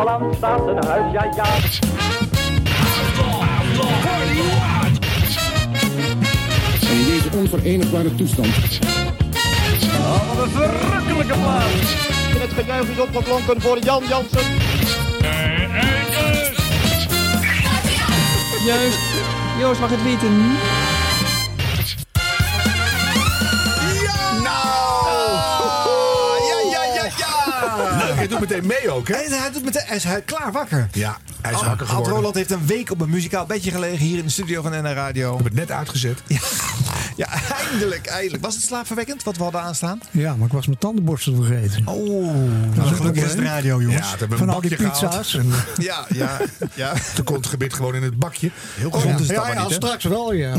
[0.00, 1.44] Holland staat een huis, ja ja.
[6.88, 8.46] En in deze onverenigbare toestand
[10.00, 12.08] Oh, wat een verrukkelijke plaats.
[12.38, 14.42] Het gejuich is opgeklonken voor Jan Jansen.
[18.66, 18.98] Juist.
[19.58, 20.58] Joost mag het weten.
[28.20, 29.14] Hij doet meteen mee ook, hè?
[29.14, 30.88] Hij, hij, doet meteen, hij is hij- klaar wakker.
[30.92, 32.12] Ja, hij is Ad- wakker Ad geworden.
[32.14, 34.92] Roland heeft een week op een muzikaal bedje gelegen hier in de studio van NR
[34.94, 35.30] Radio.
[35.30, 36.22] Ik heb het net uitgezet.
[36.26, 36.38] Ja,
[37.70, 38.42] eindelijk, eindelijk.
[38.42, 40.00] Was het slaapverwekkend wat we hadden aanstaan?
[40.10, 41.86] Ja, maar ik was mijn tandenborstel vergeten.
[41.86, 42.34] Oh,
[42.74, 44.14] Dat is gelukkig is het radio, jongens.
[44.18, 45.34] Ja, Van al die pizza's.
[45.34, 46.40] En, Ja, ja,
[46.74, 46.92] ja.
[47.14, 48.50] Toen komt het gebit gewoon in het bakje.
[48.74, 49.86] Heel gezond is het ja, allemaal ja, niet, hè?
[49.86, 50.54] straks wel, ja.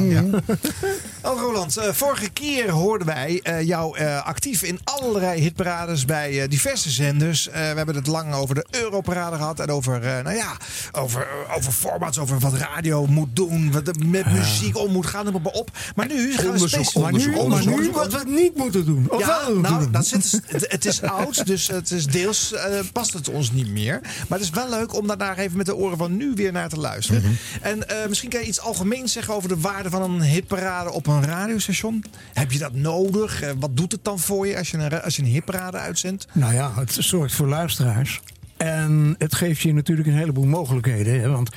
[1.21, 6.41] Al Roland, eh, vorige keer hoorden wij eh, jou eh, actief in allerlei hitparades bij
[6.41, 7.48] eh, diverse zenders.
[7.48, 10.57] Eh, we hebben het lang over de Europarade gehad en over, eh, nou ja,
[10.91, 15.26] over, over formats, over wat radio moet doen, wat er met muziek om moet gaan,
[15.26, 15.70] noem maar op.
[15.95, 19.05] Maar nu gaan we Onderzoek, Maar nu, Onderzoek, maar nu wat we niet moeten doen.
[19.10, 19.91] Of Ja, wel nou, doen.
[19.91, 23.70] dat zit, het, het is oud, dus het is deels eh, past het ons niet
[23.70, 23.99] meer.
[24.02, 26.70] Maar het is wel leuk om daar even met de oren van nu weer naar
[26.70, 27.22] te luisteren.
[27.22, 27.32] Mhm.
[27.62, 31.07] En eh, misschien kan je iets algemeens zeggen over de waarde van een hitparade op
[31.07, 32.04] een radiostation.
[32.34, 33.41] Heb je dat nodig?
[33.41, 36.27] Eh, wat doet het dan voor je als je een, als je een hitparade uitzendt?
[36.32, 38.22] Nou ja, het zorgt voor luisteraars.
[38.62, 41.21] En het geeft je natuurlijk een heleboel mogelijkheden.
[41.21, 41.29] Hè?
[41.29, 41.49] Want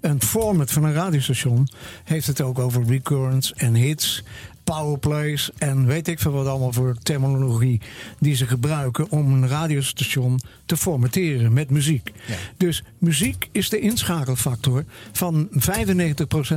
[0.00, 1.68] een format van een radiostation
[2.04, 4.22] heeft het ook over recurrents en hits,
[4.64, 7.80] powerplays en weet ik veel wat allemaal voor terminologie
[8.18, 12.12] die ze gebruiken om een radiostation te formateren met muziek.
[12.26, 12.34] Ja.
[12.56, 15.54] Dus muziek is de inschakelfactor van 95%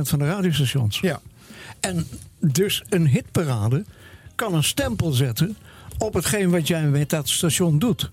[0.02, 1.00] van de radiostations.
[1.00, 1.20] Ja.
[1.80, 2.06] En
[2.40, 3.84] dus een hitparade
[4.34, 5.56] kan een stempel zetten
[5.98, 8.10] op hetgeen wat jij met dat station doet.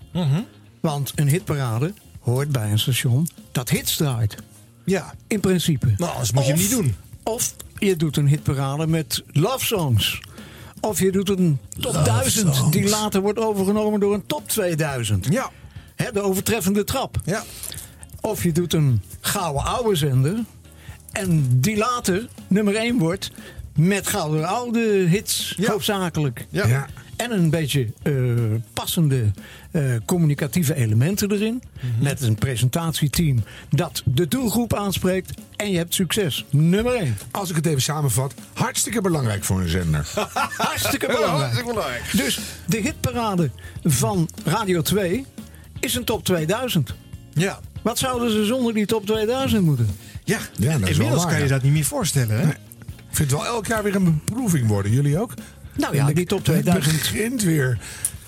[0.84, 4.36] Want een hitparade hoort bij een station dat hits draait.
[4.84, 5.14] Ja.
[5.26, 5.94] In principe.
[5.96, 6.94] Nou, anders moet je hem niet doen.
[7.22, 10.20] Of je doet een hitparade met love songs.
[10.80, 15.26] Of je doet een top 1000 die later wordt overgenomen door een top 2000.
[15.30, 15.50] Ja.
[15.94, 17.20] Hè, de overtreffende trap.
[17.24, 17.42] Ja.
[18.20, 20.38] Of je doet een gouden oude zender.
[21.12, 23.30] En die later nummer 1 wordt
[23.74, 25.70] met gouden oude hits, Ja.
[25.70, 26.46] hoofdzakelijk.
[26.50, 26.66] Ja.
[26.66, 26.86] Ja.
[27.16, 28.14] En een beetje eh,
[28.72, 29.30] passende
[29.70, 31.62] eh, communicatieve elementen erin.
[32.00, 35.32] Met een presentatieteam dat de doelgroep aanspreekt.
[35.56, 36.44] En je hebt succes.
[36.50, 37.16] Nummer 1.
[37.30, 40.08] Als ik het even samenvat, hartstikke belangrijk voor een zender.
[40.56, 41.38] Hartstikke belangrijk.
[41.38, 42.10] hartstikke belangrijk.
[42.16, 43.50] Dus de hitparade
[43.84, 45.24] van Radio 2
[45.80, 46.94] is een top 2000.
[47.32, 47.60] Ja.
[47.82, 49.88] Wat zouden ze zonder die top 2000 moeten?
[50.24, 52.40] Ja, Ja, dat is wel inmiddels waar, kan je dat niet meer voorstellen.
[52.40, 52.48] Hè?
[52.48, 54.92] Ik vind het wel elk jaar weer een beproeving worden.
[54.92, 55.34] Jullie ook?
[55.76, 56.84] Nou ja, die top 2000.
[56.94, 57.78] Het begint weer.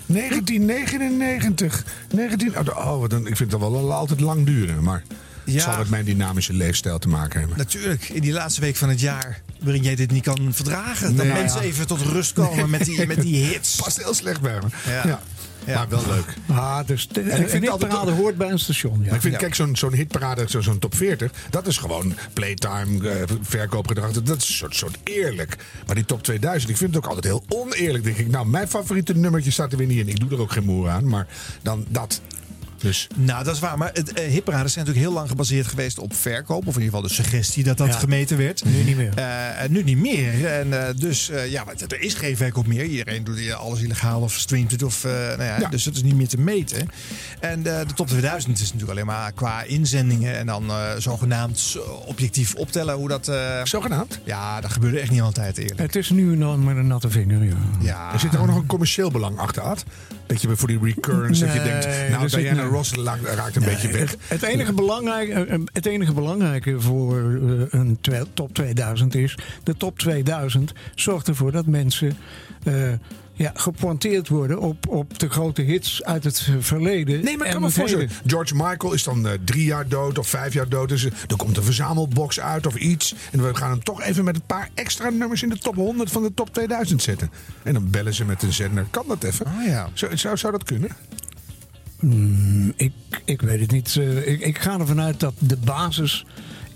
[0.05, 1.83] 1999.
[2.13, 4.83] 19, oh, oh, wat een- ik vind het wel altijd lang duren.
[4.83, 5.03] Maar
[5.43, 5.53] Ja.
[5.53, 7.57] het zal met mijn dynamische leefstijl te maken hebben.
[7.57, 11.15] Natuurlijk, in die laatste week van het jaar, waarin jij dit niet kan verdragen.
[11.15, 11.67] Dat mensen ja.
[11.67, 13.75] even tot rust komen met, die, met die hits.
[13.83, 14.91] Past heel slecht bij me.
[14.91, 15.21] Ja.
[15.67, 15.73] Ja.
[15.75, 16.33] Maar wel leuk.
[16.47, 19.03] Ah, dus de, ik vind het altijd hitparade ook- hoort bij een station.
[19.03, 19.13] Ja.
[19.13, 19.39] Ik vind, Ja.
[19.39, 24.11] kijk, zo'n zo'n hitparade, zo- zo'n top 40, dat is gewoon playtime, eh, verkoopgedrag.
[24.11, 25.55] Dat dat is een soort, soort eerlijk.
[25.85, 28.03] Maar die top 2000, ik vind het ook altijd heel oneerlijk.
[28.03, 30.07] Denk ik, nou, mijn favoriete nummertje staat er weer niet in.
[30.07, 31.27] Ik doe er ook geen moer aan, maar
[31.61, 32.21] dan dat.
[32.81, 33.77] Dus Nou, dat is waar.
[33.77, 36.67] Maar het, hitparades zijn natuurlijk heel lang gebaseerd geweest op verkoop.
[36.67, 37.93] Of in ieder geval de suggestie dat dat Ja.
[37.93, 38.63] gemeten werd.
[38.65, 39.13] Nu niet meer.
[39.57, 40.45] En nu niet meer.
[40.45, 42.83] En eh, dus ja, er is geen verkoop meer.
[42.83, 44.83] Iedereen doet alles illegaal of streamt het.
[44.83, 45.69] Of, nou ja, Ja.
[45.69, 46.87] Dus het is niet meer te meten.
[47.39, 50.35] En de top 2000 is natuurlijk alleen maar qua inzendingen.
[50.37, 53.31] En dan zogenaamd zo objectief optellen hoe dat...
[53.63, 54.19] zogenaamd.
[54.23, 55.79] ja, dat gebeurde echt niet altijd eerlijk.
[55.79, 57.43] Het is nu dan met een natte vinger.
[57.43, 57.55] Ja.
[57.81, 59.83] Ja, Er zit ook nog een commercieel belang achter, Ad.
[60.27, 62.63] Beetje voor die recurrence, dat je denkt, nou, Diana.
[62.63, 62.93] Ross
[63.23, 64.11] raakt een beetje weg.
[64.11, 67.99] Het, het, enige belangrijke, eh, het enige belangrijke voor eh, een
[68.33, 69.37] top 2000 is...
[69.63, 72.17] de top 2000 zorgt ervoor dat mensen
[72.63, 72.73] eh,
[73.37, 77.23] ja, gepointeerd worden op, op de grote hits uit het verleden.
[77.23, 78.09] Nee, maar ik kan me voorstellen.
[78.25, 80.89] George Michael is dan eh, drie jaar dood of vijf jaar dood.
[80.89, 83.15] Dus eh, er komt een verzamelbox uit of iets.
[83.31, 86.11] En we gaan hem toch even met een paar extra nummers in de top 100
[86.11, 87.31] van de top 2000 zetten.
[87.63, 88.85] En dan bellen ze met een zender.
[88.89, 89.45] Kan dat even?
[89.45, 89.89] Ah, ja.
[89.93, 90.89] Zou, zou, zou dat kunnen?
[92.75, 92.93] Ik,
[93.25, 93.95] ik weet het niet.
[93.97, 96.25] Eh, ik, ik ga ervan uit dat de basis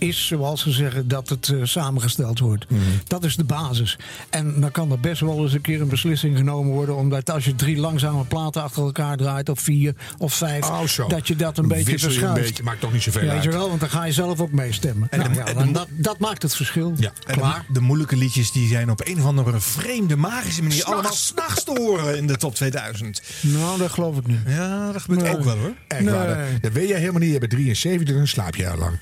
[0.02, 2.66] is zoals ze zeggen dat het eh, samengesteld wordt.
[2.70, 2.82] Mhm.
[3.08, 3.98] Dat is de basis.
[4.30, 6.96] En dan kan er best wel eens een keer een beslissing genomen worden.
[6.96, 11.28] Omdat als je drie langzame platen achter elkaar draait, of vier of vijf, Oh, dat
[11.28, 12.42] je dat een beetje een verschuift.
[12.42, 13.58] beetje, maakt toch niet zoveel Ja, weet je uit.
[13.58, 15.08] wel, want dan ga je zelf ook meestemmen.
[15.12, 16.94] En de- ja, en de- dat, dat maakt het verschil.
[16.98, 17.12] Ja.
[17.28, 20.94] En de, de moeilijke liedjes die zijn op een of andere vreemde, magische manier S'nachts.
[20.94, 23.22] allemaal s'nachts te horen in de top 2000.
[23.42, 24.40] Nou, dat geloof ik niet.
[24.48, 25.34] Ja, dat gebeurt Nee.
[25.38, 25.74] ook wel hoor.
[25.88, 26.14] Echt Nee.
[26.14, 27.32] dat- dat weet jij helemaal niet.
[27.34, 28.98] Je bent 73, dan slaap je al lang.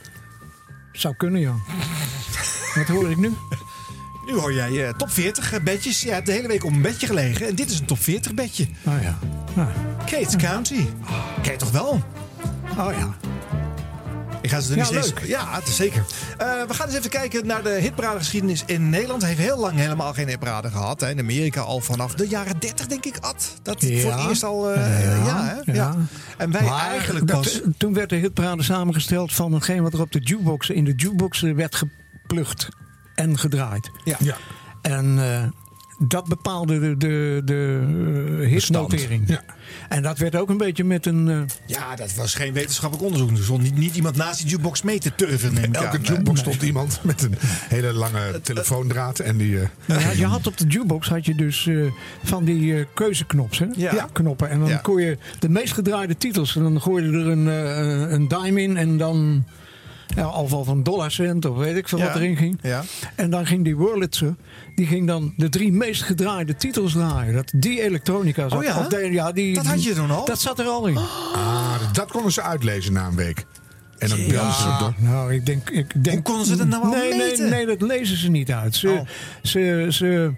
[1.00, 1.54] Zou kunnen, ja.
[2.76, 3.34] Wat hoor ik nu?
[4.26, 6.02] Nu hoor jij eh, top 40 bedjes.
[6.02, 7.48] Je hebt de hele week op een bedje gelegen.
[7.48, 8.68] En dit is een top 40 bedje.
[8.86, 9.20] Oh ja.
[9.56, 9.68] Ah.
[10.06, 10.86] Kate County.
[11.42, 12.04] Ken je toch wel?
[12.78, 13.18] Oh ja.
[14.42, 15.20] Ik ga ze er Ja, niet steeds...
[15.20, 15.28] leuk.
[15.30, 16.04] Ja, het is zeker.
[16.38, 19.26] Eh, we gaan eens even kijken naar de hitparadegeschiedenis in Nederland.
[19.26, 21.00] Heeft heel lang helemaal geen hitparade gehad.
[21.02, 21.10] Hè.
[21.10, 23.54] In Amerika al vanaf de jaren 30, denk ik, Ad.
[23.62, 24.00] Dat Ja.
[24.02, 24.72] voor het eerst al...
[24.72, 25.72] eh, ja, Ja, hè?
[25.72, 25.74] ja.
[25.74, 25.96] ja.
[26.38, 27.62] En wij Maar eigenlijk dat- pas...
[27.78, 31.42] Toen werd de hitparade samengesteld van hetgeen wat er op de jukebox, in de jukebox
[31.42, 32.68] werd geplukt
[33.16, 33.90] en gedraaid.
[34.04, 34.16] Ja.
[34.20, 34.36] Ja.
[34.82, 35.44] En eh,
[36.00, 37.80] dat bepaalde de, de, de
[38.42, 39.24] eh, hitnotering.
[39.28, 39.44] Ja.
[39.90, 41.28] En dat werd ook een beetje met een...
[41.30, 43.38] eh, Ja, dat was geen wetenschappelijk onderzoek.
[43.38, 45.54] Er stond niet, niet iemand naast die jukebox mee te turven.
[45.54, 46.02] neem ik Elke aan.
[46.04, 47.34] jukebox stond iemand met een
[47.70, 49.20] hele lange telefoondraad.
[49.20, 51.76] En die, eh, ja, je had op de jukebox had je dus eh,
[52.24, 53.66] van die eh, keuzeknops, hè?
[53.76, 54.08] Ja.
[54.12, 54.50] knoppen.
[54.50, 54.78] En dan Ja.
[54.78, 56.56] kon je de meest gedraaide titels.
[56.56, 59.44] En dan gooide je er een, eh, een dime in en dan.
[60.16, 62.06] Ja, of of een dollarcent of weet ik veel Ja.
[62.06, 62.60] wat erin ging.
[62.62, 62.84] Ja.
[63.16, 64.36] En dan ging die Wurlitzer,
[64.76, 67.34] die ging dan de drie meest gedraaide titels draaien.
[67.34, 68.58] Dat, die elektronica zat.
[68.60, 68.88] Oh ja?
[68.88, 70.26] De- ja die, Dat had je toen al?
[70.26, 70.98] Dat zat er al in.
[70.98, 73.46] ah, dat konden ze uitlezen na een week.
[73.98, 74.94] En dan belden ze door.
[74.98, 76.16] Nou, ik denk, ik denk.
[76.16, 77.50] Hoe konden ze dat nou al nee, meten?
[77.50, 78.76] Nee, nee, dat lezen ze niet uit.
[78.76, 79.00] Ze, Oh.
[79.44, 80.32] ze, ze,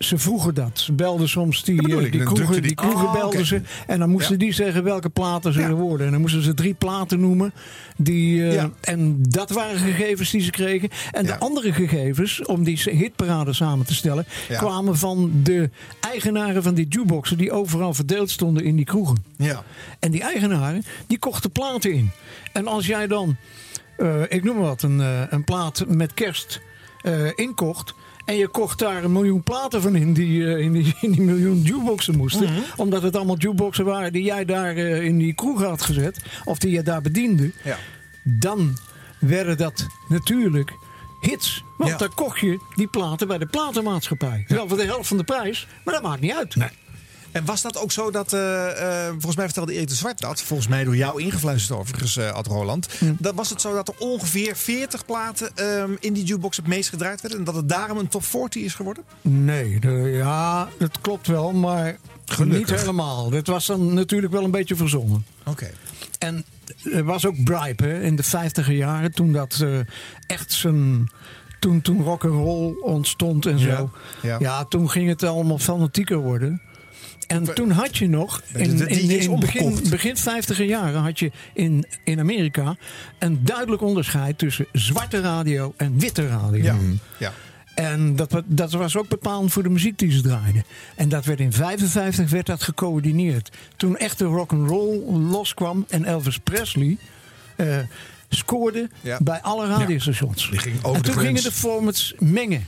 [0.00, 0.70] ze vroegen dat.
[0.78, 3.44] Ze belden soms die, eh, ik, die kroegen, die kroegen Oh, belden oké.
[3.44, 3.60] ze.
[3.86, 4.38] En dan moesten Ja.
[4.38, 5.70] die zeggen welke platen ze Ja.
[5.70, 6.06] worden.
[6.06, 7.52] En dan moesten ze drie platen noemen.
[7.96, 8.64] Die, eh.
[8.80, 10.88] En dat waren gegevens die ze kregen.
[11.10, 14.26] En de andere gegevens, om die hitparade samen te stellen...
[14.48, 15.70] Kwamen van de
[16.00, 17.38] eigenaren van die jukeboxen...
[17.38, 19.24] die overal verdeeld stonden in die kroegen.
[19.36, 19.62] Ja.
[19.98, 22.10] En die eigenaren, die kochten platen in.
[22.52, 23.36] En als jij dan,
[23.96, 24.98] eh, ik noem maar wat, een,
[25.30, 26.60] een plaat met kerst
[27.34, 27.94] inkocht...
[28.24, 31.20] en je kocht daar een miljoen platen van in die, eh, in die, in die
[31.20, 32.52] miljoen jukeboxen moesten...
[32.52, 32.60] Mhm.
[32.76, 36.20] omdat het allemaal jukeboxen waren die jij daar eh, in die kroeg had gezet...
[36.44, 37.50] of die je daar bediende...
[37.64, 37.76] Ja.
[38.22, 38.78] dan
[39.18, 40.72] werden dat natuurlijk
[41.20, 41.64] hits.
[41.76, 41.96] Want Ja.
[41.96, 44.44] dan kocht je die platen bij de platenmaatschappij.
[44.48, 46.56] Wel voor de helft van de prijs, maar dat maakt niet uit.
[46.56, 46.68] Nee.
[47.32, 50.42] En was dat ook zo dat, eh, eh, volgens mij vertelde Erik de Zwart dat,
[50.42, 52.88] volgens mij door jou ingefluisterd overigens, eh Ad Roland.
[53.18, 56.88] Dat was het zo dat er ongeveer 40 platen ehm, in die jukebox het meest
[56.88, 59.04] gedraaid werden en dat het daarom een top 40 is geworden?
[59.22, 62.58] Nee, de- ja, dat klopt wel, maar Gelukkig.
[62.70, 63.30] niet helemaal.
[63.30, 65.24] Dat was dan natuurlijk wel een beetje verzonnen.
[65.46, 65.70] Oké.
[66.18, 66.44] En
[66.92, 69.64] er was ook Bribe hè, in de vijftiger jaren, toen dat
[70.26, 71.10] echt zijn.
[71.60, 73.68] Toen, toen rock and roll ontstond en zo.
[73.68, 73.88] Ja,
[74.22, 74.64] Ja, ja.
[74.64, 76.62] toen ging het allemaal fanatieker worden.
[77.30, 81.18] En toen had je nog, De- in, de in, in begin, begin 50 jaren had
[81.18, 82.76] je in, in Amerika
[83.18, 86.62] een duidelijk onderscheid tussen zwarte radio en witte radio.
[86.62, 86.76] Ja.
[87.18, 87.32] ja.
[87.74, 90.64] En dat, dat was ook bepalend voor de muziek die ze draaiden.
[90.94, 93.50] En dat werd in 55 werd dat gecoördineerd.
[93.76, 94.98] Toen echt de rock and roll
[95.30, 96.96] loskwam en Elvis Presley
[97.56, 97.78] eh,
[98.28, 99.18] scoorde Ja.
[99.22, 100.50] bij alle radiostations.
[100.50, 101.16] En toen grens.
[101.16, 102.66] gingen de formats mengen.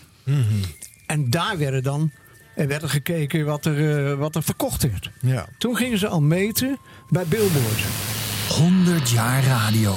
[1.07, 2.11] En daar werden dan
[2.55, 5.11] er werd er gekeken wat er, eh, wat er verkocht werd.
[5.21, 5.47] Ja.
[5.59, 6.79] Toen gingen ze al meten
[7.09, 7.81] bij Billboard.
[8.49, 9.97] 100 jaar radio.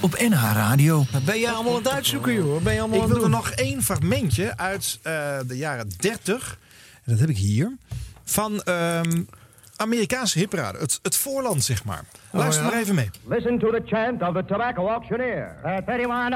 [0.00, 1.04] Op NH Radio.
[1.24, 2.62] Ben jij allemaal aan het uitzoeken, joh.
[2.62, 3.40] Ben je allemaal Ik aan het wilde doen?
[3.40, 6.58] nog één fragmentje uit eh, de jaren 30.
[7.04, 7.76] En dat heb ik hier.
[8.24, 9.22] Van ehm,
[9.78, 10.78] Amerikaanse hitparade.
[10.78, 12.04] Het, het voorland, zeg maar.
[12.30, 12.70] Luister ja?
[12.70, 13.10] maar even mee.
[13.26, 15.56] Listen to the chant of the tobacco auctioneer.
[15.62, 16.32] 31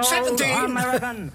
[0.00, 0.54] Seventeen.
[0.54, 1.30] American.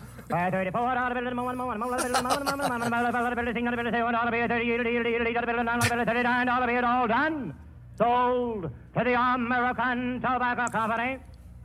[6.83, 7.53] all done.
[7.97, 8.61] Sold
[8.93, 11.19] to the American Tobacco Company.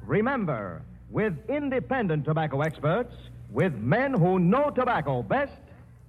[0.06, 3.14] Remember, with independent tobacco experts,
[3.50, 5.52] with men who know tobacco best,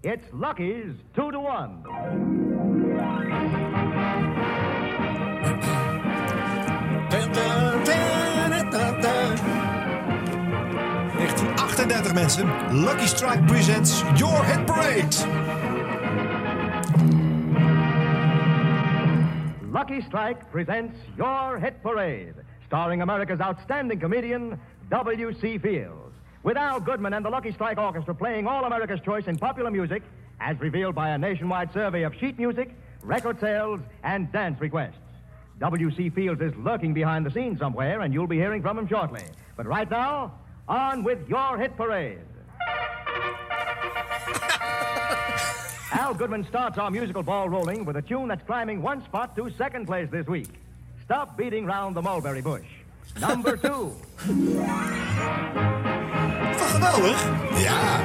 [0.04, 1.84] it's Lucky's two to one.
[2.98, 3.38] Ja.
[11.78, 12.48] 1938 mensen.
[12.84, 15.16] Lucky Strike presents Your Hit Parade.
[19.72, 22.34] Lucky Strike presents Your Hit Parade,
[22.66, 25.58] starring America's outstanding comedian, W.C.
[25.60, 26.07] Fields.
[26.44, 30.04] With Al Goodman and the Lucky Strike Orchestra playing all America's choice in popular music,
[30.40, 34.98] as revealed by a nationwide survey of sheet music, record sales, and dance requests.
[35.60, 36.10] W.C.
[36.12, 39.24] Fields is lurking behind the scenes somewhere, and you'll be hearing from him shortly.
[39.56, 40.34] But right now,
[40.68, 42.20] on with your hit parade.
[45.92, 49.50] Al Goodman starts our musical ball rolling with a tune that's climbing one spot to
[49.58, 50.50] second place this week.
[51.04, 52.68] Stop beating round the mulberry bush.
[53.20, 53.96] Number two.
[56.58, 57.26] Toch geweldig?
[57.58, 58.00] Ja.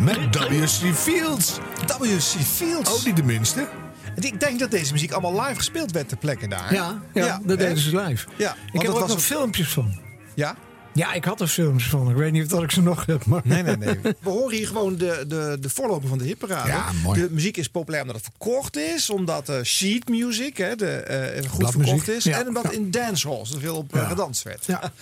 [0.00, 0.94] Met W.C.
[0.94, 1.58] Fields.
[1.98, 2.42] W.C.
[2.44, 2.90] Fields.
[2.98, 3.68] Ook niet de minste.
[4.14, 6.74] En Ik denk dat deze muziek allemaal live gespeeld werd ter plekke daar.
[6.74, 8.26] Ja, ja, dat deden ze live.
[8.36, 10.00] Ja, ik heb het ook was nog een- filmpjes van.
[10.34, 10.54] Ja?
[10.98, 12.10] Ja, ik had er filmpjes van.
[12.10, 13.24] Ik weet niet of dat ik ze nog heb.
[13.24, 13.40] Maar...
[13.44, 13.98] Nee, nee, nee.
[14.02, 16.68] We horen hier gewoon de, de, de voorloper van de hitparade.
[16.68, 17.20] Ja, mooi.
[17.20, 19.10] De muziek is populair omdat het verkocht is.
[19.10, 21.94] Omdat eh, sheet music hè, de, eh, goed Bladmuziek.
[21.94, 22.24] verkocht is.
[22.24, 22.40] Ja.
[22.40, 24.64] En omdat in dancehalls er veel op eh, gedanst werd.
[24.64, 24.80] Ja.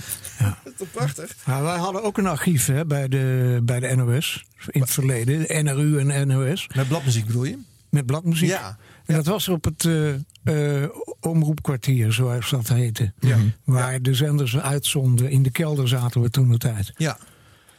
[0.65, 1.37] Dat is prachtig?
[1.47, 4.45] Ja, wij hadden ook een archief hè, bij, de, bij de NOS.
[4.71, 5.47] In het verleden.
[5.47, 6.69] De NRU en NOS.
[6.75, 7.59] Met bladmuziek bedoel je?
[7.88, 8.49] Met bladmuziek.
[8.49, 8.76] Ja.
[9.07, 10.15] En dat was op het eh,
[10.83, 10.91] eh,
[11.26, 13.12] omroepkwartier, zoals dat heette.
[13.64, 15.30] Waar de zenders uitzonden.
[15.30, 16.92] In de kelder zaten we toen de tijd.
[16.97, 17.18] Ja.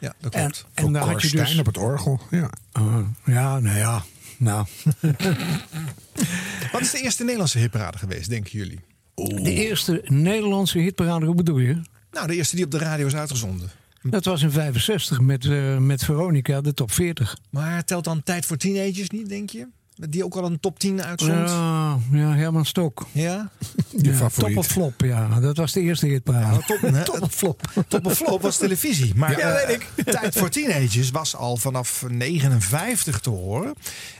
[0.00, 0.66] Ja, dat klopt.
[0.74, 1.58] en daar had je dus...
[1.58, 2.20] op het orgel.
[2.30, 2.50] Ja.
[2.72, 4.04] Oh, ja, nou ja.
[4.38, 4.66] Nou,
[6.72, 8.80] Wat is de eerste Nederlandse hitparade geweest, denken jullie?
[9.14, 11.82] de eerste Nederlandse hitparade, hoe bedoel je?
[12.12, 13.70] Nou, de eerste die op de radio is uitgezonden.
[14.02, 17.38] Dat was in 65 met, eh, met Veronica, de top 40.
[17.50, 19.66] Maar telt dan Tijd voor Teenagers niet, denk je?
[20.08, 21.50] Die ook al een top 10 uitzond?
[21.50, 23.06] Ja, ja, Herman Stok.
[23.12, 23.50] Ja?
[23.90, 24.54] Je Ja, favoriet.
[24.54, 25.40] Top of flop, ja.
[25.40, 26.62] Dat was de eerste hitparade.
[26.66, 27.04] Top, hè?
[27.04, 27.70] top of flop.
[27.88, 29.14] Top of flop was televisie.
[29.14, 30.04] Maar Ja, eh, weet ik.
[30.04, 33.74] Tijd voor Teenagers was al vanaf 59 te horen.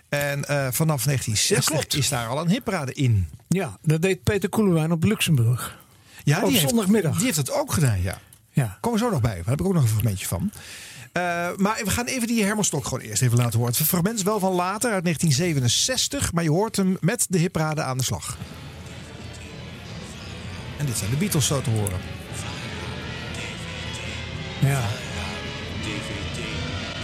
[0.08, 3.28] En eh, vanaf 1960 is daar al een hitparade in.
[3.48, 5.78] Ja, dat deed Peter Koelewijn op Luxemburg.
[6.24, 7.16] Ja, Op heeft- zondagmiddag.
[7.16, 8.18] Die heeft het ook gedaan, ja.
[8.52, 8.78] Ja.
[8.80, 9.36] Komen we zo nog bij.
[9.36, 10.50] Daar heb ik ook nog een fragmentje van.
[11.12, 13.74] Eh, maar we gaan even die Herman Stok gewoon eerst even laten horen.
[13.76, 16.32] Het fragment is wel van later, uit 1967.
[16.32, 18.36] Maar je hoort hem met de hitparade aan de slag.
[20.76, 21.98] En dit zijn de Beatles zo te horen.
[24.60, 24.82] ja.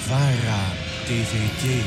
[0.07, 0.73] VARA,
[1.07, 1.85] DVD.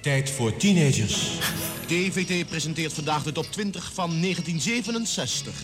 [0.00, 1.38] Tijd voor teenagers.
[1.86, 5.54] DVT presenteert vandaag de top 20 van 1967.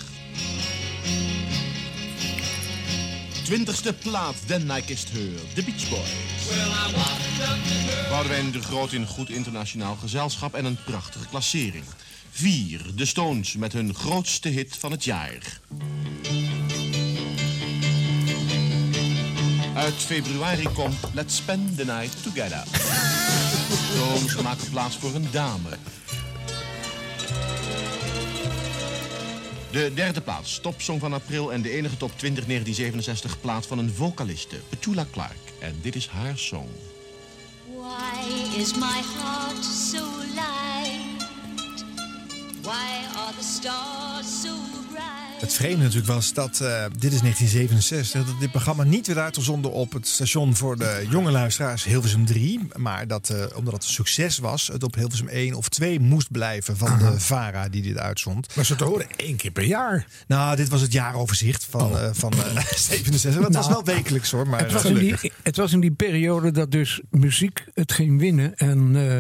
[3.45, 6.11] 20ste plaat, Den I Kissed Her, The Beach Boys.
[8.09, 11.85] Boudewijn de Groot in goed internationaal gezelschap en een prachtige klassering.
[12.31, 12.81] 4.
[12.95, 15.61] De Stones met hun grootste hit van het jaar.
[19.75, 22.65] Uit februari komt Let's Spend the Night Together.
[23.93, 25.69] Stones maken plaats voor een dame.
[29.73, 33.93] De derde plaats, topsong van april en de enige top 20 1967 plaat van een
[33.95, 35.53] vocaliste, Petula Clark.
[35.59, 36.69] En dit is haar song.
[37.67, 41.25] Why is my heart so light?
[42.63, 44.82] Why are the stars so?
[45.43, 49.73] Het vreemde natuurlijk was dat, eh, dit is 1967, dat dit programma niet werd uitgezonden
[49.73, 52.61] op het station voor de jonge luisteraars Hilversum 3.
[52.77, 56.31] Maar dat, eh, omdat het een succes was, het op Hilversum 1 of 2 moest
[56.31, 58.57] blijven van de VARA die dit uitzond.
[58.57, 60.07] Maar ze te horen één keer per jaar.
[60.27, 63.35] Nou, dit was het jaaroverzicht van, eh, van eh, 67.
[63.35, 65.21] Maar het was wel wekelijks hoor, maar Het was, in gelukkig.
[65.21, 68.55] die, het was in die periode dat dus muziek het ging winnen.
[68.57, 69.17] En, eh,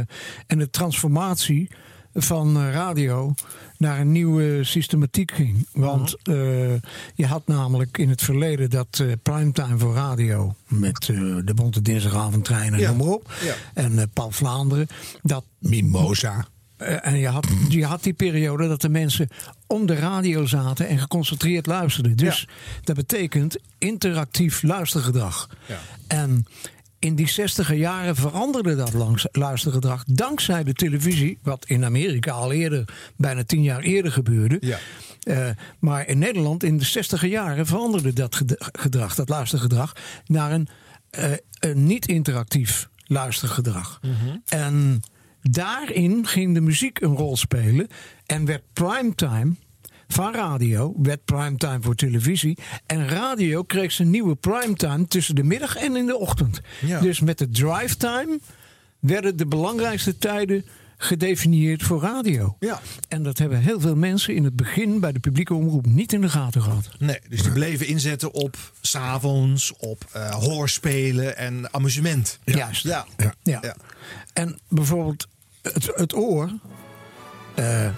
[0.47, 1.71] en de transformatie
[2.15, 3.35] van radio
[3.83, 5.67] naar een nieuwe systematiek ging.
[5.73, 6.37] Want Mhm.
[6.37, 6.75] eh,
[7.15, 10.55] je had namelijk in het verleden dat eh, primetime voor radio...
[10.69, 12.89] met eh, de Bonte Dinsdagavondtrein en Ja.
[12.89, 13.33] noem maar op.
[13.45, 13.55] Ja.
[13.75, 14.87] En Paul Vlaanderen.
[15.23, 16.47] Dat Mimosa.
[17.03, 19.29] en je had, je had die periode dat de mensen
[19.67, 22.17] om de radio zaten en geconcentreerd luisterden.
[22.17, 22.49] Dus
[22.85, 25.49] dat betekent interactief luistergedrag.
[25.67, 25.79] Ja.
[26.07, 26.47] En
[27.05, 32.53] in die zestiger jaren veranderde dat langs luistergedrag dankzij de televisie, wat in Amerika al
[32.53, 34.57] eerder, bijna tien jaar eerder gebeurde.
[34.61, 34.79] Ja.
[35.21, 39.93] Eh, maar in Nederland in de zestiger jaren veranderde dat ged- gedrag, dat luistergedrag,
[40.27, 40.69] naar een,
[41.11, 41.31] eh,
[41.61, 44.01] een niet-interactief luistergedrag.
[44.47, 45.03] En
[45.43, 47.87] daarin ging de muziek een rol spelen
[48.27, 49.55] en werd primetime
[50.13, 52.59] van radio, werd primetime voor televisie.
[52.87, 56.61] En radio kreeg zijn nieuwe primetime tussen de middag en in de ochtend.
[56.81, 57.01] Ja.
[57.01, 58.41] Dus met de drive time
[59.01, 60.65] werden de belangrijkste tijden
[60.97, 62.57] gedefinieerd voor radio.
[62.61, 62.81] Ja.
[63.09, 66.21] En dat hebben heel veel mensen in het begin bij de publieke omroep niet in
[66.21, 66.89] de gaten gehad.
[66.99, 72.39] Nee, dus die bleven inzetten op s'avonds, op eh, hoorspelen en amusement.
[72.45, 72.83] Juist.
[72.83, 73.07] Ja.
[73.17, 73.35] Ja.
[73.43, 73.59] Ja.
[73.63, 73.77] Ja.
[74.33, 75.29] En bijvoorbeeld
[75.63, 76.51] het, het oor
[77.55, 77.89] eh,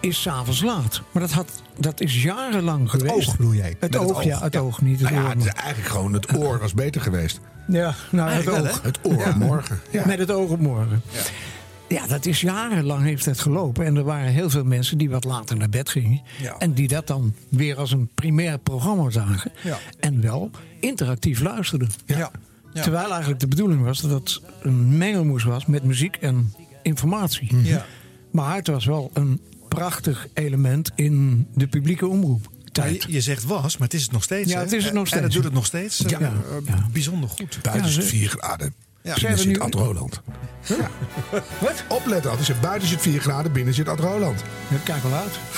[0.00, 1.02] is s'avonds laat.
[1.10, 3.14] Maar dat, had, dat is jarenlang geweest.
[3.14, 3.76] oog bedoel jij?
[3.78, 4.40] Het het oog, ja.
[4.42, 4.60] Het ja.
[4.60, 5.34] oog, niet het Nou ja, oor.
[5.36, 7.40] het is eigenlijk gewoon het oor was beter geweest.
[7.66, 8.82] Ja, nou, het wel, oog.
[8.82, 9.80] Het oor morgen.
[9.90, 10.06] Ja.
[10.06, 11.02] Met het oog op morgen.
[11.88, 13.84] Ja, dat is jarenlang heeft het gelopen.
[13.84, 16.22] En er waren heel veel mensen die wat later naar bed gingen.
[16.40, 16.54] Ja.
[16.58, 19.52] En die dat dan weer als een primair programma zagen.
[19.62, 19.78] Ja.
[20.00, 21.88] En wel interactief luisterden.
[22.04, 22.30] Ja.
[22.72, 22.82] Ja.
[22.82, 27.56] Terwijl eigenlijk de bedoeling was dat het een mengelmoes was met muziek en informatie.
[27.62, 27.84] Ja.
[28.30, 29.40] Maar het was wel een
[29.74, 32.48] prachtig element in de publieke omroep.
[32.64, 33.02] Ja, Tijd.
[33.02, 34.50] je, je zegt was, maar het is het nog steeds.
[34.52, 35.24] Ja, het is het nog En steeds.
[35.24, 36.04] het doet het nog steeds.
[36.04, 36.18] eh, Ja.
[36.20, 36.30] eh,
[36.64, 36.86] Ja.
[36.92, 37.58] Bijzonder goed.
[37.62, 38.74] Buiten Ja, zit ze- 4 graden.
[39.02, 39.14] Ja.
[39.14, 40.20] Binnen Zijn we zit nu- Ad Roland.
[40.68, 40.90] Ja.
[41.60, 41.84] Wat?
[41.88, 44.42] Opletten, zit buiten zit 4 graden, binnen zit Ad Roland.
[44.70, 45.38] Dat kijk wel uit.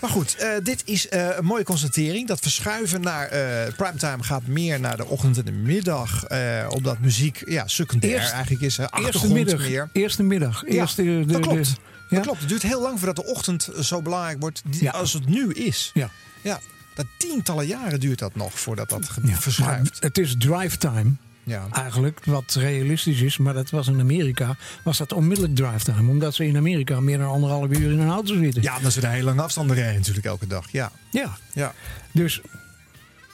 [0.00, 2.28] Maar goed, eh, dit is eh, een mooie constatering.
[2.28, 6.24] Dat verschuiven naar eh, primetime gaat meer naar de ochtend en de middag.
[6.24, 8.76] eh, omdat muziek ja, secundair Eerst- eigenlijk is.
[8.76, 9.58] hè, Eerste middag.
[9.68, 9.88] meer.
[9.92, 10.62] Eerste middag.
[10.66, 11.64] Ja, Eerste, de, dat klopt.
[11.74, 12.20] de- ja?
[12.20, 12.40] klopt.
[12.40, 15.90] Het duurt heel lang voordat de ochtend zo belangrijk wordt die- als het nu is.
[15.94, 16.10] Ja.
[16.42, 16.60] Ja,
[16.94, 19.96] dat tientallen jaren duurt dat nog voordat dat verschuift.
[20.02, 21.10] het is drive time.
[21.42, 21.66] Ja.
[21.72, 26.10] Eigenlijk, wat realistisch is, maar dat was in Amerika, was dat onmiddellijk drive time.
[26.10, 28.62] Omdat ze in Amerika meer dan anderhalf uur in een auto zitten.
[28.62, 30.66] ja, omdat ze de hele lange afstanden rijden natuurlijk elke dag.
[30.70, 31.36] Ja, Ja.
[31.52, 31.74] ja.
[32.12, 32.40] Dus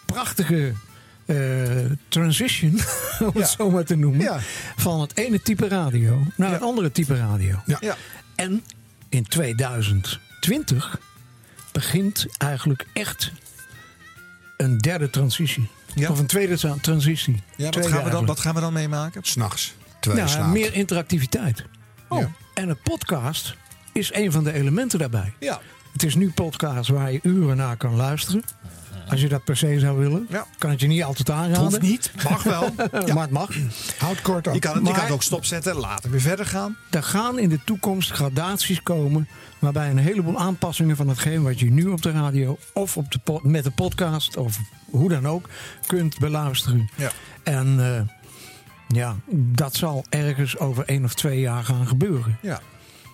[0.07, 0.73] prachtige
[1.27, 1.37] eh,
[2.09, 2.71] transition,
[3.21, 3.41] om Ja.
[3.41, 4.39] het zo maar te noemen, Ja.
[4.77, 7.63] van het ene type radio naar het andere type radio.
[7.67, 7.97] Ja.
[8.35, 8.63] En
[9.09, 10.99] in 2020
[11.73, 13.33] begint eigenlijk echt
[14.57, 15.69] een derde transitie.
[15.95, 16.11] Ja.
[16.11, 17.43] Of een tweede tra- transitie.
[17.57, 19.23] ja wat, gaan we dan, wat gaan we dan meemaken?
[19.25, 19.75] S'nachts.
[20.01, 21.65] Terwijl Nou, meer interactiviteit.
[22.09, 22.21] Oh.
[22.21, 22.31] Ja.
[22.55, 23.57] En een podcast
[23.93, 25.33] is een van de elementen daarbij.
[25.39, 25.61] Ja.
[25.93, 28.45] Het is nu podcast waar je uren naar kan luisteren.
[29.09, 30.27] Als je dat per se zou willen.
[30.29, 30.47] Ja.
[30.59, 31.63] Kan het je niet altijd aanraden.
[31.63, 32.69] Hoeft niet, mag wel.
[33.15, 33.51] Maar het mag.
[33.99, 34.55] Houd kort op.
[34.55, 36.77] Je kan, het, je kan het ook stopzetten, later weer verder gaan.
[36.91, 39.29] Er gaan in de toekomst gradaties komen.
[39.59, 42.59] Waarbij een heleboel aanpassingen van hetgeen wat je nu op de radio.
[42.73, 44.37] of op de met de podcast.
[44.37, 44.59] of
[44.91, 45.49] hoe dan ook.
[45.87, 46.91] kunt beluisteren.
[46.97, 47.11] Ja.
[47.43, 48.01] En eh,
[48.89, 52.39] ja, dat zal ergens over één of twee jaar gaan gebeuren.
[52.41, 52.61] Ja.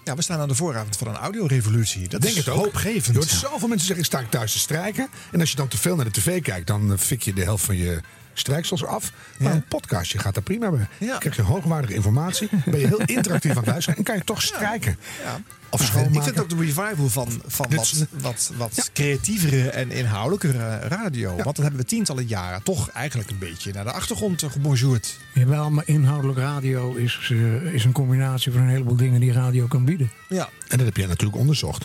[0.08, 2.08] Ja, we staan aan de vooravond van een audiorevolutie.
[2.08, 2.64] Dat Denk is het ook.
[2.64, 3.06] hoopgevend.
[3.06, 5.08] Je hoort zoveel mensen zeggen, ik sta thuis te strijken.
[5.32, 7.42] En als je dan te veel naar de tv kijkt, dan eh, fik je de
[7.42, 8.00] helft van je
[8.38, 9.12] strijksels af.
[9.38, 10.86] Maar een podcastje gaat daar prima bij.
[10.98, 11.06] Ja.
[11.06, 12.48] Dan krijg je hoogwaardige informatie.
[12.64, 13.98] Ben je heel interactief aan het luisteren.
[13.98, 14.96] En kan je toch strijken.
[15.24, 15.40] Ja.
[15.70, 16.22] Of Ik schoonmaken.
[16.22, 21.28] vind ook de revival van, van wat, wat, wat creatievere en inhoudelijkere radio.
[21.30, 25.16] Want dat hebben we tientallen jaren toch eigenlijk een beetje naar de achtergrond gebonjourd.
[25.32, 29.66] Jawel, maar inhoudelijk radio is, eh, is een combinatie van een heleboel dingen die radio
[29.66, 30.10] kan bieden.
[30.28, 30.48] Ja.
[30.68, 31.84] En dat heb jij natuurlijk onderzocht.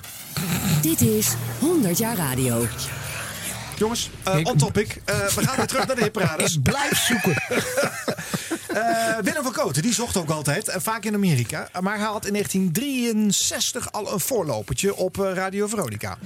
[0.82, 2.65] Dit is 100 jaar radio.
[3.84, 5.02] Jongens, eh, Ik- on topic.
[5.06, 6.56] Eh, we gaan weer terug naar de hitparades.
[6.56, 7.34] Ik blijf zoeken.
[8.74, 11.69] Eh, Willem van Koten, die zocht ook altijd, en vaak in Amerika.
[11.82, 16.17] Maar hij had in 1963 al een voorlopertje op eh, Radio Veronica.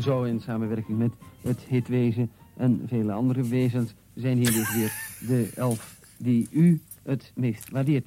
[0.00, 1.12] Zo in samenwerking met
[1.42, 4.92] het hitwezen en vele andere wezens zijn hier dus weer
[5.26, 8.06] de elf die u het meest waardeert.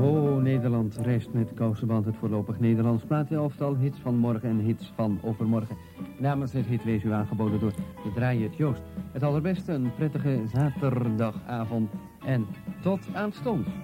[0.00, 3.76] Oh, Nederland reist met kousenband het voorlopig Nederlands plaatelftal.
[3.76, 5.76] Hits van morgen en hits van overmorgen.
[6.18, 7.72] Namens het hitwees u aangeboden door
[8.04, 8.82] de Draaier Joost.
[9.12, 11.90] Het allerbeste, een prettige zaterdagavond.
[12.24, 12.46] En
[12.82, 13.68] tot aanstonds.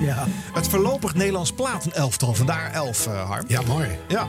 [0.00, 0.24] Ja.
[0.52, 3.44] Het voorlopig Nederlands platenelftal, vandaar 11, eh Harm.
[3.48, 3.88] Ja, mooi.
[4.08, 4.26] Ja.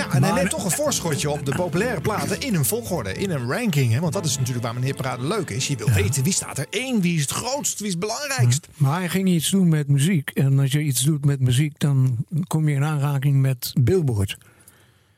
[0.00, 3.30] Ja, en hij neemt toch een voorschotje op de populaire platen in een volgorde, in
[3.30, 3.92] een ranking.
[3.92, 4.00] Hè?
[4.00, 5.66] Want dat is natuurlijk waar mijn hitparade leuk is.
[5.68, 8.68] Je wil weten wie staat er één, wie is het grootst, wie is het belangrijkst.
[8.76, 10.30] Maar hij ging iets doen met muziek.
[10.30, 14.38] En als je iets doet met muziek, dan kom je in aanraking met Billboard.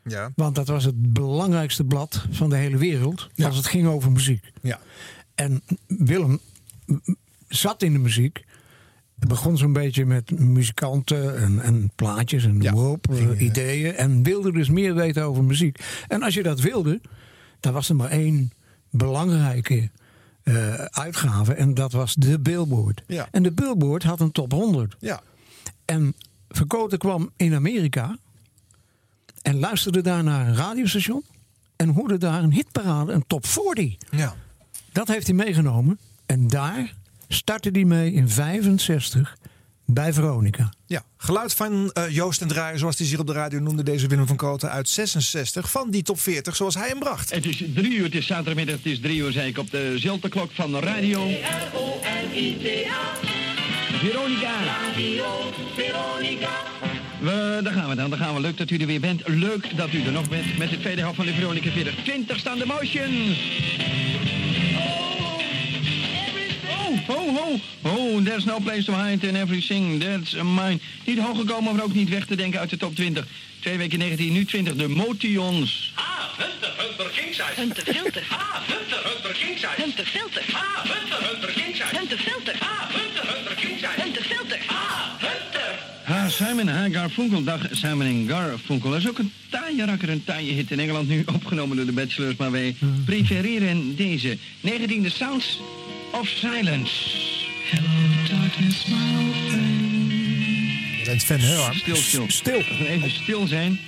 [0.04, 0.32] Ja.
[0.36, 3.28] Want dat was het belangrijkste blad van de hele wereld.
[3.34, 3.46] Ja.
[3.46, 4.44] Als het ging over muziek.
[4.62, 4.80] Ja.
[5.34, 6.40] En Willem
[7.48, 8.44] zat in de muziek.
[9.26, 13.40] Begon zo'n beetje met muzikanten en, en plaatjes en Ja, noem maar op, ging, eh,
[13.40, 13.94] ideeën.
[13.94, 15.78] En wilde dus meer weten over muziek.
[16.08, 17.00] En als je dat wilde,
[17.60, 18.52] dan was er maar één
[18.90, 19.90] belangrijke
[20.42, 21.54] eh, uitgave.
[21.54, 23.02] En dat was de Billboard.
[23.06, 23.28] Ja.
[23.30, 24.96] En de Billboard had een top 100.
[24.98, 25.20] Ja.
[25.84, 26.14] En
[26.48, 28.16] Verkoten kwam in Amerika
[29.42, 31.24] en luisterde daar naar een radiostation
[31.76, 33.94] en hoorde daar een hitparade, een top 40.
[34.10, 34.34] Ja.
[34.92, 36.94] Dat heeft hij meegenomen en daar
[37.32, 39.36] startte hij mee in 65
[39.86, 40.72] bij Veronica.
[40.86, 44.06] Ja, geluid van eh, Joost en Draaier, zoals hij zich op de radio noemde, deze
[44.06, 47.30] Willem van Koten uit 66, van die top 40 zoals hij hem bracht.
[47.30, 49.94] Het is drie uur, het is zaterdagmiddag, het is drie uur, zei ik op de
[49.96, 51.30] zilterklok van radio.
[55.74, 56.50] Veronica.
[57.20, 58.40] We, daar gaan we dan, daar gaan we.
[58.40, 59.28] Leuk dat u er weer bent.
[59.28, 61.94] Leuk dat u er nog bent met de tweede helft van de Veronica 40.
[62.04, 63.34] 20 staan de motion.
[67.08, 70.80] Oh, Ho, ho, ho, there's no place to hide and everything, that's mine.
[71.04, 73.26] Niet hoog gekomen, maar ook niet weg te denken uit de top 20.
[73.60, 75.92] Twee weken 19, nu 20, de Motions.
[75.94, 76.04] Ah,
[76.38, 77.60] Hunter, Hunter, king size.
[77.60, 78.26] Hunter Filter.
[78.28, 79.82] Ah, Hunter, Hunter, king size.
[79.82, 80.42] Hunter Filter.
[80.52, 81.96] Ah, Hunter, Hunter, king size.
[81.96, 82.56] Hunter Filter.
[82.60, 84.00] Ah, Hunter, Hunter, king size.
[84.02, 84.58] Hunter Filter.
[84.66, 85.78] Ah, Hunter.
[86.02, 86.92] Ha, Simon H.
[86.92, 87.44] Garfunkel.
[87.44, 88.90] Dag, Simon en Garfunkel.
[88.90, 91.08] Dat is ook een taaie rakker, een taaie hit in Engeland.
[91.08, 94.38] Nu opgenomen door de Bachelors, maar wij prefereren deze.
[94.60, 95.58] 19e Sounds
[96.12, 96.90] of Silence.
[97.70, 99.32] Hello, darkness, my old
[100.98, 101.74] Je bent fan, hè, Harm?
[101.74, 102.24] Stil, stil.
[102.28, 102.62] Stil.
[102.88, 103.78] Even stil zijn.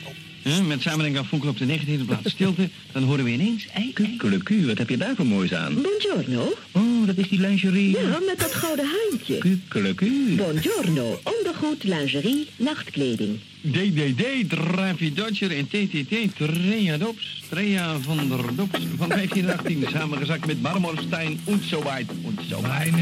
[0.43, 2.69] Huh, met Simon en Garfunkel op de 19e plaats stilte.
[2.93, 3.67] Dan horen we ineens...
[3.75, 5.83] Ei, kukkeleku, wat heb je daar voor moois aan?
[5.83, 6.55] Buongiorno.
[6.73, 7.91] Oh, dat is die lingerie.
[7.91, 9.39] Ja, met dat gouden haantje.
[9.39, 10.35] Kukkeleku.
[10.37, 11.21] Buongiorno.
[11.23, 13.39] Ondergoed, lingerie, nachtkleding.
[13.73, 19.85] DDD, Dravi Dodger en TTT, Trea Dops, Trea van der Dops van 15 en 18,
[19.93, 22.93] samengezakt met Marmorstein und so weit, und so weit.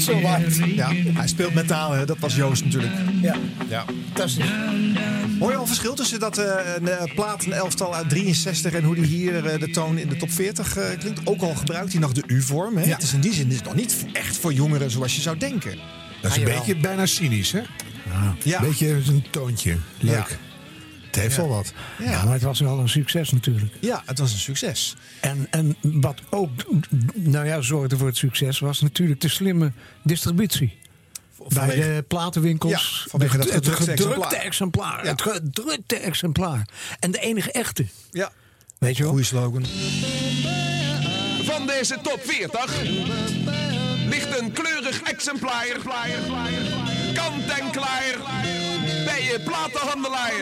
[0.00, 0.56] Zo waard.
[0.74, 2.04] Ja, hij speelt metaal, hè?
[2.06, 2.92] dat was Joost natuurlijk.
[3.22, 3.36] Ja,
[3.68, 3.84] ja.
[4.06, 4.44] fantastisch.
[5.38, 9.04] Hoor je al verschil tussen dat eh een eh, platenelftal uit 63 en hoe die
[9.04, 11.20] hier eh, de toon in de top 40 eh, klinkt?
[11.24, 12.76] Ook al gebruikt hij nog de U-vorm.
[12.76, 12.84] hè?
[12.84, 12.94] Ja.
[12.94, 15.36] Het is in die zin is het nog niet echt voor jongeren zoals je zou
[15.38, 15.70] denken.
[16.20, 16.58] Dat is Ah, een jawel.
[16.58, 17.60] beetje bijna cynisch, hè?
[18.42, 18.60] Ja.
[18.60, 19.76] Een beetje een toontje.
[19.98, 20.28] Leuk.
[20.28, 20.36] Ja.
[21.06, 21.72] Het heeft wel wat.
[21.98, 22.24] Ja.
[22.24, 23.72] maar het was wel een succes natuurlijk.
[23.80, 24.96] Ja, het was een succes.
[25.20, 26.50] En, en wat ook
[27.14, 29.72] nou ja, zorgde voor het succes was natuurlijk de slimme
[30.02, 30.78] distributie.
[31.48, 33.02] Bij de platenwinkels.
[33.04, 34.98] Ja, vanwege de, dat het gedrukte gedrukte exemplaar.
[34.98, 35.04] exemplaar.
[35.04, 35.10] Ja.
[35.10, 36.68] Het gedrukte exemplaar.
[37.00, 37.86] En de enige echte.
[38.10, 38.32] Ja.
[38.78, 39.12] Weet je wel?
[39.12, 39.64] Goeie slogan.
[41.42, 42.82] Van deze top 40
[44.08, 45.66] ligt een kleurig exemplaar.
[47.14, 48.14] Kant en klaar
[49.04, 50.32] bij je platenhandelaar.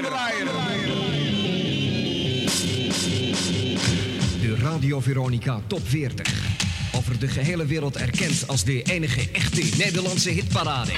[4.40, 6.58] De Radio Veronica Top 40.
[6.96, 10.90] Over de gehele wereld erkend als de enige echte Nederlandse hitparade.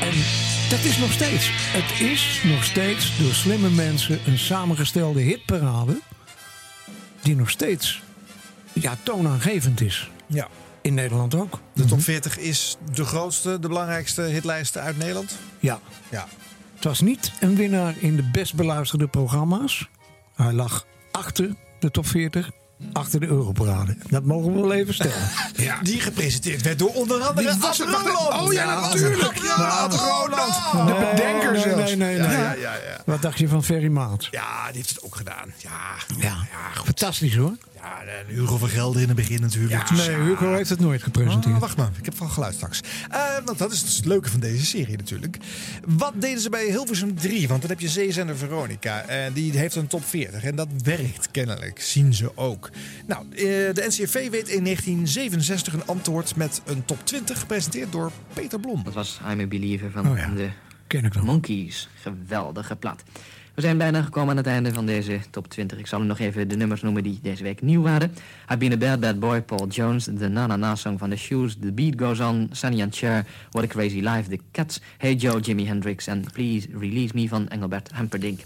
[0.00, 0.14] En
[0.70, 1.48] dat is nog steeds.
[1.52, 6.00] Het is nog steeds door slimme mensen een samengestelde hitparade.
[7.22, 8.02] Die nog steeds
[8.72, 10.10] ja, toonaangevend is.
[10.26, 10.48] Ja.
[10.88, 11.60] In Nederland ook.
[11.72, 15.36] De top 40 is de grootste, de belangrijkste hitlijsten uit Nederland.
[15.60, 15.80] Ja.
[16.08, 16.26] Ja.
[16.74, 19.88] Het was niet een winnaar in de best beluisterde programma's.
[20.34, 22.50] Hij lag achter de top 40,
[22.92, 23.96] achter de Europarade.
[24.06, 25.14] Dat mogen we wel even stellen.
[25.54, 25.78] Ja.
[25.82, 27.76] Die gepresenteerd werd door onder andere Ad.
[27.78, 28.46] Roland.
[28.46, 29.38] Oh ja, natuurlijk.
[29.42, 30.54] Ja, Ad Roland.
[30.72, 31.94] De Nee, bedenker nee, zelfs.
[31.94, 32.36] Nee, nee, Ja, nee.
[32.36, 33.02] ja, ja, ja.
[33.04, 34.28] Wat dacht je van Ferry Maat?
[34.30, 35.52] Ja, die heeft het ook gedaan.
[35.56, 36.36] Ja, Ja,
[36.84, 37.56] fantastisch hoor.
[37.82, 39.90] Ja en Hugo van Gelder in het begin natuurlijk.
[39.90, 41.54] Nee, Hugo heeft het nooit gepresenteerd.
[41.54, 42.80] Oh, wacht maar, ik heb van geluid straks.
[43.10, 45.36] Eh, want dat is dus het leuke van deze serie natuurlijk.
[45.86, 47.48] Wat deden ze bij Hilversum 3?
[47.48, 49.00] Want dan heb je zeezender Veronica.
[49.00, 50.42] En die heeft een top 40.
[50.42, 52.70] En dat werkt kennelijk, zien ze ook.
[53.06, 58.12] Nou, eh, de NCRV weet in 1967 een antwoord met een top 20 gepresenteerd door
[58.32, 58.84] Peter Blom.
[58.84, 60.48] Dat was I'm a Believer van Oh ja, de
[60.86, 61.24] Ken ik nog.
[61.24, 61.88] Monkeys.
[62.00, 63.02] Geweldige plaat.
[63.58, 65.78] We zijn bijna gekomen aan het einde van deze top 20.
[65.78, 68.10] Ik zal u nog even de nummers noemen die deze week nieuw waren.
[68.48, 70.04] I've Been a Bad Bad Boy, Paul Jones.
[70.04, 71.56] De Na Na Na Song van The Shoes.
[71.60, 72.48] The Beat Goes On.
[72.52, 73.26] Sunny and Cher.
[73.50, 74.30] What a Crazy Life.
[74.30, 74.80] The Cats.
[74.98, 76.06] Hey Joe, Jimi Hendrix.
[76.06, 78.40] En Please Release Me van Engelbert Humperdinck.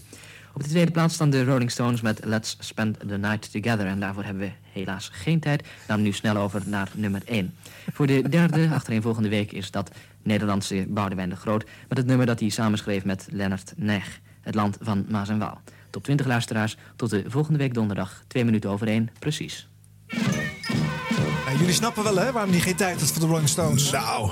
[0.53, 3.87] Op de tweede plaats staan de Rolling Stones met Let's Spend the Night Together.
[3.87, 5.67] En daarvoor hebben we helaas geen tijd.
[5.87, 7.55] Daarom nu snel over naar nummer 1.
[7.93, 9.91] Voor de derde achtereenvolgende week is dat
[10.23, 11.65] Nederlandse Boudewijn de Groot...
[11.89, 14.21] met het nummer dat hij samenschreef met Lennart Neg.
[14.43, 15.61] Het land van Maas en Waal.
[15.91, 18.23] Top 20 luisteraars, tot de volgende week donderdag.
[18.27, 19.69] Twee minuten over één, precies.
[21.47, 23.91] Ja, jullie snappen wel hè, waarom die geen tijd had voor de Rolling Stones.
[23.91, 24.31] Nou.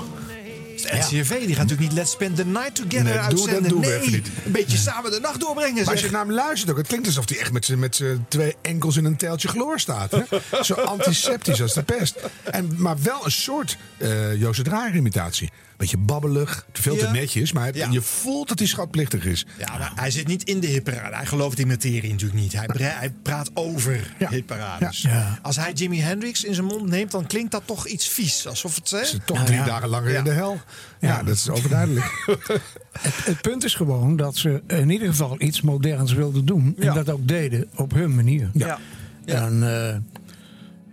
[0.75, 3.69] De NCRV die gaat natuurlijk niet Let's Spend the Night Together Nee, doe- dat uitzenden.
[3.69, 4.27] doen we nee, even niet.
[4.45, 5.73] een beetje samen de nacht doorbrengen.
[5.75, 6.09] Maar als zeg.
[6.09, 9.05] je naar hem luistert ook, het klinkt alsof hij echt met zijn twee enkels in
[9.05, 10.11] een teltje chloor staat.
[10.11, 10.21] Hè?
[10.63, 12.19] Zo antiseptisch als de pest.
[12.43, 15.51] En, maar wel een soort eh Jozef Draaier imitatie.
[15.81, 17.11] Beetje babbelig, veel te Ja.
[17.11, 17.87] netjes, maar Ja.
[17.91, 19.45] je voelt dat hij schatplichtig is.
[19.59, 21.15] Ja, maar hij zit niet in de hitparade.
[21.15, 22.53] Hij gelooft in materie natuurlijk niet.
[22.53, 25.01] Hij, hij praat over hitparades.
[25.01, 25.39] Ja.
[25.41, 28.47] Als hij Jimi Hendrix in zijn mond neemt, dan klinkt dat toch iets vies.
[28.47, 28.89] Alsof het...
[28.89, 29.05] Hè?
[29.05, 29.65] Ze toch Nou drie ja.
[29.65, 30.17] dagen langer Ja.
[30.17, 30.59] in de hel.
[30.99, 32.25] Ja, dat is overduidelijk.
[33.23, 36.75] Het punt is gewoon dat ze in ieder geval iets moderns wilden doen.
[36.79, 36.93] En Ja.
[36.93, 38.49] dat ook deden op hun manier.
[38.53, 38.79] Ja.
[39.25, 39.95] En eh,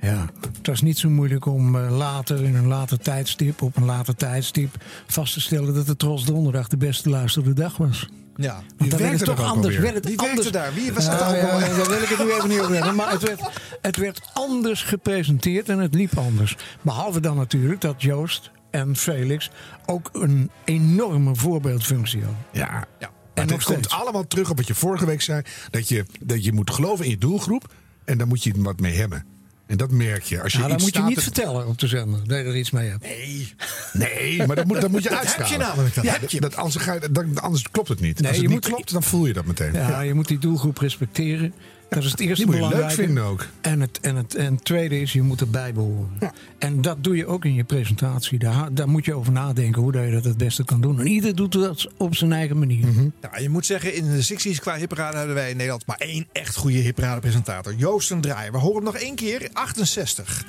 [0.00, 3.84] ja, het was niet zo moeilijk om eh, later, in een later tijdstip, op een
[3.84, 8.08] later tijdstip, vast te stellen dat de Tros Donderdag de beste luisterde dag was.
[8.36, 8.62] Ja.
[8.76, 9.76] Dan werd toch er anders.
[9.76, 10.50] Werd het Wie anders.
[10.50, 10.74] daar?
[10.74, 11.68] Wie was dat Nou, ook ja, alweer?
[11.68, 12.94] Daar wil ik het nu even niet over hebben.
[12.94, 13.40] Maar het werd,
[13.82, 16.56] het werd anders gepresenteerd en het liep anders.
[16.82, 19.50] Behalve dan natuurlijk dat Joost en Felix
[19.86, 22.44] ook een enorme voorbeeldfunctie hadden.
[22.52, 22.86] Ja.
[22.98, 23.10] Ja.
[23.34, 25.42] En het komt allemaal terug op wat je vorige week zei.
[25.70, 27.72] Dat je, dat je moet geloven in je doelgroep.
[28.04, 29.24] En daar moet je wat mee hebben.
[29.68, 30.42] En dat merk je.
[30.42, 32.70] Als je iets moet je niet te- vertellen op de zender dat je er iets
[32.70, 33.02] mee hebt.
[33.02, 33.54] Nee.
[33.92, 35.52] Nee, maar dat moet, dat moet je heb uitstralen.
[35.52, 36.40] je namelijk, dat ja, heb je.
[36.40, 38.18] Dat, anders, ga je, dat, anders klopt het niet.
[38.20, 39.72] Nee, Als het je niet moet- klopt, dan voel je dat meteen.
[39.72, 41.52] Ja, je moet die doelgroep respecteren.
[41.88, 43.02] Dat is het eerste die moet je leuk belangrijke.
[43.02, 43.46] vinden ook.
[43.60, 46.18] En het, en, het, en het tweede is, je moet erbij behoren.
[46.58, 48.38] En dat doe je ook in je presentatie.
[48.38, 51.00] Daar, daar moet je over nadenken hoe dat je dat het beste kan doen.
[51.00, 52.86] En ieder doet dat op zijn eigen manier.
[53.20, 56.26] Nou, je moet zeggen, in de 60s qua hipparade hebben wij in Nederland maar één
[56.32, 57.74] echt goede hipparade presentator.
[57.74, 58.50] Joost en Draai.
[58.50, 60.44] We horen hem nog één keer, 68.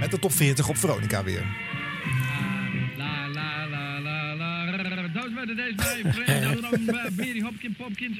[0.00, 1.65] Met de top 40 op Veronica weer.
[5.46, 5.74] Dat deze
[6.86, 7.10] bij.
[7.16, 8.18] Berry Hopkins, Popkins.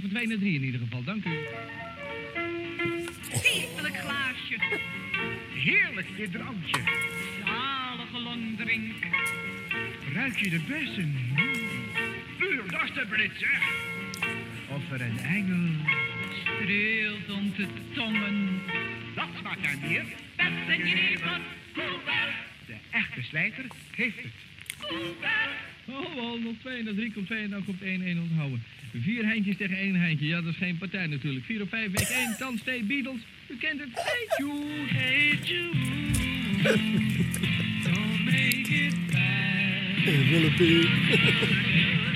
[0.00, 1.04] Verdwenen drie in ieder geval.
[1.04, 1.30] Dank u.
[3.28, 4.56] Heerlijk glaasje.
[5.54, 6.80] Heerlijk dit drankje.
[7.44, 8.94] Zalige longdrink.
[10.14, 11.14] Ruik je de bessen?
[12.38, 13.62] Puur, dat is de zeg.
[14.68, 15.68] Of er een engel
[16.44, 18.60] streelt om te tongen.
[19.14, 20.04] Dat smaakt aan bier.
[20.36, 21.40] Bessen jenever.
[22.66, 24.32] De echte slijter heeft het.
[25.88, 28.62] Oh, al nog 2 en dan 3 komt 2 en dan komt 1 1 onthouden.
[28.92, 30.26] Vier heintjes tegen één heintje.
[30.26, 31.44] Ja, dat is geen partij natuurlijk.
[31.44, 33.20] 4 op 5 week 1, Tans, twee Beatles.
[33.48, 33.88] U kent het.
[33.94, 35.78] Hey Jude, hey Jude.
[37.82, 39.16] Don't make it bad.
[40.04, 40.86] Hey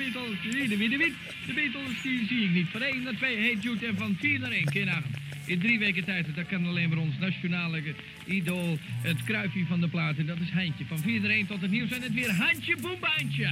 [0.00, 2.68] De Beatles, die zie ik niet.
[2.68, 5.02] Van 1 naar 2, hey Jude, en van 4 naar 1, keer.
[5.46, 7.82] In drie weken tijd, dat kan alleen maar ons nationale
[8.24, 10.84] idool, het kruifje van de platen, dat is Heintje.
[10.84, 13.48] Van 4 naar 1 tot het nieuws en het weer Handje Boembaantje.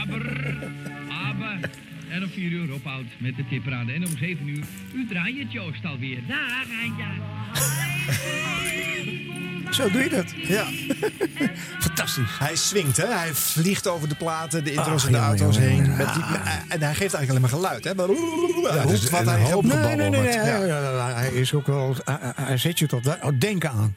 [0.00, 0.54] Aber,
[1.08, 1.70] aber.
[2.08, 3.94] En om 4 uur ophoudt met de tipraden.
[3.94, 6.20] En om 7 uur, u draait het Joost alweer.
[6.26, 7.04] Daar, Heintje.
[9.70, 10.24] Zo doe je dat.
[10.36, 10.64] Ja.
[11.86, 12.38] Fantastisch.
[12.38, 13.06] Hij swingt, hè?
[13.06, 15.82] Hij vliegt over de platen, de intro's Ah, en de jongen, auto's jongen, heen.
[15.82, 15.96] jongen.
[15.96, 16.22] Met die,
[16.68, 17.94] en hij geeft eigenlijk alleen maar geluid, hè?
[17.94, 19.64] Maar, roept wat hij hoop.
[19.64, 20.22] Nee, nee, nee.
[20.22, 20.46] Ja.
[20.46, 21.96] ja, ja, ja, hij is ook wel.
[22.36, 23.96] Hij, zet je tot oh, denken aan.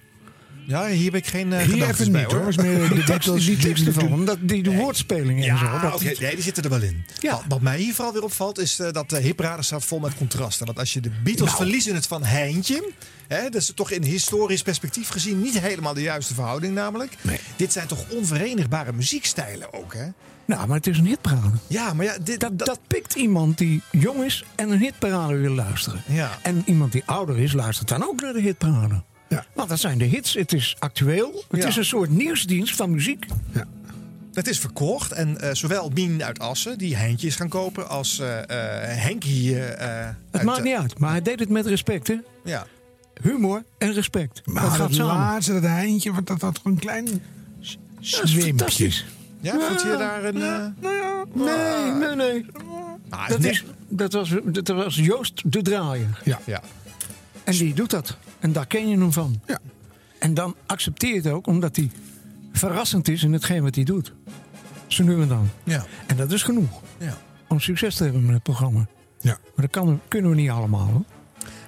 [0.69, 2.47] Ja, hier heb ik geen uh, Hier even bij, niet hoor.
[2.47, 5.65] Is meer Die teksten, die teksten van hem, dat, die de woordspelingen en zo.
[5.65, 7.05] Ja, Dat, oké, nee, die zitten er wel in.
[7.19, 7.31] Ja.
[7.31, 10.15] Wat, wat mij hier vooral weer opvalt, is eh, dat de hiprade staat vol met
[10.15, 10.65] contrasten.
[10.65, 11.61] Want als je de Beatles Nou.
[11.61, 12.91] verliezen het van Heintje...
[13.27, 17.13] Hè, dat is toch in historisch perspectief gezien niet helemaal de juiste verhouding namelijk.
[17.55, 20.05] Dit zijn toch onverenigbare muziekstijlen ook, hè?
[20.45, 21.57] Nou, maar het is een hitparade.
[21.67, 25.53] Ja, maar ja, dit, Dat, dat pikt iemand die jong is en een hitparade wil
[25.53, 26.01] luisteren.
[26.07, 26.37] Ja.
[26.41, 29.03] En iemand die ouder is, luistert dan ook naar de hitparade.
[29.29, 29.45] Ja.
[29.53, 30.33] Want dat zijn de hits.
[30.33, 31.43] Het is actueel.
[31.49, 31.67] Het Ja.
[31.67, 33.25] is een soort nieuwsdienst van muziek.
[34.33, 38.19] Het is verkocht en eh, zowel Mien uit Assen, die Heintje is gaan kopen, als
[38.19, 39.59] eh eh, Henkie.
[39.59, 40.99] eh, Het uit, maakt niet uit.
[40.99, 42.15] Maar hij deed het met respect, hè?
[42.43, 42.65] Ja.
[43.21, 44.41] Humor en respect.
[44.45, 45.15] Maar dat gaat samen.
[45.15, 47.07] laatste, dat eindje, want dat had gewoon een klein
[47.61, 48.43] s- Dat is zweempje.
[48.47, 49.05] fantastisch.
[49.41, 50.35] Ja, vond je daar een.
[50.41, 51.25] eh, Nou ja,
[51.93, 52.45] nee, nee, nee.
[53.09, 56.21] ah, Dat, is, dat, was, dat was Joost de Draaier.
[56.23, 56.39] Ja.
[56.45, 56.61] Ja.
[57.43, 58.17] En die doet dat.
[58.39, 59.41] En daar ken je hem van.
[59.45, 59.59] Ja.
[60.19, 61.91] En dan accepteer je het ook omdat hij
[62.53, 64.13] verrassend is in hetgeen wat hij doet.
[64.87, 65.49] Zo nu en dan.
[65.63, 65.85] Ja.
[66.07, 67.17] En dat is genoeg Ja.
[67.47, 68.87] om succes te hebben met het programma.
[69.21, 69.37] Ja.
[69.55, 70.87] Maar dat kan, kunnen we niet allemaal.
[70.87, 71.03] Hoor.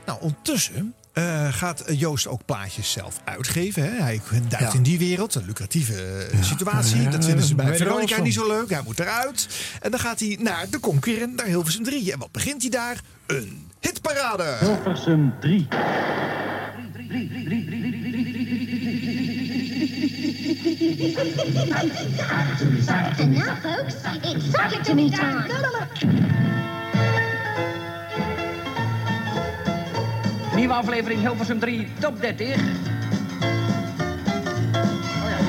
[0.05, 3.83] Nou, ondertussen eh, gaat Joost ook plaatjes zelf uitgeven.
[3.83, 4.01] Hè?
[4.01, 4.73] Hij duikt Ja.
[4.73, 7.01] in die wereld, een lucratieve eh, situatie.
[7.01, 8.69] Ja, dat vinden ze bij er Veronica niet zo leuk.
[8.69, 9.47] Hij moet eruit.
[9.81, 12.11] En dan gaat hij naar de concurrent, naar Hilversum 3.
[12.11, 13.01] En wat begint hij daar?
[13.27, 14.57] Een hitparade.
[14.59, 15.67] Hilversum 3.
[17.11, 17.19] Now,
[23.59, 23.95] folks.
[30.55, 32.47] Nieuwe aflevering Hilversum 3, top 30.
[32.47, 32.61] Oh
[35.27, 35.39] ja,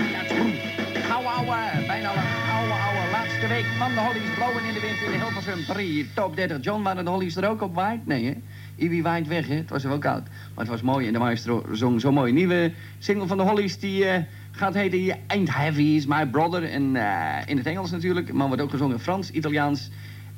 [3.47, 4.35] laatste week van de Hollies.
[4.35, 6.57] Blowen in de wind in de Hilversum 3, top 30.
[6.61, 8.05] John, waren de Hollies er ook op waait?
[8.05, 8.33] Nee, hè?
[8.75, 9.55] Iwi waait weg, hè?
[9.55, 10.23] Het was er wel koud.
[10.23, 12.33] Maar het was mooi en de maestro zong zo mooi.
[12.33, 16.63] Nieuwe single van de Hollies, die eh, Gaat heten Ain't Heavy is My Brother.
[16.63, 19.89] En eh, in het Engels natuurlijk, maar wordt ook gezongen Frans, Italiaans,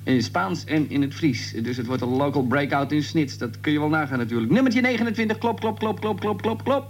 [0.04, 1.52] in Spaans en in het Fries.
[1.52, 3.38] Dus het wordt een local breakout in snits.
[3.38, 4.52] Dat kun je wel nagaan natuurlijk.
[4.52, 6.88] Nummertje 29, klop, klop, klop, klop, klop, klop, klop.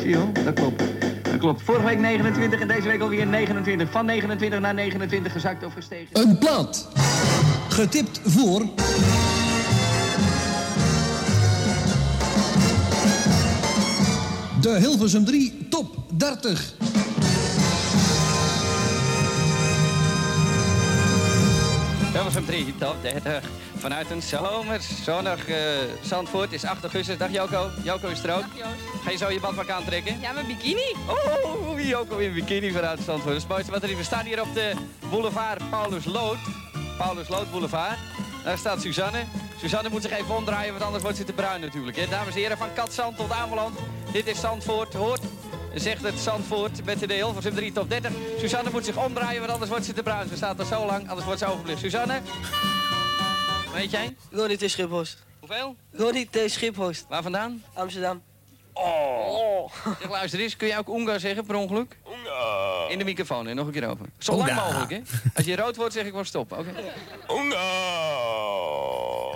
[0.00, 0.82] Zie je dat klopt.
[1.30, 1.62] Dat klopt.
[1.62, 3.90] Vorige week 29 en deze week alweer 29.
[3.90, 6.20] Van 29 naar 29 gezakt of gestegen.
[6.20, 6.88] Een plaat.
[7.68, 8.64] Getipt voor...
[14.60, 16.74] De Hilversum 3 Top 30.
[22.12, 23.50] Hilversum 3, top 30.
[23.80, 25.56] Vanuit een zomers zonnig eh,
[26.02, 27.18] Zandvoort is 8 augustus.
[27.18, 27.70] Dag Joko.
[27.82, 28.44] Joko is er ook.
[29.04, 30.20] Ga je zo je badpak aantrekken?
[30.20, 30.94] Ja, mijn bikini.
[31.06, 33.24] Oh, Joko in bikini vanuit Zandvoort.
[33.24, 33.96] Dat is het mooiste wat er is.
[33.96, 34.72] We staan hier op de
[35.10, 36.38] boulevard Paulus Lood.
[36.98, 37.98] Paulus Lood Boulevard.
[38.44, 39.24] Daar staat Suzanne.
[39.60, 41.96] Suzanne moet zich even omdraaien, want anders wordt ze te bruin natuurlijk.
[41.96, 42.06] Hè?
[42.06, 43.78] Dames en heren, van Katzand tot Ameland.
[44.12, 44.94] Dit is Zandvoort.
[44.94, 45.20] Hoort,
[45.74, 48.12] zegt het Zandvoort met de Hilversum 3 top 30.
[48.38, 50.28] Suzanne moet zich omdraaien, want anders wordt ze te bruin.
[50.28, 51.80] Ze staat er zo lang, anders wordt ze overbelicht.
[51.80, 52.20] Suzanne?
[53.72, 54.16] Weet jij?
[54.30, 54.70] Ronnie T.
[54.70, 55.24] Schiphorst.
[55.38, 55.76] Hoeveel?
[55.92, 56.50] Ronnie T.
[56.50, 57.06] Schiphorst.
[57.08, 57.64] Waar vandaan?
[57.74, 58.22] Amsterdam.
[58.72, 59.72] Oh.
[59.98, 61.96] Zeg, luister eens, kun je ook Oenga zeggen per ongeluk?
[62.08, 62.86] Oenga.
[62.88, 64.06] In de microfoon en nog een keer over.
[64.18, 65.00] Zo lang mogelijk, hè?
[65.34, 66.52] Als je rood wordt, zeg ik wel stop.
[66.52, 66.72] Oké.
[67.28, 67.58] Oenga.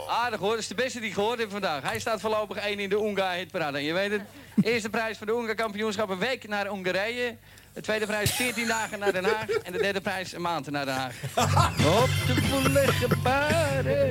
[0.09, 1.83] Aardig hoor, dat is de beste die ik gehoord heb vandaag.
[1.83, 3.79] Hij staat voorlopig 1 in de Oenga hitparade.
[3.79, 4.23] En je weet het,
[4.62, 7.37] eerste prijs van de Oenga kampioenschap een week naar Hongarije.
[7.74, 9.48] De tweede prijs 14 dagen naar Den Haag.
[9.48, 11.14] En de derde prijs een maand naar Den Haag.
[12.02, 14.10] Op de woelige baren.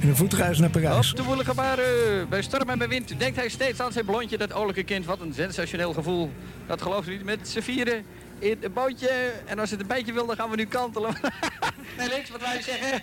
[0.00, 1.10] En een voetreis naar Parijs.
[1.10, 2.28] Op de woelige baren.
[2.28, 5.04] Bij storm en bij wind denkt hij steeds aan zijn blondje, dat olijke kind.
[5.04, 6.32] Wat een sensationeel gevoel.
[6.66, 7.24] Dat gelooft u niet.
[7.24, 8.04] Met z'n vieren
[8.38, 9.32] in een bootje.
[9.46, 11.14] En als het een beetje wil, dan gaan we nu kantelen.
[11.96, 13.02] Felix, wat wij je zeggen?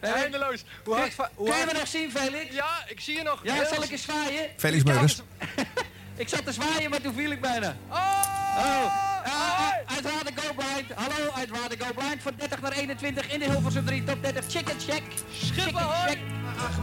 [0.22, 0.64] Eindeloos.
[0.84, 2.54] Hoe hard, Kun, hoe kun je me nog zien, Felix?
[2.54, 3.40] Ja, ik zie je nog.
[3.42, 4.46] Ja, zal ik eens zwaaien?
[4.56, 5.22] Felix Meurders.
[6.16, 7.76] Ik zat te zwaaien, maar toen viel ik bijna.
[7.90, 8.47] Oh!
[9.86, 10.92] Uitwaarde Go Blind.
[10.94, 12.22] Hallo, Uitwaarde Go Blind.
[12.22, 14.44] Van 30 naar 21 in de Hilversum 3 top 30.
[14.48, 15.02] Chicken check.
[15.32, 16.18] Chicken check.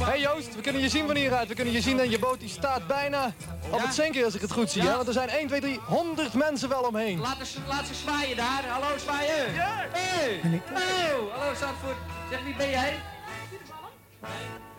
[0.04, 1.48] Hey Joost, we kunnen je zien van hieruit.
[1.48, 3.34] We kunnen je zien en je boot die staat bijna
[3.70, 4.84] op het zinken als ik het goed zie.
[4.84, 4.96] Ja.
[4.96, 7.20] Want er zijn 1, 2, 3, 100 mensen wel omheen.
[7.20, 8.64] Laat, eens, laat ze zwaaien daar.
[8.68, 9.46] Hallo, zwaaien.
[9.54, 10.62] Hey.
[10.74, 11.32] Hallo.
[11.32, 11.98] Hallo, Zandvoort.
[12.30, 13.00] Zeg, wie ben jij?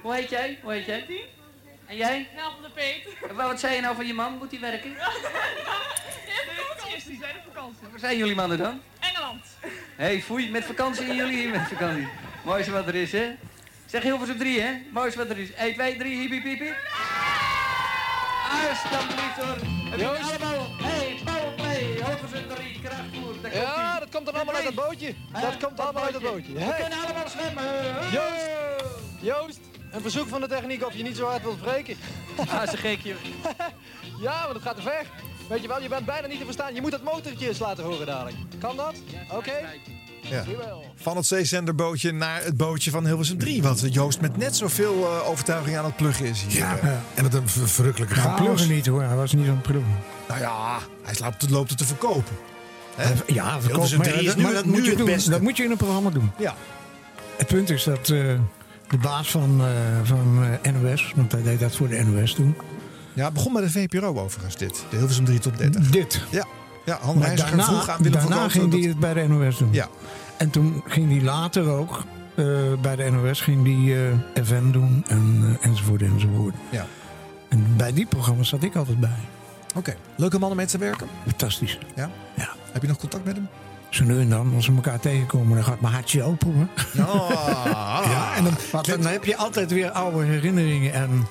[0.03, 0.59] Hoe heet jij?
[0.63, 1.07] Hoe heet jij?
[1.87, 2.29] En jij?
[2.35, 3.29] Wel van de Peet.
[3.29, 4.37] En Wat zei je nou van je man?
[4.39, 4.97] Moet hij werken?
[6.57, 7.89] vakantie is die, zijn op vakantie.
[7.91, 8.81] Waar zijn jullie mannen dan?
[9.01, 9.45] Engeland.
[9.61, 12.09] Hé, hey, foei, met vakantie en jullie hier met vakantie.
[12.45, 13.35] Mooiste wat er is, hè?
[13.87, 14.73] Zeg Hilversum 3, hè?
[14.93, 15.53] Mooiste wat er is.
[15.53, 16.77] 1, 2, 3, hiep, hiep, hiep, hiep.
[18.51, 19.57] Alsjeblieft hoor.
[19.91, 20.21] Heb je Joost.
[20.21, 20.67] allemaal...
[20.83, 23.41] Hey, powerplay, Hilversum 3, krachtvoer.
[23.43, 25.15] Daar komt Ja, dat komt dan allemaal uit dat bootje.
[25.33, 26.53] Dat komt allemaal uit dat bootje.
[26.53, 27.65] We kunnen allemaal zwemmen.
[28.13, 28.47] Joost,
[29.21, 29.61] Joost,
[29.93, 31.97] een verzoek van de techniek of je niet zo hard wilt spreken.
[32.49, 33.15] Ah, is een gekje.
[34.21, 35.07] ja, maar dat gaat te ver.
[35.49, 36.75] Weet je wel, je bent bijna niet te verstaan.
[36.75, 38.37] Je moet dat motortje eens laten horen dadelijk.
[38.59, 38.95] Kan dat?
[39.33, 39.53] Oké.
[40.31, 40.45] Ja.
[40.95, 43.63] Van het zeezenderbootje naar het bootje van Hilversum 3.
[43.63, 46.57] Wat Joost met net zoveel eh, overtuiging aan het pluggen is hier.
[46.59, 48.41] Ja, Eh, en met een ver- verrukkelijke Ja, chaos.
[48.41, 49.97] pluggen niet hoor, hij was niet aan het pluggen.
[50.29, 52.37] Nou ja, hij loopt, loopt het te verkopen.
[52.97, 53.13] Hè?
[53.27, 55.07] Ja, verkoop, Hilversum maar 3 is dat, nu, maar dat nu moet je het doen.
[55.07, 55.31] beste.
[55.31, 56.31] Dat moet je in een programma doen.
[56.39, 56.55] Ja.
[57.37, 58.33] Het punt is dat eh,
[58.89, 59.67] de baas van, eh,
[60.03, 62.57] van eh, NOS, want hij deed dat voor de NOS toen.
[63.13, 64.85] Ja, het begon bij de VPRO overigens dit.
[64.91, 65.91] De Hilversum 3 top 30.
[65.91, 66.23] Dit.
[66.31, 66.47] Ja,
[66.85, 69.59] ja Han Maar Reiziger vroeg aan Willem daarna ging dat- hij het bij de NOS
[69.59, 69.73] doen.
[69.73, 69.89] Ja.
[70.39, 72.47] En toen ging hij later ook eh,
[72.83, 76.55] bij de NOS ging eh FM doen en, enzovoort enzovoort.
[76.71, 76.87] Ja.
[77.49, 79.19] En bij die programma's zat ik altijd bij.
[79.75, 81.07] Oké, leuke mannen met te werken.
[81.25, 81.79] Fantastisch.
[81.95, 82.11] Ja?
[82.35, 82.49] Ja.
[82.73, 83.49] Heb je nog contact met hem?
[83.97, 86.55] Zo nu en dan, als we elkaar tegenkomen, dan gaat mijn hartje open.
[86.55, 86.67] Hoor.
[88.05, 90.93] ja, en dan, want dan heb je altijd weer oude herinneringen.
[90.93, 91.27] En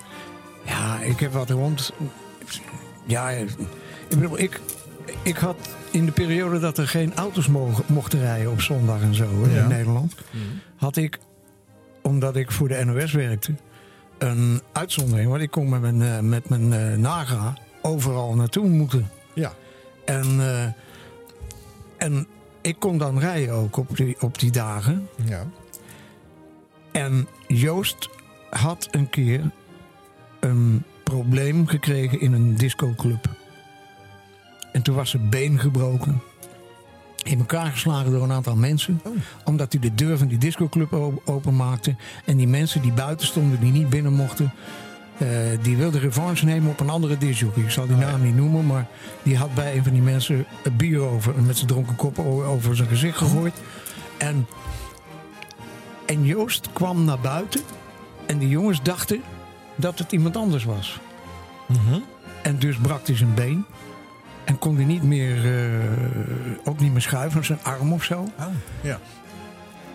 [0.65, 1.93] ja, ik heb wat rond.
[3.05, 3.55] Ja, ik
[4.09, 4.59] bedoel, ik,
[5.21, 5.55] ik had
[5.91, 9.55] in de periode dat er geen auto's mogen, mochten rijden op zondag en zo hè,
[9.55, 9.61] Ja.
[9.61, 10.15] in Nederland,
[10.75, 11.19] had ik,
[12.01, 13.55] omdat ik voor de NOS werkte,
[14.17, 15.29] een uitzondering.
[15.29, 19.09] Want ik kon met mijn, eh, met mijn eh, Naga overal naartoe moeten.
[19.33, 19.53] Ja.
[20.05, 20.63] En, eh,
[21.97, 22.27] en
[22.65, 25.07] ik kon dan rijden ook op die, op die dagen.
[25.25, 25.45] Ja.
[26.91, 28.09] En Joost
[28.49, 29.51] had een keer
[30.39, 33.29] een probleem gekregen in een discoclub.
[34.71, 36.21] En toen was zijn been gebroken.
[37.23, 39.01] In elkaar geslagen door een aantal mensen.
[39.43, 40.93] Omdat hij de deur van die discoclub
[41.25, 41.95] openmaakte.
[42.25, 44.53] En die mensen die buiten stonden, die niet binnen mochten...
[45.17, 45.27] eh,
[45.61, 47.63] die wilden revanche nemen op een andere discjockey.
[47.63, 48.87] Ik zal die naam niet noemen, maar
[49.23, 51.33] die had bij een van die mensen een bier over...
[51.41, 53.53] met zijn dronken kop over zijn gezicht gegooid.
[54.17, 54.47] En
[56.05, 57.61] en Joost kwam naar buiten.
[58.25, 59.21] En die jongens dachten
[59.75, 60.99] dat het iemand anders was.
[62.41, 63.65] En dus brak hij zijn been.
[64.43, 65.89] En kon hij niet meer, eh,
[66.63, 68.27] ook niet meer schuiven, zijn arm of zo.
[68.81, 68.99] ja.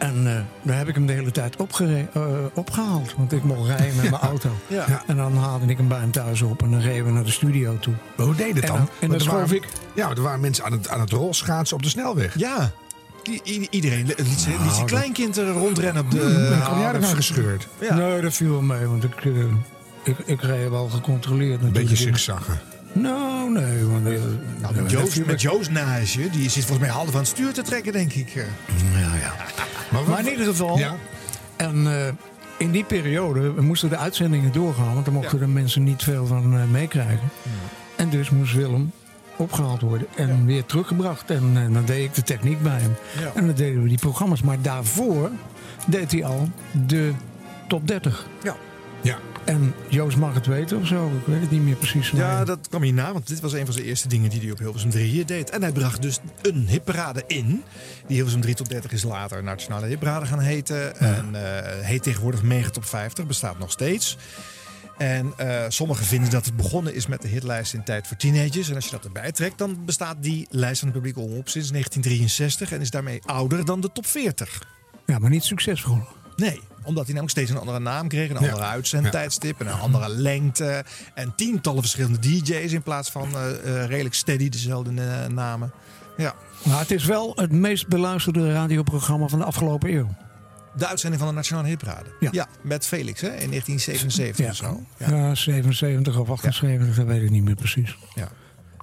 [0.01, 2.23] En eh, daar heb ik hem de hele tijd eh,
[2.55, 3.15] opgehaald.
[3.17, 4.51] Want ik mocht rijden met mijn auto.
[4.67, 5.03] Ja.
[5.07, 7.31] En dan haalde ik hem bij hem thuis op en dan reden we naar de
[7.31, 7.95] studio toe.
[8.17, 8.89] Maar hoe deed het dan?
[9.01, 9.69] en dan schoof ik.
[9.95, 12.39] Ja, er waren mensen aan het, aan het rolschaatsen op de snelweg.
[12.39, 12.71] Ja.
[13.45, 16.47] I- iedereen liet, liet zijn Nou, kleinkind er rondrennen op de...
[16.51, 17.69] Dan kom jij gescheurd.
[17.81, 17.95] Ja.
[17.95, 19.33] Nee, dat viel wel mee, want ik, eh,
[20.03, 21.63] ik, ik reed wel gecontroleerd.
[21.63, 22.61] Een beetje zigzaggen.
[22.93, 23.85] Nou, nee.
[23.85, 24.05] Want,
[24.61, 27.53] Nou, met, Joost, met Joost naast je, die zit volgens mij half aan het stuur
[27.53, 28.29] te trekken, denk ik.
[28.35, 28.43] eh.
[29.01, 29.33] Ja,
[29.91, 30.79] Maar in ieder geval.
[30.79, 30.97] Ja.
[31.57, 32.13] En eh,
[32.59, 36.57] in die periode moesten de uitzendingen doorgaan, want daar mochten de mensen niet veel van
[36.57, 37.31] eh, meekrijgen.
[37.97, 38.93] En dus moest Willem
[39.37, 41.31] opgehaald worden en weer teruggebracht.
[41.31, 42.95] En eh, dan deed ik de techniek bij hem.
[43.35, 44.43] En dan deden we die programma's.
[44.43, 45.31] Maar daarvoor
[45.87, 46.49] deed hij al
[46.87, 47.13] de
[47.69, 48.27] top 30.
[48.43, 48.57] Ja.
[49.01, 49.19] Ja.
[49.45, 51.07] En Joost mag het weten of zo.
[51.07, 52.11] Ik weet het niet meer precies.
[52.11, 54.59] Ja, dat kwam hierna, want dit was een van zijn eerste dingen die hij op
[54.59, 55.51] Hilversum 3 hier deed.
[55.51, 57.63] En hij bracht dus een hitparade in.
[58.07, 60.97] Die Hilversum 3 tot 30 is later Nationale Hitparade gaan heten.
[60.97, 64.17] En eh, heet tegenwoordig Mega Top 50, bestaat nog steeds.
[64.99, 68.69] En eh, sommigen vinden dat het begonnen is met de hitlijst in tijd voor teenagers.
[68.69, 71.49] En als je dat erbij trekt, dan bestaat die lijst van het publiek al op
[71.49, 72.73] sinds 1963.
[72.73, 74.63] En is daarmee ouder dan de top 40.
[75.07, 75.99] ja, maar niet succesvol.
[76.37, 78.49] Nee, omdat hij namelijk steeds een andere naam kreeg, een Ja.
[78.49, 80.85] andere uitzendtijdstip en een andere lengte.
[81.15, 83.51] En tientallen verschillende DJ's in plaats van eh,
[83.83, 85.73] eh, redelijk steady dezelfde eh, namen.
[86.17, 90.09] Ja, Maar het is wel het meest beluisterde radioprogramma van de afgelopen eeuw.
[90.77, 92.09] de uitzending van de Nationale Hitparade.
[92.31, 92.47] Ja.
[92.63, 94.81] met Felix hè, in 1977 of zo.
[94.97, 95.17] Ja.
[95.17, 95.35] Ja.
[95.35, 97.97] 77 of 78, dat weet ik niet meer precies.
[98.15, 98.29] Ja.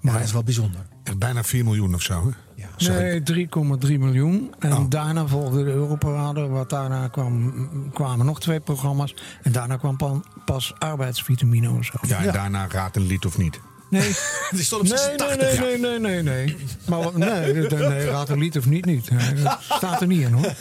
[0.01, 0.81] Maar dat is wel bijzonder.
[1.03, 2.25] Echt bijna 4 miljoen of zo.
[2.27, 2.31] Hè?
[2.77, 4.53] Nee, 3,3 miljoen.
[4.59, 4.85] En Oh.
[4.89, 6.47] daarna volgde de Europarade.
[6.47, 7.53] Wat daarna kwam,
[7.93, 9.15] kwamen nog twee programma's.
[9.43, 11.97] En daarna kwam pan- pas arbeidsvitamine of zo.
[12.01, 13.59] Ja, en daarna raad een lied of niet.
[13.89, 14.11] Nee.
[14.55, 15.59] Die stond op Nee, 86.
[15.59, 16.57] nee, nee, nee, nee, nee.
[16.85, 19.09] Maar wat- nee, nee, nee, raad een lied of niet, niet.
[19.09, 20.53] Nee, Dat staat er niet in hoor.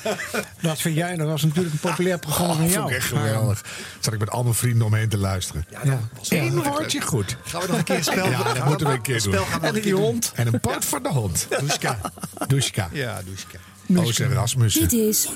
[0.60, 2.80] Dat vind jij, dat was natuurlijk een populair programma van Oh, jou.
[2.80, 3.64] vond ik echt geweldig.
[4.00, 5.66] Zat ik met al mijn vrienden omheen te luisteren.
[5.84, 5.98] Ja.
[6.28, 7.36] Eén woordje goed.
[7.44, 9.32] Gaan we nog een keer spel Ja, dat moeten we een keer doen.
[9.32, 10.00] spel gaan we nog En een die doen.
[10.02, 10.32] hond.
[10.34, 11.46] En een poot voor de hond.
[11.60, 11.98] Duska.
[12.46, 12.88] Duska.
[12.92, 13.58] Ja, Duska.
[13.94, 14.88] Oos en Rasmussen.
[14.88, 15.28] Dit is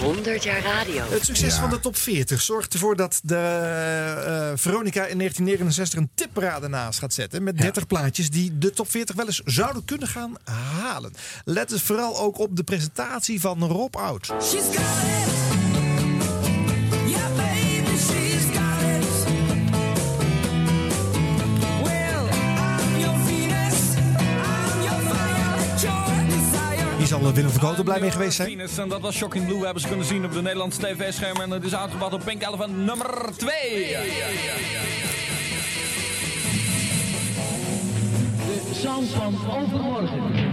[0.00, 1.04] 100 jaar radio.
[1.08, 1.60] Het succes Ja.
[1.60, 6.98] van de top 40 zorgt ervoor dat de eh, Veronica in 1969 een tipparade naast
[6.98, 7.42] gaat zetten.
[7.42, 10.34] Met 30 plaatjes die de top 40 wel eens zouden kunnen gaan
[10.80, 11.12] halen.
[11.44, 14.32] Let dus vooral ook op de presentatie van Rob Oud.
[27.06, 28.48] Hier zal Willem van Koten blij mee geweest zijn.
[28.48, 31.42] Venus, En dat was Shocking Blue, hebben ze kunnen zien op de Nederlandse tv-schermen.
[31.42, 33.50] En het is uitgebracht op Pink Elephant nummer 2.
[38.46, 40.45] De sound van overmorgen.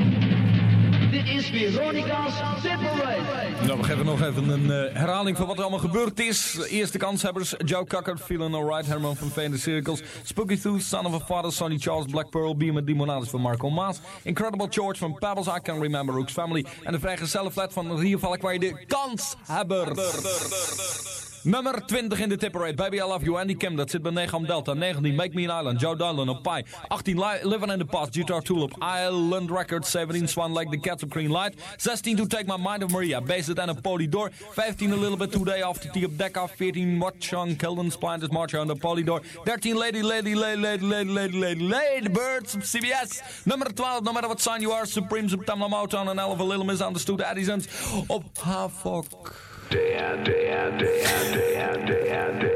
[1.13, 3.65] Dit is Veronica's Separate.
[3.65, 6.57] Nou, we geven nog even een eh, herhaling van wat er allemaal gebeurd is.
[6.69, 11.13] Eerste kanshebbers, Joe Cocker, Feeling Alright, Herman van Veen, The Circles, Spooky Tooth, Son of
[11.13, 15.13] a Father, Sonny Charles, Black Pearl, Beam met Demonades van Marco Maas, Incredible George van
[15.13, 21.32] Pebbles, I Can Remember Rook's Family en de vrijgezelle flat van Rio Valkwij, de kanshebbers.
[21.43, 22.75] Nummer 20 in de tipperate.
[22.75, 23.75] Baby I Love You, Andy Kim.
[23.75, 24.73] Dat zit bij 9 om Delta.
[24.73, 25.79] 19 Make Me an Island.
[25.81, 26.63] Joe Dylan op Pi.
[26.87, 28.15] 18 Li- Living in the Past.
[28.15, 28.75] Guitar Tulip.
[29.05, 29.91] Island Records.
[29.91, 30.69] 17 Swan Lake.
[30.69, 31.55] The Cats of Green Light.
[31.77, 33.21] 16 To Take My Mind of Maria.
[33.21, 34.31] Base It and a Polydor.
[34.51, 36.51] 15 A Little Bit Today After Tea Deck Off.
[36.57, 39.21] 14 Watch on Kilden Splinters March on the Polydor.
[39.43, 43.21] 13 Lady Lady Lady Lady Lady Lady Lady Lady Birds op CBS.
[43.43, 44.85] Nummer 12 No Matter What Sign You Are.
[44.85, 46.07] Supremes op Tamla Motown.
[46.09, 47.65] En 11 A Little Misunderstood Addisons
[48.07, 49.51] op Havok.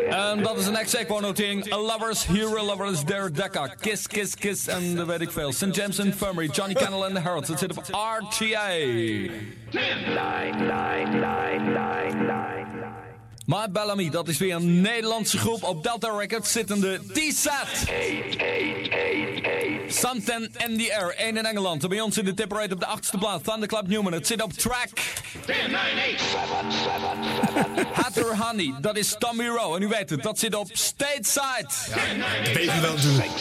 [0.09, 1.73] En dat is een next equo notering.
[1.73, 3.31] A lovers, hero lovers, there.
[3.31, 3.75] Dekker.
[3.79, 5.51] Kiss, kiss, kiss en de weet ik veel.
[5.51, 5.75] St.
[5.75, 7.49] James Infirmary, Johnny Cannell en The Heralds.
[7.49, 8.67] Het zit op RTA.
[8.67, 9.31] 10,
[9.71, 12.96] 9, 9, 9, 9, 9.
[13.47, 17.87] My Bellamy, dat is weer een Nederlandse groep op Delta Records zittende T-Set.
[19.87, 21.87] Something in the Air, 1 in Engeland.
[21.87, 23.43] Bij ons in de tipperate op de achtste plaats.
[23.43, 24.89] Thunderclap Newman, het zit op track.
[27.93, 29.75] Hatter Honey, dat is Tommy Rowe.
[29.75, 31.67] En u weet het, dat zit op Stateside.
[32.53, 33.31] Je wel natuurlijk.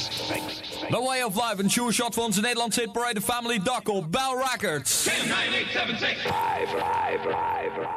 [0.90, 4.12] The Way of Life, een sure shot voor onze Nederlandse hit parade Family Doc op
[4.12, 5.08] Bell Records.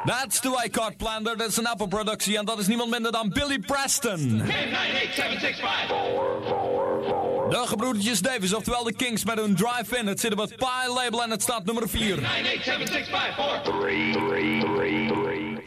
[0.04, 1.66] That's the way Card Planter, dat is een
[2.00, 4.42] Apple-productie en dat is niemand minder dan Billy Preston.
[7.48, 10.06] De gebroedertjes Davis, oftewel de Kings met hun drive-in.
[10.06, 12.18] Het zit op het Pie-label en het staat nummer 4.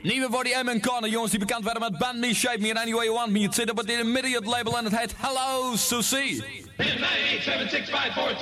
[0.01, 2.77] Nieuwe voor die Eamon Corner, jongens die bekend werden met Band Me, Shape Me and
[2.77, 3.39] Any Way You Want Me.
[3.39, 6.43] Het zit op het Immediate label en het heet Hello Susie.
[6.77, 6.99] 10, 9,
[7.37, 8.35] 8, 7, 6, 5, 4,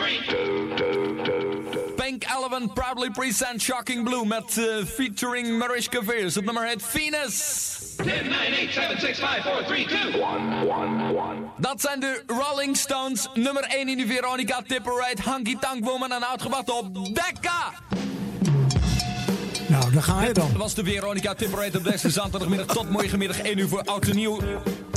[1.23, 1.60] 3.
[2.01, 6.35] Pink Elephant proudly present Shocking Blue met eh, featuring Mariska Veers.
[6.35, 7.77] Het nummer heet Venus.
[7.97, 10.11] 10, 9, 8, 7, 6, 5, 4, 3, 2.
[11.57, 13.27] Dat zijn de Rolling Stones.
[13.33, 15.21] Nummer 1 in de Veronica Tipper Ride.
[15.21, 17.71] Hanky Tank Woman en uitgebracht op Dekka.
[19.67, 20.47] Nou, daar ga je dan.
[20.47, 24.07] Dat was de Veronica Tipper Ride op deze zaterdagmiddag tot morgenmiddag 1 uur voor Oud
[24.07, 24.39] en Nieuw.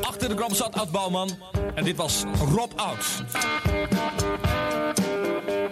[0.00, 1.38] Achter de knop zat Ad Bouwman.
[1.74, 2.22] En dit was
[2.54, 3.04] Rob Oud.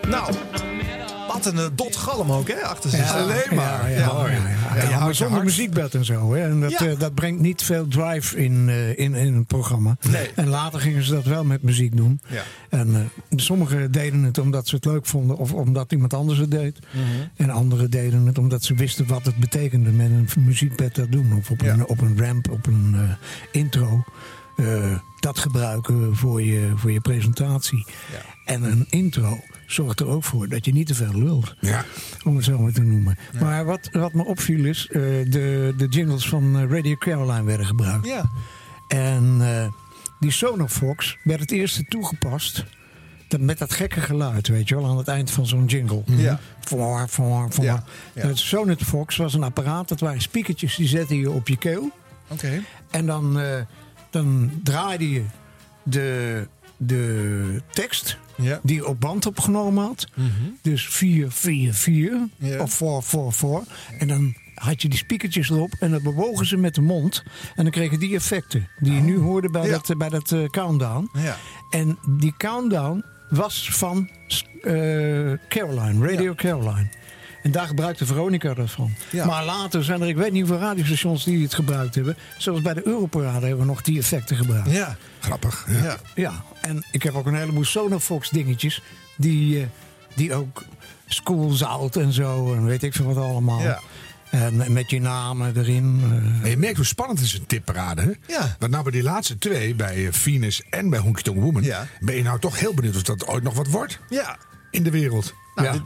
[0.09, 0.33] Nou,
[1.33, 2.61] wat een eh, dot galm ook, hè?
[2.63, 3.13] Achter zich.
[3.13, 3.91] Alleen maar.
[3.91, 6.35] Ja, ja, ja, ja, ja, Ja, maar zonder muziekbed en zo.
[6.35, 6.43] Hè.
[6.43, 6.87] En dat, Ja.
[6.87, 9.97] eh, dat brengt niet veel drive in, eh, in, in een programma.
[10.09, 10.31] Nee.
[10.35, 12.21] En later gingen ze dat wel met muziek doen.
[12.29, 12.43] Ja.
[12.69, 12.95] En
[13.29, 16.79] eh, sommigen deden het omdat ze het leuk vonden of omdat iemand anders het deed.
[16.91, 17.05] Mhm.
[17.37, 21.33] En anderen deden het omdat ze wisten wat het betekende met een muziekbed dat doen.
[21.39, 22.97] Of op, een, op een ramp, op een
[23.53, 24.05] intro.
[25.21, 27.87] Dat gebruiken voor je, voor je presentatie.
[28.45, 29.41] En een intro
[29.73, 31.55] zorgt er ook voor dat je niet te veel lult.
[31.61, 31.85] Ja.
[32.25, 33.19] Om het zo maar te noemen.
[33.41, 37.67] Maar wat, wat me opviel is, eh, de, de jingles van eh, Radio Caroline werden
[37.67, 38.07] gebruikt.
[38.07, 38.31] Ja.
[38.89, 39.67] En eh,
[40.21, 42.65] die Sonofox werd het eerste toegepast.
[43.29, 46.03] Dat, met dat gekke geluid, weet je wel, aan het eind van zo'n jingle.
[46.07, 46.41] Ja.
[46.61, 47.65] Voor, voor, voor.
[47.65, 48.27] Ja, ja.
[48.27, 51.91] Het Sonofox was een apparaat, dat waren speakertjes, die zette je op je keel.
[52.29, 52.63] Oké.
[52.91, 53.41] En dan,
[54.11, 55.25] dan draaide je
[55.83, 58.61] de, de tekst Ja.
[58.63, 60.07] die op band opgenomen had.
[60.63, 62.61] Dus 4, 4, 4 Ja.
[62.61, 63.63] of 4, 4, 4.
[63.99, 67.23] En dan had je die speakertjes erop en dan bewogen ze met de mond.
[67.55, 69.71] En dan kregen die effecten die je nu hoorde bij Ja.
[69.71, 71.11] dat, eh, bij dat eh, countdown.
[71.19, 71.37] Ja.
[71.71, 74.09] En die countdown was van
[74.63, 74.73] eh,
[75.49, 76.89] Caroline, Radio Caroline.
[77.43, 78.95] En daar gebruikte Veronica dat van.
[79.11, 79.27] Ja.
[79.27, 82.17] Maar later zijn er, ik weet niet hoeveel radiostations die het gebruikt hebben.
[82.39, 84.71] Zelfs bij de Europarade hebben we nog die effecten gebruikt.
[84.71, 84.97] Ja.
[85.21, 85.67] Grappig.
[85.69, 85.83] Ja.
[85.83, 85.97] Ja.
[86.15, 88.83] Ja, en ik heb ook een heleboel Sonofox dingetjes.
[89.17, 89.67] Die, eh,
[90.15, 90.65] die ook
[91.07, 92.55] Schools Out en zo.
[92.55, 93.63] En weet ik veel wat allemaal.
[93.63, 93.81] Ja.
[94.31, 96.01] En met je namen erin.
[96.05, 96.45] eh.
[96.45, 98.03] En je merkt hoe spannend het is een tipparade.
[98.03, 98.11] Hè?
[98.35, 98.57] Ja.
[98.59, 101.63] Want nou bij die laatste twee, bij eh, Venus en bij Honky Tonk Woman...
[101.63, 101.87] Ja.
[102.01, 104.37] ben je nou toch heel benieuwd of dat ooit nog wat wordt Ja.
[104.71, 105.35] in de wereld.
[105.55, 105.83] Nou, Ja.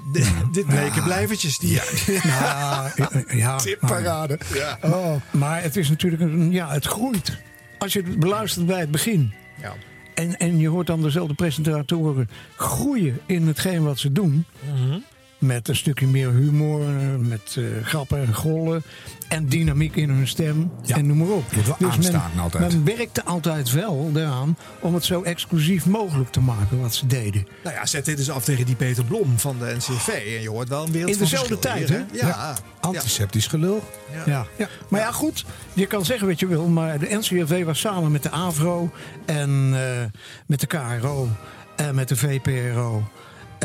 [0.52, 1.58] dit, blijvertjes.
[1.58, 1.80] Die,
[2.22, 4.38] Ja, eh, ja, Tipparade.
[4.54, 4.78] Ja.
[4.82, 7.38] maar, oh, maar het is natuurlijk een, ja, het groeit.
[7.78, 9.32] Als je het beluistert bij het begin.
[9.62, 9.72] Ja.
[10.14, 14.44] En, en je hoort dan dezelfde presentatoren groeien in hetgeen wat ze doen.
[14.74, 14.98] Mhm.
[15.39, 16.80] Met een stukje meer humor,
[17.18, 18.82] met eh, grappen en gollen.
[19.28, 20.70] En dynamiek in hun stem.
[20.82, 20.97] Ja.
[20.97, 21.49] En noem maar op.
[21.49, 22.72] Dus Moet wel aanstaan men, altijd.
[22.72, 27.47] men werkte altijd wel eraan om het zo exclusief mogelijk te maken wat ze deden.
[27.64, 30.09] Nou ja, zet dit eens af tegen die Peter Blom van de NCV.
[30.09, 31.97] En je hoort wel een wereld In dezelfde tijd, hè?
[31.97, 32.26] Ja.
[32.26, 32.57] ja.
[32.80, 33.82] Antiseptisch gelul.
[34.26, 34.47] Ja.
[34.89, 35.45] Maar ja, goed.
[35.72, 36.68] Je kan zeggen wat je wil.
[36.68, 38.91] Maar de NCRV was samen met de AVRO
[39.24, 40.05] en eh,
[40.47, 41.28] met de KRO
[41.76, 43.05] en met de VPRO.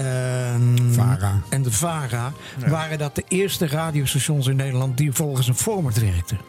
[0.06, 1.42] En, VARA.
[1.50, 2.34] en de VARA
[2.68, 6.40] waren dat de eerste radiostations in Nederland die volgens een format werkten.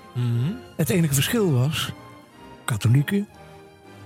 [0.77, 1.93] Het enige verschil was
[2.65, 3.29] katholieken,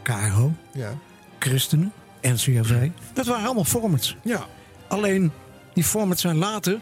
[0.03, 0.93] KRO, Ja.
[1.39, 1.93] christenen,
[2.23, 2.89] NCRV.
[3.13, 4.17] Dat waren allemaal formats.
[4.23, 4.47] Ja.
[4.89, 5.33] Alleen
[5.75, 6.79] die formats zijn later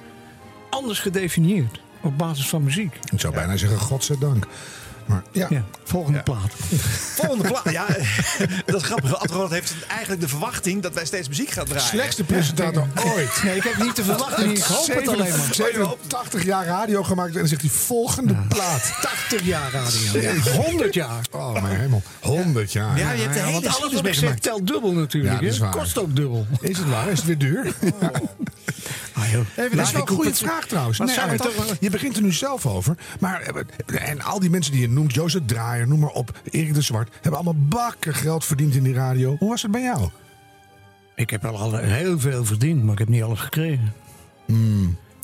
[0.70, 2.98] anders gedefinieerd op basis van muziek.
[3.12, 4.46] Ik zou bijna zeggen, godzijdank.
[5.06, 6.52] Maar ja, Ja, volgende plaat.
[7.20, 7.70] Volgende plaat.
[7.70, 7.86] Ja,
[8.66, 9.18] dat is grappig.
[9.18, 11.86] Adroland heeft eigenlijk de verwachting dat wij steeds muziek gaan draaien.
[11.86, 13.30] slechtste presentator ooit.
[13.44, 14.50] Nee, ik heb niet te verwachten.
[14.50, 15.54] Ik hoop het alleen maar.
[15.54, 18.92] 87 jaar radio gemaakt en dan zegt hij volgende plaat.
[19.00, 20.20] 80 jaar radio.
[20.20, 20.50] Ja.
[20.62, 21.24] 100 jaar.
[21.30, 22.98] Oh mijn hemel, 100 jaar.
[22.98, 24.42] Ja, je hebt de hele want alles meegemaakt.
[24.42, 25.34] telt dubbel natuurlijk.
[25.34, 25.70] Ja, dat is waar.
[25.70, 26.46] Kost ook dubbel.
[26.60, 27.08] Is het waar?
[27.08, 27.74] Is het weer duur?
[29.14, 29.44] Ah, joh.
[29.56, 30.98] dat is wel ik een goede vraag trouwens.
[30.98, 32.96] Wat Nee, toch- je begint er nu zelf over.
[33.20, 36.74] Maar, eh, en al die mensen die je noemt, Jozef Draaier, noem maar op, Erik
[36.74, 39.36] de Zwart, hebben allemaal bakken geld verdiend in die radio.
[39.38, 40.08] Hoe was het bij jou?
[41.14, 43.92] Ik heb wel al heel veel verdiend, maar ik heb niet alles gekregen.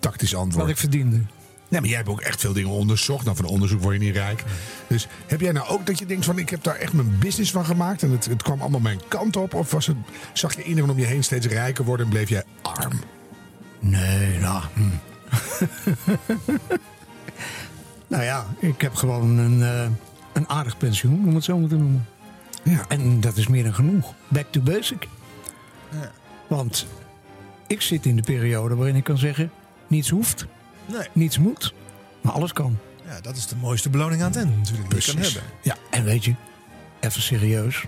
[0.00, 0.68] Tactisch Wat antwoord.
[0.68, 1.20] ik verdiende.
[1.68, 3.24] Nee, maar jij hebt ook echt veel dingen onderzocht.
[3.24, 4.44] Nou, van onderzoek word je niet rijk.
[4.86, 6.38] Dus heb jij nou ook dat je denkt van...
[6.38, 8.02] ik heb daar echt mijn business van gemaakt...
[8.02, 9.54] en het, het kwam allemaal mijn kant op?
[9.54, 9.96] Of was het,
[10.32, 12.06] zag je iedereen om je heen steeds rijker worden...
[12.06, 13.00] en bleef jij arm?
[13.80, 14.62] Nee, nou.
[14.74, 14.82] hm.
[18.08, 19.88] nou ja, ik heb gewoon een, eh,
[20.32, 22.06] een aardig pensioen, om het zo maar te noemen.
[22.62, 22.84] Ja.
[22.88, 24.14] En dat is meer dan genoeg.
[24.28, 25.08] Back to basic.
[26.48, 26.86] Want
[27.66, 29.50] ik zit in de periode waarin ik kan zeggen:
[29.86, 30.46] niets hoeft,
[30.86, 31.08] Nee.
[31.12, 31.74] niets moet,
[32.20, 32.78] maar alles kan.
[33.06, 35.42] Ja, dat is de mooiste beloning aan het einde natuurlijk die je kan hebben.
[35.62, 36.34] Ja, en weet je,
[37.00, 37.84] even serieus: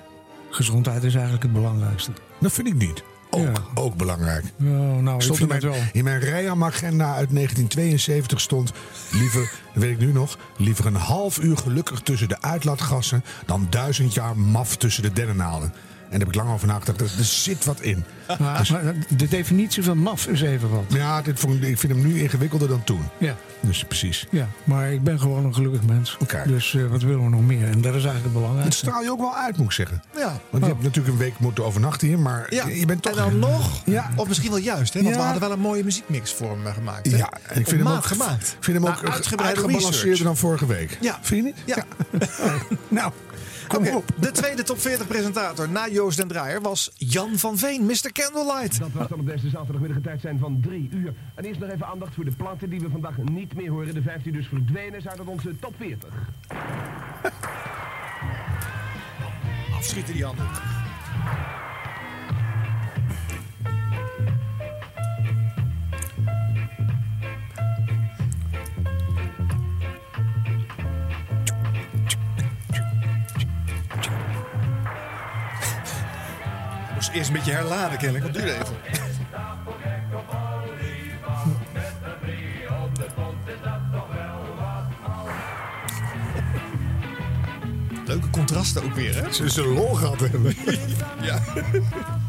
[0.50, 2.10] gezondheid is eigenlijk het belangrijkste.
[2.40, 3.02] Dat vind ik niet.
[3.34, 3.52] Ook, Ja.
[3.74, 4.44] ook belangrijk.
[4.56, 5.74] Nou, Stond in mijn, wel.
[5.92, 8.72] in mijn Rijam-agenda uit 1972 stond...
[9.12, 10.38] liever, weet ik nu nog...
[10.56, 13.24] liever een half uur gelukkig tussen de uitlaatgassen...
[13.46, 15.72] dan duizend jaar maf tussen de dennennaalden.
[16.18, 17.00] Daar heb ik lang over nagedacht.
[17.00, 18.04] Er, er zit wat in.
[18.38, 20.84] Maar, maar de definitie van maf is even wat.
[20.88, 23.02] Ja, dit vond, ik- ik vind hem nu ingewikkelder dan toen.
[23.18, 23.36] Ja.
[23.60, 24.26] Dus precies.
[24.30, 26.16] Ja, maar ik ben gewoon een gelukkig mens.
[26.46, 27.64] Dus eh, wat willen we nog meer?
[27.68, 28.86] En dat is eigenlijk het Het belangrijkste.
[28.86, 30.02] straal je ook wel uit, moet ik zeggen.
[30.16, 30.40] Ja.
[30.50, 33.12] Want je hebt natuurlijk een week moeten overnachten hier, maar Ja, je bent toch...
[33.12, 34.10] en dan nog, Ja.
[34.16, 35.02] of misschien wel juist, hè?
[35.02, 35.20] want Ja.
[35.20, 37.10] we hadden wel een mooie muziekmix voor hem eh, gemaakt.
[37.10, 37.16] Hè?
[37.16, 38.56] Ja, en ik vind hem ook, gemaakt.
[38.58, 40.98] ik vind hem ook Na uitgebreide uitgebalanceerder dan vorige week.
[41.00, 41.18] Ja.
[41.22, 41.76] Vind je niet?
[41.76, 41.84] Ja.
[42.88, 43.12] nou,
[43.68, 44.04] kom op.
[44.16, 48.12] De tweede top 40 presentator na Joost den Draaier was Jan van Veen, Mr.
[48.12, 48.78] Candlelight.
[48.78, 51.14] Dat was dan op deze zaterdagmiddag een tijd zijn van drie uur.
[51.34, 53.94] En eerst nog even aandacht voor de platen die we vandaag niet meer horen.
[53.94, 56.08] De vijf die dus verdwenen zijn uit onze top 40.
[59.76, 60.46] Afschieten die handen.
[77.12, 78.24] Eerst een beetje herladen kennelijk.
[78.24, 78.76] Wat duurde even.
[88.06, 89.32] Leuke contrasten ook weer, hè?
[89.32, 90.54] Ze is een lol gehad hebben.
[91.28, 91.40] ja.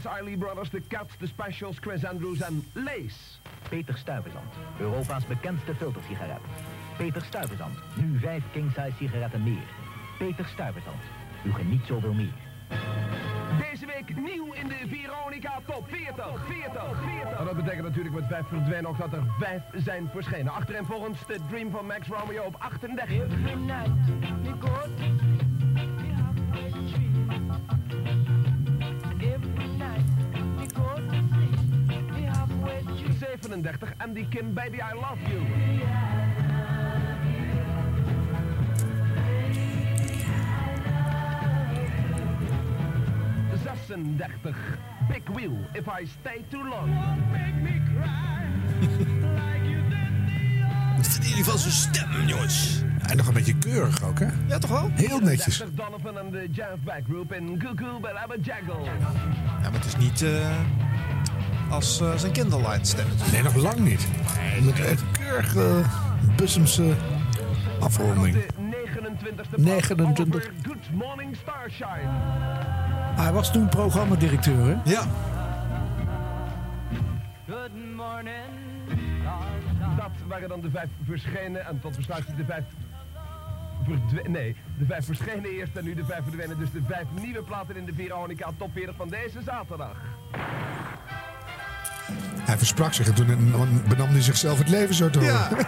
[0.00, 3.38] volgens Eiley Brothers de Cats, de Specials, Chris Andrews en Lace.
[3.68, 6.40] Peter Stuyvesant, Europa's bekendste filtersigaret.
[6.96, 9.68] Peter Stuyvesant, nu vijf king-size sigaretten meer.
[10.18, 11.02] Peter Stuyvesant,
[11.44, 12.32] u geniet zoveel meer.
[13.70, 16.46] Deze week nieuw in de Veronica Top 40.
[16.46, 17.38] 40, 40.
[17.38, 20.52] En dat betekent natuurlijk met vijf verdwenen ook dat er vijf zijn verschenen.
[20.52, 23.08] Achterin volgens de Dream van Max Romeo op 38.
[33.20, 35.40] 37 Andy Kim, Baby I Love You.
[43.62, 44.56] Zessendertig
[45.08, 46.90] Big Wheel, If I Stay Too Long.
[50.96, 52.82] Wat vinden jullie van zijn stem, jongens?
[53.06, 54.26] En nog een beetje keurig ook, hè?
[54.48, 54.90] Ja, toch wel?
[54.94, 55.58] Heel netjes.
[55.58, 58.84] 30 Donovan en de Back Group in Goo Goo Balaba Jaggle.
[59.62, 60.60] Ja, maar het is niet eh,
[61.70, 63.06] als eh, zijn Candlelight stem.
[63.32, 64.08] Nee, nog lang niet.
[64.64, 65.82] Met het keurige
[66.36, 66.94] Bussumse
[67.80, 68.34] afronding.
[68.34, 68.46] De
[69.56, 70.34] 29e 29.
[70.34, 72.10] Oliver Good Morning Starshine.
[73.16, 74.90] Hij was toen programmadirecteur, hè?
[74.90, 75.02] Ja.
[79.96, 82.64] Dat waren dan de vijf verschenen en tot besluit de vijf
[83.84, 84.30] verdwenen.
[84.30, 86.58] Nee, de vijf verschenen eerst en nu de vijf verdwenen.
[86.58, 89.96] Dus de vijf nieuwe platen in de Veronica Top 40 van deze zaterdag.
[92.40, 93.26] Hij versprak zich en toen
[93.88, 95.34] benam hij zichzelf het leven zo te horen.
[95.34, 95.48] Ja.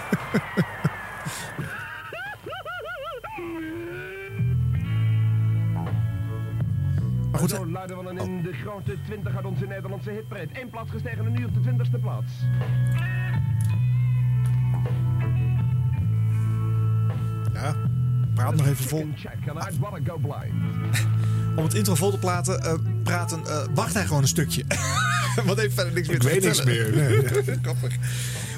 [7.31, 10.61] Maar goed, zo luiden we dan in de grote 20 uit onze Nederlandse hitparade.
[10.61, 12.33] Eén plaats gestegen en nu op de 20ste plaats.
[17.53, 17.75] Ja,
[18.35, 19.09] praat nog even vol.
[21.57, 24.65] Om het intro vol te praten, eh, praten eh, wacht hij gewoon een stukje.
[25.47, 26.91] Want heeft verder niks meer Ik te weet niks vertellen.
[26.95, 27.59] meer, nee.
[27.63, 27.95] Grappig.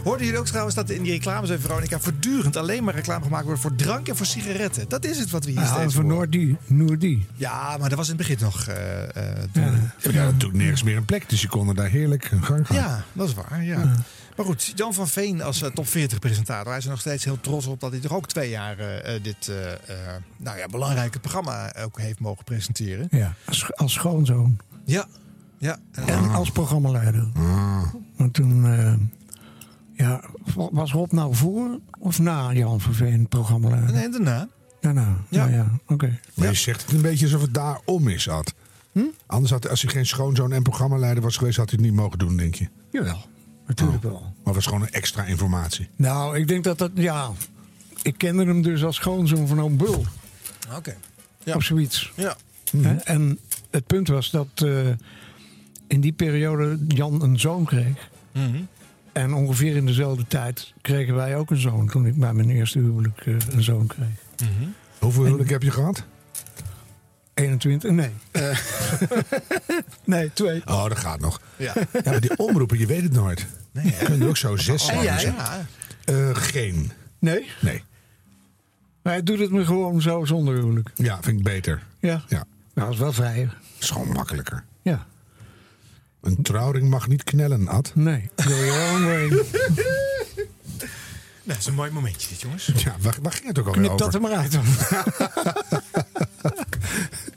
[0.04, 3.44] Hoorden jullie ook trouwens dat in die reclames van Veronica voortdurend alleen maar reclame gemaakt
[3.44, 4.84] wordt voor drank en voor sigaretten?
[4.88, 6.04] Dat is het wat we hier Ja, steeds voor.
[6.66, 7.26] Noordi.
[7.34, 8.66] Ja, maar dat was in het begin nog.
[8.66, 9.08] eh, eh,
[9.52, 12.30] toen- Ja, ja, dat doet nergens meer een plek, dus je kon er daar heerlijk
[12.30, 12.76] een gang gaan.
[12.76, 13.64] Ja, dat is waar.
[13.64, 13.94] Ja.
[14.36, 16.68] Maar goed, Jan van Veen als eh, top 40 presentator.
[16.68, 19.14] Hij is er nog steeds heel trots op dat hij toch ook twee jaar eh,
[19.14, 19.78] eh, dit eh, eh,
[20.36, 23.08] nou ja, belangrijke programma ook heeft mogen presenteren.
[23.10, 24.56] Ja, als, als schoonzoon.
[24.84, 25.06] Ja.
[25.58, 25.78] ja.
[25.92, 27.28] En als programmaleider.
[28.16, 28.64] Want toen...
[28.66, 28.94] eh,
[29.96, 30.24] ja,
[30.54, 33.92] was Rob nou voor of na Jan van Veen programmaleider?
[33.94, 34.48] Nee, daarna.
[34.80, 35.46] Daarna, ja.
[35.46, 36.18] ja, oké.
[36.34, 38.54] Maar je zegt het een beetje alsof het daarom is, had.
[38.92, 39.00] Hm?
[39.26, 42.18] Anders had als hij geen schoonzoon en programmaleider was geweest, had hij het niet mogen
[42.18, 42.68] doen, denk je.
[42.90, 43.26] Jawel,
[43.66, 44.32] natuurlijk wel.
[44.44, 45.88] Maar was gewoon een extra informatie.
[45.96, 47.30] Nou, ik denk dat dat, ja...
[48.02, 50.04] Ik kende hem dus als schoonzoon van oom Bul.
[50.76, 50.96] Oké.
[51.54, 52.12] Of zoiets.
[52.16, 52.36] Ja.
[53.04, 53.38] En
[53.70, 54.88] het punt was dat eh,
[55.86, 58.10] in die periode Jan een zoon kreeg.
[58.32, 58.62] Mhm.
[59.12, 61.88] En ongeveer in dezelfde tijd kregen wij ook een zoon.
[61.88, 64.48] Toen ik bij mijn eerste huwelijk eh, een zoon kreeg.
[64.98, 66.04] Hoeveel huwelijk heb je gehad?
[67.34, 67.90] 21?
[67.90, 68.10] Nee.
[70.04, 70.62] nee, twee.
[70.64, 71.40] Oh, dat gaat nog.
[71.56, 71.72] Ja.
[71.92, 73.46] Ja, maar die omroepen, je weet het nooit.
[73.72, 75.20] Nee, Kunnen ook zo zes En zijn.
[75.20, 75.34] jij?
[76.04, 76.92] Eh, geen.
[77.18, 77.50] Nee?
[77.60, 77.84] Nee.
[79.02, 80.90] Maar hij doet het me gewoon zo zonder huwelijk.
[80.94, 81.82] Ja, vind ik beter.
[81.98, 82.22] Ja.
[82.28, 82.44] Ja.
[82.74, 83.48] Nou, dat is wel vrij.
[83.78, 84.64] is gewoon makkelijker.
[84.82, 85.06] Ja.
[86.20, 87.90] Een trouwring mag niet knellen, Ad.
[87.94, 88.30] Nee.
[88.36, 89.28] Go your own way.
[89.28, 89.44] Nou,
[91.44, 92.70] dat is een mooi momentje dit, jongens.
[92.76, 94.04] Ja, waar, waar ging het ook alweer Knip over?
[94.04, 94.64] dat er maar uit dan.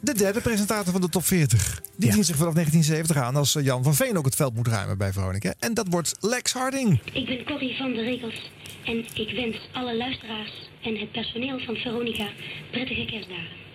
[0.07, 1.81] De derde presentator van de top 40.
[1.95, 4.67] Die dient zich vanaf 1970 aan als eh, Jan van Veen ook het veld moet
[4.67, 5.53] ruimen bij Veronica.
[5.59, 7.01] En dat wordt Lex Harding.
[7.13, 8.51] Ik ben Corrie van de Regels
[8.85, 10.51] en ik wens alle luisteraars
[10.83, 12.27] en het personeel van Veronica
[12.71, 13.66] prettige kerstdagen.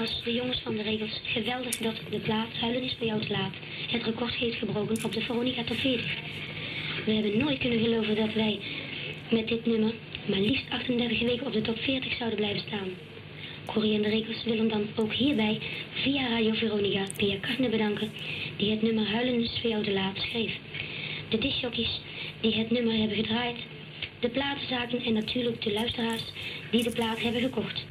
[0.00, 3.54] De jongens van de regels geweldig dat de plaat Huilen is bij jou te laat
[3.90, 6.16] het record heeft gebroken op de Veronica Top 40.
[7.04, 8.60] We hebben nooit kunnen geloven dat wij
[9.30, 9.92] met dit nummer
[10.26, 12.88] maar liefst 38 weken op de top 40 zouden blijven staan.
[13.64, 15.58] Corrie en de Regels willen dan ook hierbij
[15.92, 18.12] via Radio Veronica Pia Kartner bedanken,
[18.56, 20.52] die het nummer Huilen is voor jou te laat schreef.
[21.28, 22.00] De discjockeys
[22.40, 23.56] die het nummer hebben gedraaid,
[24.20, 26.24] de platenzaken en natuurlijk de luisteraars
[26.70, 27.84] die de plaat hebben gekocht.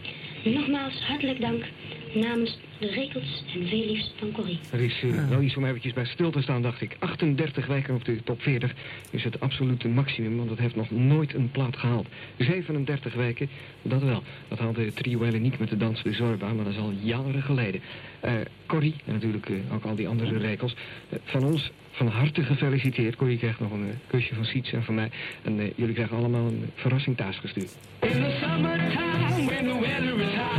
[0.43, 1.65] Nogmaals hartelijk dank
[2.13, 4.59] namens de Regels en veel van Corrie.
[4.71, 6.95] Er is eh, wel iets om eventjes bij stil te staan, dacht ik.
[6.99, 8.73] 38 weken op de top 40
[9.09, 12.07] is het absolute maximum, want het heeft nog nooit een plaat gehaald.
[12.37, 13.49] 37 weken,
[13.81, 14.23] dat wel.
[14.47, 17.81] Dat haalde Trio Helleniek met de dans de Zorba, maar dat is al jaren geleden.
[18.19, 18.33] Eh
[18.65, 20.75] Corrie, en natuurlijk eh, ook al die andere regels.
[21.09, 23.15] eh, van ons van harte gefeliciteerd.
[23.15, 25.11] Corrie krijgt nog een eh, kusje van Siets en van mij.
[25.43, 27.77] En eh, jullie krijgen allemaal een eh, verrassing thuis gestuurd.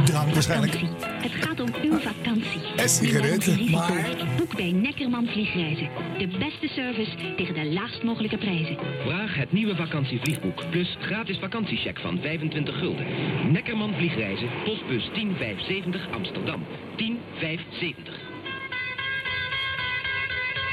[0.05, 0.73] Drank waarschijnlijk.
[1.03, 2.61] Het gaat om uw vakantie.
[2.77, 3.71] En sigaretten.
[3.71, 4.17] Maar-.
[4.37, 5.89] Boek bij Neckerman Vliegreizen.
[6.19, 8.77] De beste service tegen de laagst mogelijke prijzen.
[9.05, 13.07] Vraag het nieuwe vakantievliegboek plus gratis vakantiecheck van 25 gulden.
[13.53, 16.65] Neckerman Vliegreizen, postbus 10570 Amsterdam.
[16.97, 18.30] 10570.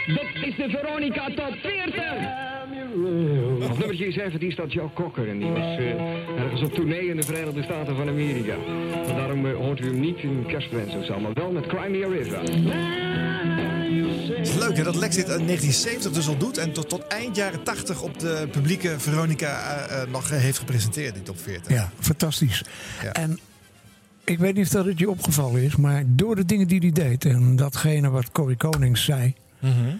[0.07, 2.03] Dit is de Veronica Top 40!
[3.69, 7.23] Op nummertje 17 staat Joe Cocker en die was eh, ergens op tournee in de
[7.23, 8.55] Verenigde Staten van Amerika.
[9.07, 11.91] En daarom eh, hoort u hem niet in kerstwens of zo, maar wel met Cry
[11.91, 12.39] Me a River.
[14.37, 16.57] Het is leuk hè, dat Lex dit in 1970 dus al doet.
[16.57, 21.23] En tot, tot eind jaren 80 op de publieke Veronica eh, nog heeft gepresenteerd, die
[21.23, 21.71] top 40.
[21.71, 22.63] Ja, fantastisch.
[23.03, 23.11] Ja.
[23.11, 23.39] En
[24.23, 26.91] ik weet niet of dat het je opgevallen is, maar door de dingen die hij
[26.91, 29.95] deed en datgene wat Corey Konings zei Mhm.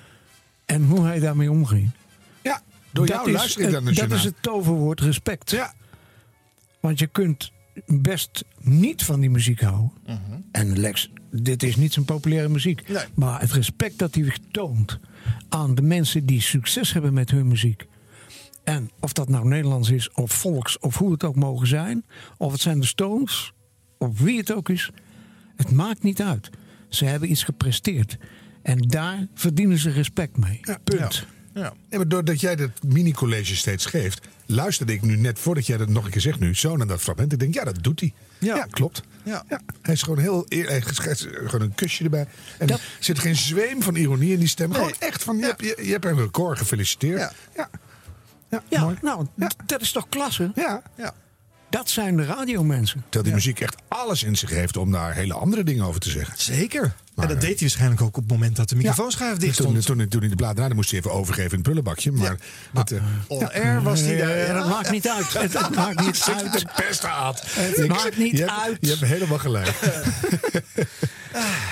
[0.66, 1.92] en hoe hij daarmee omging.
[2.42, 4.18] Ja, door dat jou is, luister ik daar dus Dat naar.
[4.18, 5.52] is het toverwoord respect.
[5.52, 5.74] Ja.
[6.80, 7.52] Want je kunt
[7.86, 9.92] best niet van die muziek houden.
[10.06, 10.18] Mhm.
[10.52, 12.88] En Lex, dit is niet zijn populaire muziek.
[12.90, 13.04] Nee.
[13.14, 15.00] Maar het respect dat hij toont
[15.50, 17.86] aan de mensen die succes hebben met hun muziek.
[18.64, 22.06] En of dat nou Nederlands is, of volks, of hoe het ook mogen zijn.
[22.38, 23.54] Of het zijn de Stones,
[23.98, 24.90] of wie het ook is.
[25.56, 26.50] Het maakt niet uit.
[26.90, 28.18] Ze hebben iets gepresteerd.
[28.68, 30.60] En daar verdienen ze respect mee.
[30.84, 31.26] Punt.
[31.54, 31.74] Ja.
[31.90, 35.90] Nee, maar doordat jij dat mini-college steeds geeft, luisterde ik nu net voordat jij dat
[35.90, 37.34] nog een keer zegt nu, zo naar dat fragment.
[37.34, 38.14] Ik denk, ja, dat doet hij.
[38.40, 39.02] Ja, klopt.
[39.24, 39.44] Ja.
[39.82, 42.28] Hij is gewoon heel eer, hij schrijft gewoon een kusje erbij.
[42.58, 44.74] En er zit geen zweem van ironie in die stem.
[44.74, 47.20] Gewoon echt van, je, hebt, je, je hebt een record gefeliciteerd.
[47.20, 47.32] Ja.
[47.56, 47.70] Ja.
[48.50, 48.96] Ja, Ja, mooi.
[49.02, 49.26] nou,
[49.66, 50.52] dat is toch klasse?
[50.56, 50.82] Ja.
[50.98, 51.14] Ja.
[51.70, 53.00] Dat zijn de radiomensen.
[53.04, 56.10] Terwijl die muziek echt alles in zich heeft om daar hele andere dingen over te
[56.10, 56.34] zeggen.
[56.38, 56.82] Zeker.
[56.82, 59.56] Maar, en dat eh, deed hij waarschijnlijk ook op het moment dat de microfoonschuif dicht
[59.58, 59.86] Toen, stond.
[60.00, 62.12] toen, toen hij de blaad draaide, moest hij even overgeven in het prullenbakje.
[62.12, 62.38] Maar
[62.74, 64.30] dat, eh, On air was hij daar.
[64.38, 65.34] Eh, dat maakt niet uit.
[65.34, 66.60] Het, het maakt niet uit.
[66.60, 67.34] de pest aan.
[67.38, 68.78] Het maakt niet je hebt, uit.
[68.82, 69.74] Je hebt helemaal gelijk.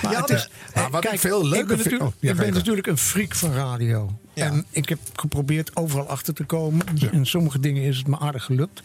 [0.01, 2.15] Maar Ja, het de- is, maar wat kijk, ik veel leuker ik ben, vind- natuurlijk,
[2.15, 4.17] oh, ja, ik ben natuurlijk een freak van radio.
[4.33, 4.45] Ja.
[4.45, 6.85] En ik heb geprobeerd overal achter te komen.
[7.11, 8.81] In sommige dingen is het me aardig gelukt.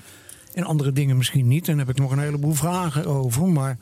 [0.53, 1.69] In andere dingen misschien niet.
[1.69, 3.47] En daar heb ik nog een heleboel vragen over.
[3.49, 3.79] Maar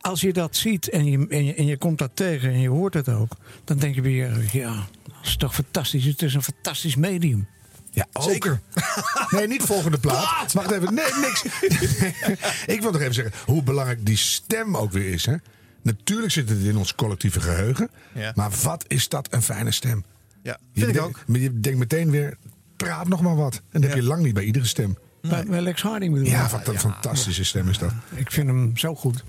[0.00, 2.68] als je dat ziet en je, en je, en je komt dat tegen en je
[2.68, 3.32] hoort het ook.
[3.64, 4.74] Dan denk je weer, ja,
[5.04, 6.04] dat is toch fantastisch.
[6.04, 7.48] Het is een fantastisch medium.
[7.90, 8.60] Ja, Zeker.
[9.30, 10.52] Nee, niet volgende plaat.
[10.52, 10.94] Wacht even.
[10.94, 11.44] Nee, niks.
[12.74, 15.26] ik wil nog even zeggen hoe belangrijk die stem ook weer is.
[15.26, 15.34] Hè?
[15.82, 17.90] Natuurlijk zit het in ons collectieve geheugen.
[18.14, 18.32] Ja.
[18.34, 20.04] Maar wat is dat een fijne stem.
[20.42, 21.24] Ja, Je vind ik denkt- ook.
[21.26, 22.36] maar Je denkt meteen weer,
[22.76, 23.54] praat nog maar wat.
[23.70, 24.98] En dat heb je lang niet bij iedere stem.
[25.20, 26.50] Bij, bij Lex Harding bedoel Ja, ik.
[26.50, 27.92] wat een fantastische stem is dat.
[28.14, 29.24] Ik vind hem zo goed.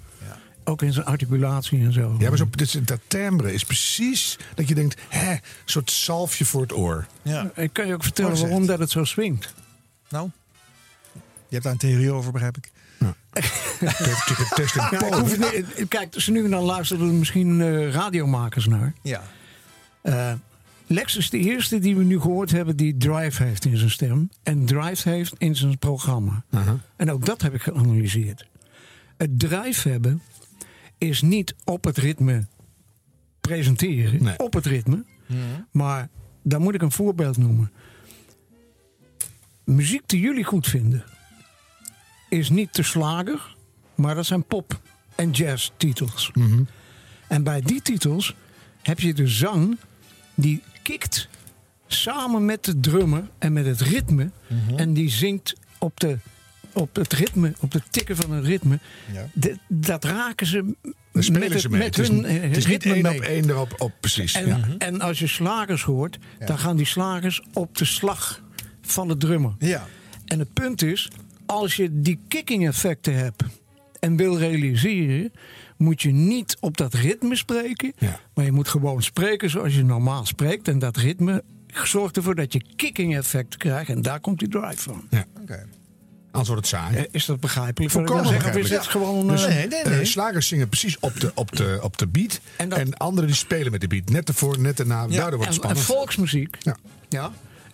[0.64, 2.16] Ook in zijn articulatie en zo.
[2.20, 6.46] Ja, maar zo, dus dat timbre is precies dat je denkt, hè, een soort zalfje
[6.46, 7.06] voor het oor.
[7.22, 7.52] Ja.
[7.56, 9.54] Ik kan je ook vertellen Mooi waarom dat het zo swingt.
[10.10, 10.30] Nou,
[11.14, 12.72] je hebt daar een theorie over, begrijp ik.
[14.56, 15.20] Test in Ja, ik Polen.
[15.20, 18.94] hoef het niet- kijk, dus nu en dan luisteren er misschien eh, radiomakers naar.
[19.02, 19.22] Ja.
[20.02, 20.32] Eh,
[20.92, 24.30] Lex is de eerste die we nu gehoord hebben die drive heeft in zijn stem.
[24.44, 26.44] En drive heeft in zijn programma.
[26.96, 28.48] En ook dat heb ik geanalyseerd.
[29.18, 30.22] Het drive hebben
[30.98, 32.48] is niet op het ritme
[33.42, 35.04] presenteren op het ritme.
[35.72, 36.10] Maar
[36.44, 37.72] dan moet ik een voorbeeld noemen.
[39.64, 41.04] Muziek die jullie goed vinden
[42.30, 43.56] is niet de slager,
[43.96, 44.82] maar dat zijn pop-
[45.16, 46.32] en jazz-titels.
[47.28, 48.36] En bij die titels
[48.82, 49.78] heb je de zang
[50.36, 51.28] die kikt
[51.88, 54.30] samen met de drummer en met het ritme.
[54.76, 56.18] En die zingt op, de,
[56.74, 58.80] op het ritme, op het tikken van het ritme.
[59.14, 59.28] Ja.
[59.34, 60.74] De- dat raken ze
[61.14, 61.80] spelen met, het- ze mee.
[61.80, 63.18] met Het is, hun het eh, is niet ritme één mee.
[63.18, 64.34] op één erop op, precies.
[64.34, 64.60] En, ja.
[64.78, 68.42] en als je slagers hoort, dan gaan die slagers op de slag
[68.82, 69.54] van de drummer.
[69.60, 69.88] Ja.
[70.26, 71.10] En het punt is,
[71.46, 73.44] als je die kicking effecten hebt
[74.00, 75.32] en wil realiseren,
[75.80, 77.94] moet je niet op dat ritme spreken,
[78.34, 80.68] maar je moet gewoon spreken zoals je normaal spreekt.
[80.68, 84.82] En dat ritme zorgt ervoor dat je kicking effecten krijgt en daar komt die drive
[84.82, 85.08] van.
[85.10, 85.26] Ja.
[85.42, 85.66] Oké.
[86.32, 86.96] Anders wordt het saai.
[86.96, 87.92] Eh, Is dat begrijpelijk?
[87.94, 88.52] Volkomen wil zeggen?
[88.52, 89.28] Of is het gewoon...
[89.28, 92.40] Dus, eh, eh, slagers zingen precies op de, op de, op de beat.
[92.58, 94.10] En, anderen die spelen met de beat.
[94.10, 95.08] Net ervoor, net erna.
[95.08, 95.86] Daardoor wordt het en, en spannend.
[95.86, 96.58] volksmuziek
[97.10, 97.32] ja.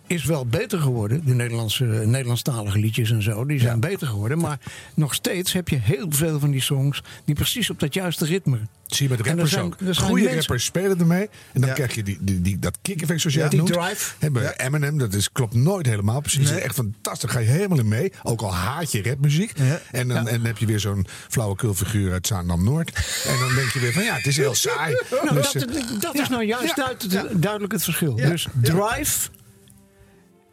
[0.08, 1.22] Is wel beter geworden.
[1.26, 4.38] De Nederlandse, Nederlandstalige liedjes en zo, die zijn beter geworden.
[4.38, 4.60] Maar
[4.94, 8.60] nog steeds heb je heel veel van die songs die precies op dat juiste ritme.
[8.86, 9.76] Zie je met er rappers zijn- ook.
[9.96, 11.30] Goede mensen- rappers spelen ermee.
[11.54, 13.74] En dan krijg je die, die, die, dat kick-effect zoals jij Ja, die noemt.
[13.74, 14.14] drive.
[14.20, 16.50] Hebben Eminem, dat is, klopt nooit helemaal precies.
[16.50, 16.60] Nee.
[16.60, 17.30] Echt fantastisch.
[17.32, 18.12] Ga je helemaal in mee.
[18.24, 19.52] Ook al haat je rapmuziek.
[19.92, 22.92] En, dan, en dan heb je weer zo'n flauwekulfiguur uit Zaandam-Noord.
[23.28, 24.96] En dan denk je weer van ja, het is heel saai.
[25.24, 27.08] Nou, Dus, dat, eh, dat is nou juist duid-
[27.42, 28.16] duidelijk het verschil.
[28.16, 29.30] Dus drive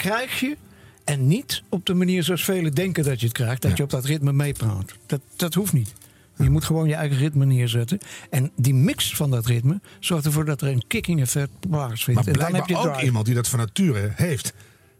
[0.03, 0.57] krijg je
[1.05, 3.63] en niet op de manier zoals velen denken dat je het krijgt.
[3.63, 4.93] Dat je op dat ritme meepraat.
[5.07, 5.93] Dat, dat hoeft niet.
[6.37, 7.99] Je moet gewoon je eigen ritme neerzetten.
[8.31, 12.25] En die mix van dat ritme zorgt ervoor dat er een kicking effect plaatsvindt.
[12.25, 13.05] Maar en dan heb je ook drive.
[13.05, 14.53] iemand die dat van nature heeft.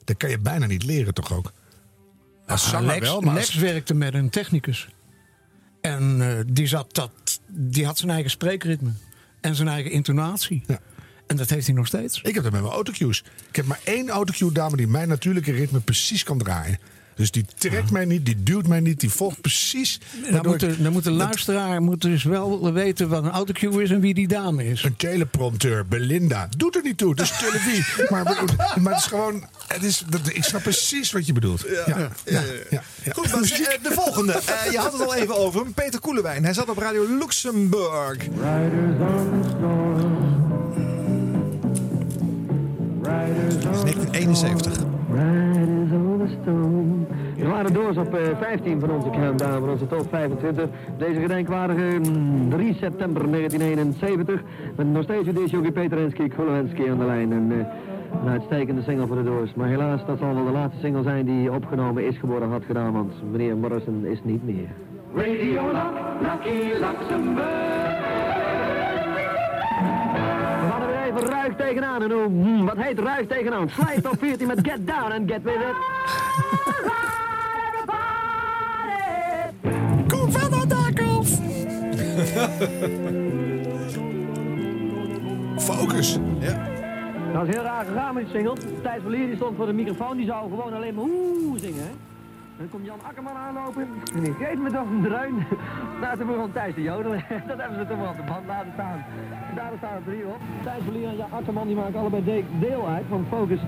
[0.05, 1.53] Dat kan je bijna niet leren toch ook?
[2.47, 4.89] Als zanger Lex, wel, maar Lex als- werkte met een technicus.
[5.81, 8.91] En eh, die, zat dat, die had zijn eigen spreekritme.
[9.41, 10.65] En zijn eigen intonatie.
[11.27, 12.21] En dat heeft hij nog steeds.
[12.23, 13.25] Ik heb dat met mijn autocues.
[13.49, 16.79] Ik heb maar één autocue dame die mijn natuurlijke ritme precies kan draaien.
[17.15, 20.01] Dus die trekt mij niet, die duwt mij niet, die volgt precies.
[20.31, 23.91] Dan moet, de, dan moet de luisteraar moet dus wel weten wat een autocue is
[23.91, 24.83] en wie die dame is.
[24.85, 26.49] Een teleprompteur, Belinda.
[26.57, 27.85] Doet er niet toe, dat is televisie.
[28.11, 28.25] maar,
[28.81, 29.47] maar het is gewoon.
[29.67, 31.65] Het is, dat, ik snap precies wat je bedoelt.
[31.69, 33.13] Ja, ja, ja, ja, ja.
[33.13, 34.33] Goed, eh, de volgende.
[34.33, 35.73] Eh, je had het al even over hem.
[35.73, 36.45] Peter Koelewijn.
[36.45, 38.29] Hij zat op Radio Luxemburg.
[43.03, 44.91] Dat is 1971.
[47.37, 50.69] We waren doors op eh, 15 van onze countdown, van onze top 25.
[50.99, 54.43] Deze gedenkwaardige mm, 3 september 1971.
[54.77, 57.33] Met nog steeds uw disjockey Peter Hensky, Kulowensky aan de lijn.
[57.33, 57.67] En, eh,
[58.23, 59.55] een uitstekende single voor de doors.
[59.55, 62.93] Maar helaas, dat zal wel de laatste single zijn die opgenomen is geworden, had gedaan.
[62.93, 64.69] Want meneer Morrison is niet meer.
[65.15, 65.63] Radio
[66.21, 67.83] Lucky Luxemburg.
[71.17, 72.03] Even ruig tegenaan.
[72.03, 73.69] En hoe, hmm, wat heet ruig tegenaan?
[73.69, 75.77] Slijt op 14 met Get Down and Get With It.
[80.09, 81.29] Kom van dat dak af!
[85.57, 86.19] Focus.
[86.39, 86.71] Ja.
[87.33, 88.57] Dat is heel raar gegaan met die single.
[88.83, 91.83] Thijs Verlier die stond voor de microfoon, die zou gewoon alleen maar oeh zingen.
[91.83, 92.12] Hè?
[92.59, 95.35] Dan komt Jan Akkerman aanlopen en die geeft me toch een dreun.
[96.01, 97.25] Nou, toen begon Thijs te jodelen.
[97.49, 99.05] Dat hebben ze toch wel op de band laten staan.
[99.55, 100.41] Daar staan er drie op.
[100.63, 103.61] Thijs Verlier en Jan Akkerman die maken allebei de- deel uit van Focus.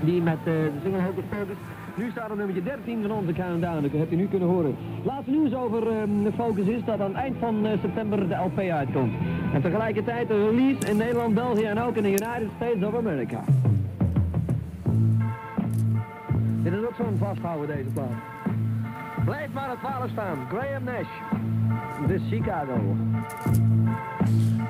[0.00, 1.56] Die met eh, de single Hocus Pocus.
[1.94, 3.82] Nu staat er nummertje 13 van onze countdown.
[3.82, 4.76] Dat hebt u nu kunnen horen.
[5.02, 8.34] Laatste nieuws over ehm, de Focus is dat aan het eind van eh, september de
[8.34, 9.12] LP uitkomt.
[9.54, 13.40] En tegelijkertijd de release in Nederland, België en ook in de United States of America.
[16.62, 18.12] Dit is ook zo'n vasthouden deze plaat.
[19.24, 20.38] Blijf maar het 12 staan.
[20.48, 21.08] Graham Nash.
[22.06, 22.96] De Chicago.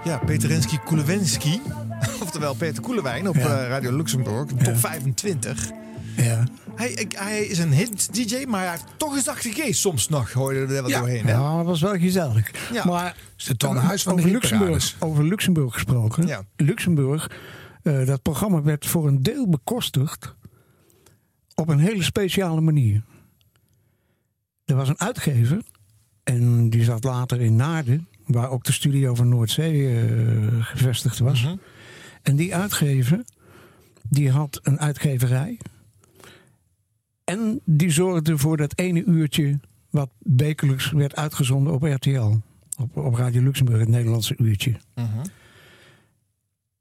[0.04, 1.58] Ja, Peter Hensky Koelewensky.
[2.22, 4.46] Oftewel Peter Koelewijn op eh, Radio Luxemburg.
[4.46, 5.70] Top 25.
[6.16, 6.44] Ja.
[6.74, 10.32] Hij, ik- hij is een hit-dj, maar hij heeft toch een zachte geest soms nog.
[10.32, 11.24] Hoor je er wat Ja, doorheen.
[11.24, 11.30] Hè?
[11.32, 12.50] ja, dat was wel gezellig.
[12.72, 12.84] Ja.
[12.84, 14.32] Maar Is het dan huis van de over?
[14.34, 16.26] Luxemburg, over Luxemburg gesproken.
[16.26, 16.42] Ja.
[16.56, 17.30] Luxemburg,
[17.82, 20.34] eh, dat programma werd voor een deel bekostigd
[21.54, 23.02] op een hele speciale manier.
[24.64, 25.62] Er was een uitgever
[26.22, 31.42] en die zat later in Naarden, waar ook de studio van Noordzee eh, gevestigd was.
[31.42, 31.56] Mhm.
[32.22, 33.24] En die uitgever,
[34.08, 35.58] die had een uitgeverij.
[37.24, 42.34] En die zorgde voor dat ene uurtje wat wekelijks werd uitgezonden op RTL.
[42.78, 44.76] Op, op Radio Luxemburg, het Nederlandse uurtje.
[44.94, 45.24] Mhm.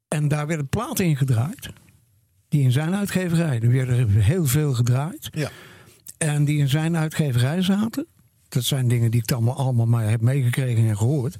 [0.08, 1.72] En daar werden platen in gedraaid.
[2.52, 3.60] Die in zijn uitgeverij.
[3.60, 5.28] Er werden heel veel gedraaid.
[5.30, 5.50] Ja.
[6.18, 8.06] En die in zijn uitgeverij zaten.
[8.48, 11.38] Dat zijn dingen die ik dan allemaal, allemaal maar heb meegekregen en gehoord.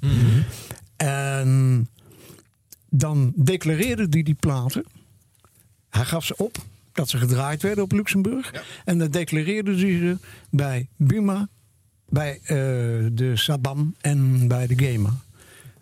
[0.95, 1.87] En
[2.89, 4.85] dan declareerde hij die platen.
[5.89, 6.57] Hij gaf ze op
[6.91, 8.53] dat ze gedraaid werden op Luxemburg.
[8.85, 10.17] En dan declareerde hij ze
[10.49, 11.49] bij Buma,
[12.09, 12.55] bij eh,
[13.11, 15.13] de Sabam en bij de Gema.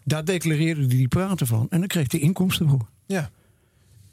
[0.03, 1.67] Daar declareerde hij die platen van.
[1.69, 2.87] En dan kreeg hij inkomsten voor.
[3.05, 3.29] Ja.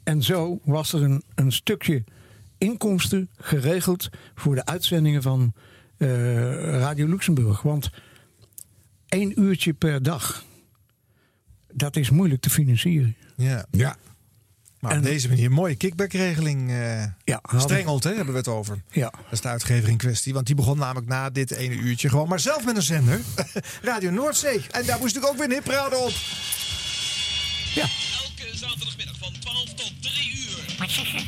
[0.09, 2.03] En zo was er een, een stukje
[2.57, 5.53] inkomsten geregeld voor de uitzendingen van
[5.97, 6.09] eh,
[6.79, 7.61] Radio Luxemburg.
[7.61, 7.89] Want
[9.07, 10.43] één uurtje per dag,
[11.73, 13.15] dat is moeilijk te financieren.
[13.35, 13.65] Ja.
[13.71, 13.97] ja.
[14.79, 16.69] Maar op deze manier een mooie kickbackregeling.
[16.69, 18.81] eh ja, Strengelt, hè, hebben we het over.
[18.91, 19.09] Ja.
[19.09, 20.33] Dat is de uitgever in kwestie.
[20.33, 23.21] Want die begon namelijk na dit ene uurtje gewoon maar zelf met een zender.
[23.81, 24.61] Radio Noordzee.
[24.71, 26.11] En daar moest ik ook weer een op.
[27.73, 27.87] Ja.
[28.23, 29.98] Elke zaterdagmiddag van 12 tot
[30.87, 31.25] 3 uur.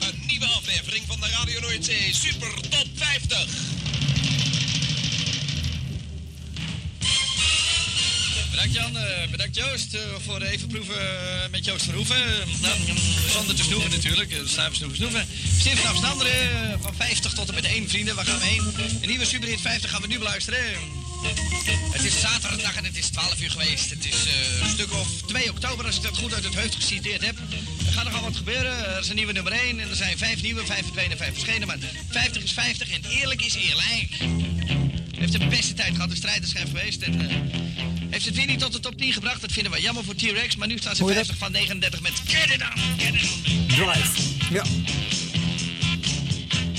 [0.00, 4.29] Een nieuwe aflevering van de Radio Noordzee Super Top 50.
[8.60, 12.22] Bedankt Jan, eh, bedankt Joost eh, voor even proeven eh, met Joost Verhoeven.
[12.60, 12.96] Nou, mm,
[13.28, 15.26] zonder te snoeven natuurlijk, snuiven, snoeven, snoeven.
[15.58, 15.90] Stift uh,
[16.80, 18.74] van 50 tot en met 1 vrienden, waar gaan we heen?
[19.00, 20.58] Een nieuwe Superhit 50 gaan we nu beluisteren.
[21.92, 23.90] Het is zaterdag en het is 12 uur geweest.
[23.90, 24.24] Het is
[24.60, 27.36] een stuk of 2 oktober als ik dat goed uit het hoofd geciteerd heb.
[27.86, 28.94] Er gaat nogal wat gebeuren.
[28.94, 31.66] Er is een nieuwe nummer 1 en er zijn 5 nieuwe, 5 verdwenen, 5 verschenen.
[31.66, 31.78] Maar
[32.10, 34.99] 50 is 50 en eerlijk is eerlijk.
[35.20, 37.02] Heeft de beste tijd gehad, de strijderschijf geweest.
[37.02, 37.36] En, eh,
[38.10, 39.40] heeft het weer niet tot de top 10 gebracht.
[39.40, 40.56] Dat vinden we jammer voor T-Rex.
[40.56, 43.28] Maar nu staan ze Hoor je 50 van 39 met Get It On, Get It
[43.46, 43.66] On.
[43.66, 44.22] Drive.
[44.50, 44.64] Ja.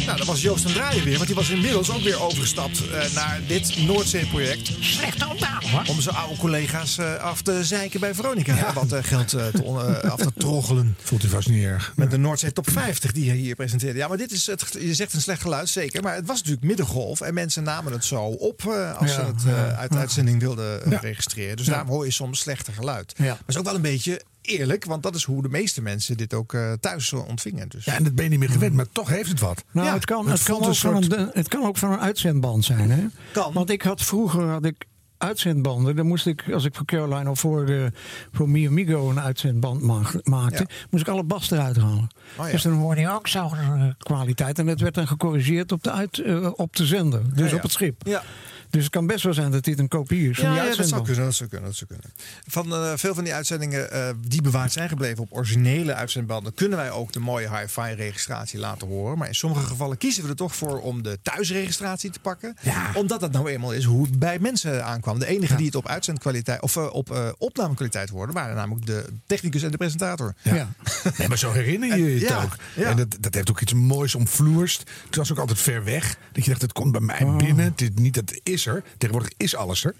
[0.05, 3.13] Nou, dat was Joost en Draaien weer, want die was inmiddels ook weer overgestapt eh,
[3.13, 4.71] naar dit Noordzee-project.
[4.79, 5.83] Slechte ontdaan hoor.
[5.87, 8.73] Om zijn oude collega's eh, af te zeiken bij Veronica.
[8.73, 10.95] Wat eh, geld eh, te on- af te troggelen.
[11.03, 11.93] Voelt u vast niet erg.
[11.95, 13.97] Met de Noordzee Top 50 die je hier presenteerde.
[13.99, 16.01] Ja, maar dit is, het, je zegt een slecht geluid, zeker.
[16.03, 17.21] Maar het was natuurlijk middengolf.
[17.21, 19.97] En mensen namen het zo op eh, als Ja, ze het eh, ja, uit de
[19.97, 20.99] uitzending wilden Ja.
[20.99, 21.57] registreren.
[21.57, 21.71] Dus Ja.
[21.71, 23.13] daarom hoor je soms slechter geluid.
[23.17, 23.23] Ja.
[23.25, 24.85] Maar het is ook wel een beetje eerlijk.
[24.85, 27.69] Want dat is hoe de meeste mensen dit ook eh, thuis ontvingen.
[27.69, 27.85] Dus.
[27.85, 29.63] Ja, en dat ben je niet meer gewend, maar toch heeft het wat.
[29.71, 31.99] Nou, Ja, het, kan, het het, kan ook van een, het kan ook van een
[31.99, 32.91] uitzendband zijn.
[32.91, 33.05] Hè?
[33.33, 33.53] Kan.
[33.53, 34.85] Want ik had vroeger had ik
[35.17, 35.95] uitzendbanden.
[35.95, 37.85] Dan moest ik, als ik voor Caroline of voor, eh
[38.31, 42.09] voor Mi Amigo een uitzendband ma- maakte, moest ik alle bas eruit halen.
[42.37, 42.51] Oh ja.
[42.51, 44.59] Dus dan hoorde je ook zo'n eh, kwaliteit.
[44.59, 47.21] En dat werd dan gecorrigeerd op de, uit, eh, op de zender.
[47.33, 47.55] Dus Ja, ja.
[47.55, 48.01] op het schip.
[48.07, 48.23] Ja.
[48.71, 50.75] Dus het kan best wel zijn dat dit een kopie is van Ja, die ja,
[50.75, 51.23] dat zou kunnen.
[51.25, 52.13] Dat zou kunnen, dat zou kunnen.
[52.47, 56.77] Van eh, veel van die uitzendingen eh, die bewaard zijn gebleven op originele uitzendbanden, kunnen
[56.77, 59.17] wij ook de mooie hi-fi registratie laten horen.
[59.17, 62.55] Maar in sommige gevallen kiezen we er toch voor om de thuisregistratie te pakken.
[62.93, 65.19] Omdat dat nou eenmaal is hoe het bij mensen aankwam.
[65.19, 69.05] De enige die het op uitzendkwaliteit of eh, op eh, opnamekwaliteit hoorden, waren namelijk de
[69.27, 70.33] technicus en de presentator.
[70.41, 70.69] Ja.
[71.17, 72.55] Nee, maar zo herinner je je het ook.
[72.75, 72.89] ja.
[72.89, 74.83] En dat, dat heeft ook iets moois omvloerst.
[75.05, 76.17] Het was ook altijd ver weg.
[76.31, 77.37] Dat je dacht, het komt bij mij Oh.
[77.37, 77.73] binnen.
[77.75, 78.83] Is niet, dat is er.
[78.97, 79.93] Tegenwoordig is alles er.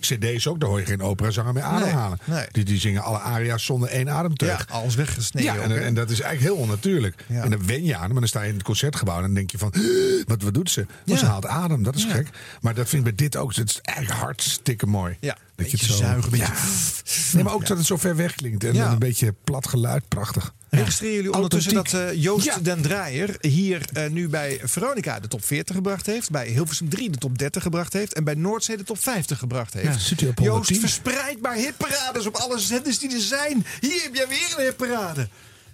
[0.00, 2.18] CD's ook, daar hoor je geen operazanger mee ademhalen.
[2.24, 2.46] Nee, nee.
[2.52, 4.58] Die, die zingen alle aria's zonder één ademteug.
[4.68, 5.54] Ja, alles weggesneden.
[5.54, 7.24] Ja, en, en dat is eigenlijk heel onnatuurlijk.
[7.26, 7.42] Ja.
[7.42, 9.50] En dan wen je aan, maar dan sta je in het concertgebouw en dan denk
[9.50, 9.72] je van,
[10.26, 10.86] wat, wat doet ze?
[11.04, 11.16] Ja.
[11.16, 12.10] ze haalt adem, dat is Ja.
[12.12, 12.28] gek.
[12.60, 15.16] Maar dat vind ik bij dit ook, het is eigenlijk hartstikke mooi.
[15.20, 16.52] Ja, dat je beetje zuigen, beetje-
[17.34, 18.64] Nee, maar ook dat het zo ver weg klinkt.
[18.64, 20.54] En een beetje plat geluid, prachtig.
[20.70, 22.58] Registreren jullie ondertussen dat eh, Joost Ja.
[22.58, 26.30] den Draaier hier eh, nu bij Veronica de top 40 gebracht heeft.
[26.30, 28.14] Bij Hilversum 3 de top 30 gebracht heeft.
[28.14, 29.86] En bij Noordzee de top 50 gebracht heeft.
[29.86, 30.80] Ja, zit hij op Joost 110?
[30.80, 33.66] verspreid maar hitparades op alle zenders die er zijn.
[33.80, 35.28] Hier heb jij weer een hitparade.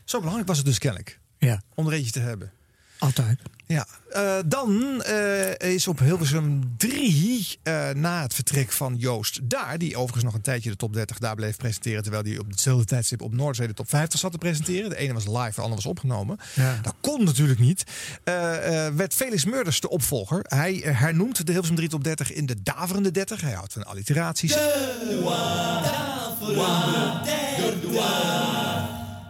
[0.05, 1.19] Zo belangrijk was het dus kennelijk.
[1.39, 2.53] Ja, Om er eentje te hebben.
[2.99, 3.39] altijd.
[3.67, 9.79] Ja, eh, dan eh, is op Hilversum 3, eh, na het vertrek van Joost daar,
[9.79, 12.85] die overigens nog een tijdje de top 30 daar bleef presenteren, terwijl hij op hetzelfde
[12.85, 14.91] tijdstip op Noordzee de top 50 zat te presenteren.
[14.91, 16.39] De ene was live, de andere was opgenomen.
[16.55, 16.79] Ja.
[16.83, 17.85] Dat kon natuurlijk niet.
[18.25, 20.45] Eh, eh, werd Felix Murders de opvolger.
[20.49, 23.41] Hij hernoemt de Hilversum 3 top 30 in de daverende 30.
[23.41, 24.57] Hij houdt van alliteraties.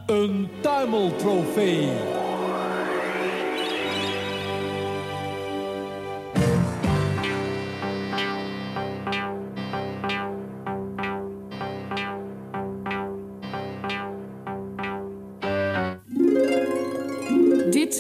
[0.07, 2.22] Een tuimeltrofee.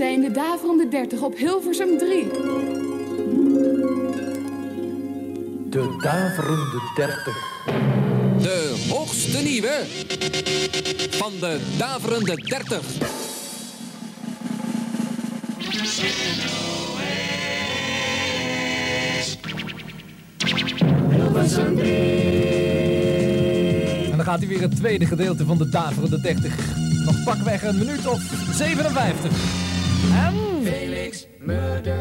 [0.04, 2.28] Zijn de daverende 30 op Hilversum 3.
[5.70, 7.24] De daverende 30.
[8.42, 9.82] De hoogste nieuwe
[11.10, 12.80] van de daverende 30.
[24.10, 26.56] En dan gaat hij weer het tweede gedeelte van de daverende 30.
[27.04, 29.63] Nog pakweg een minuut of 57
[30.12, 30.34] en
[30.64, 31.94] Felix Murders.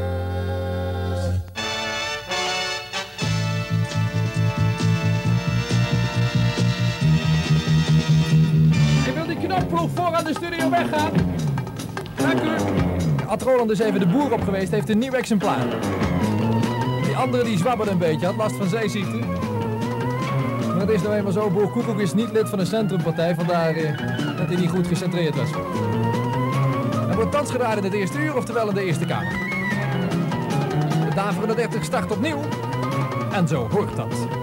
[9.06, 11.12] Je wil die knapploeg voor aan de studio weggaan?
[12.16, 12.50] Dank u.
[13.28, 15.66] Ad is even de boer op geweest, heeft een nieuw exemplaar.
[17.04, 19.18] Die andere die zwabberde een beetje, had last van zeeziekte.
[20.68, 23.76] Maar het is nou eenmaal zo, Boer Koekoek is niet lid van de centrumpartij, vandaar
[23.76, 23.98] eh,
[24.38, 25.50] dat hij niet goed gecentreerd was.
[27.32, 29.32] Wordt gedraaid in het eerste uur, oftewel in de Eerste Kamer.
[31.08, 32.42] De Daverende 30 start opnieuw.
[33.32, 34.43] En zo hoort dat.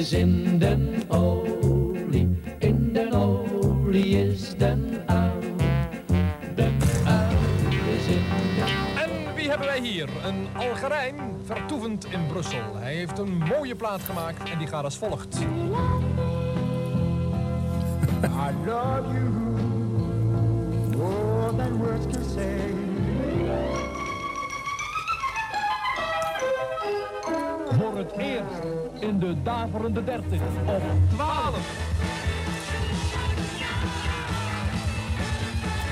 [0.00, 2.28] Is in den olie,
[2.58, 5.40] in den olie is den uil.
[6.56, 7.38] Den uil
[7.96, 8.24] is in
[8.56, 10.08] den En wie hebben wij hier?
[10.24, 12.76] Een Algerijn, vertoevend in Brussel.
[12.76, 15.38] Hij heeft een mooie plaat gemaakt en die gaat als volgt.
[15.38, 15.46] I
[18.66, 19.28] love you
[20.96, 22.89] more than words can say.
[28.10, 30.82] Het eerst in de daverende 30 op
[31.14, 31.58] 12.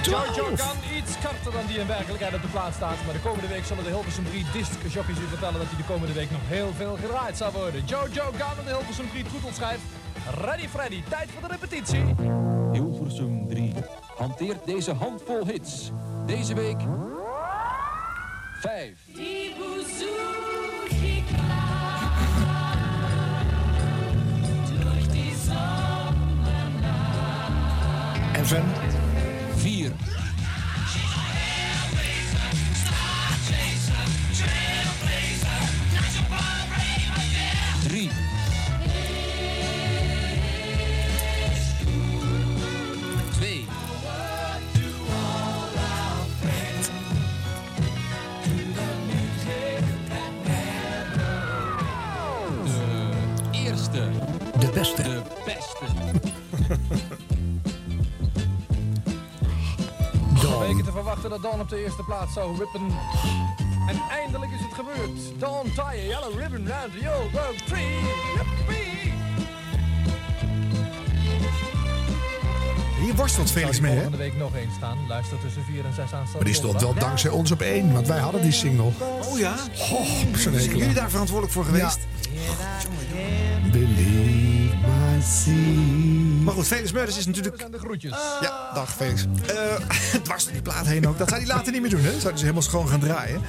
[0.02, 2.96] Jojo kan iets korter dan die in werkelijkheid op de plaats staat.
[3.04, 6.14] Maar de komende week zullen de Hilversum 3 discjockeys u vertellen dat hij de komende
[6.14, 7.84] week nog heel veel gedraaid zal worden.
[7.84, 9.80] Jojo Gunn en de Hilversum 3 troetelschijf.
[10.40, 12.04] Ready Freddy, tijd voor de repetitie.
[12.72, 13.74] Hilversum 3
[14.16, 15.90] hanteert deze handvol hits.
[16.26, 16.80] Deze week
[18.60, 19.07] 5.
[28.48, 28.64] Evan.
[29.56, 29.92] 4.
[37.82, 38.10] Drie.
[43.32, 43.66] Twee.
[53.52, 54.08] De eerste.
[54.58, 55.02] De beste.
[55.02, 57.06] De beste.
[61.02, 62.86] verwachten dat Dawn op de eerste plaats zou rippen.
[63.88, 65.40] En eindelijk is het gebeurd.
[65.40, 67.98] Dawn tie a yellow ribbon round the old oak tree.
[68.36, 69.12] Yippee!
[73.00, 73.96] Hier worstelt Felix mee, hè?
[73.96, 74.98] Volgende week nog eens staan.
[75.08, 76.26] Luister tussen 4 en 6 aan.
[76.32, 78.90] Maar die stond wel dankzij ons op één, want wij hadden die single.
[78.98, 79.54] Oh ja?
[79.92, 81.98] Oh, Zijn jullie daar verantwoordelijk voor geweest?
[83.72, 84.37] Believe sea.
[86.44, 87.72] Maar goed, Felix Meurders is natuurlijk...
[87.72, 88.16] de groetjes.
[88.40, 89.26] Ja, dag Felix.
[89.46, 91.18] Eh dwars door die plaat heen ook.
[91.18, 92.10] Dat zou hij later niet meer doen, hè?
[92.10, 93.40] Dat zou hij dus helemaal schoon gaan draaien.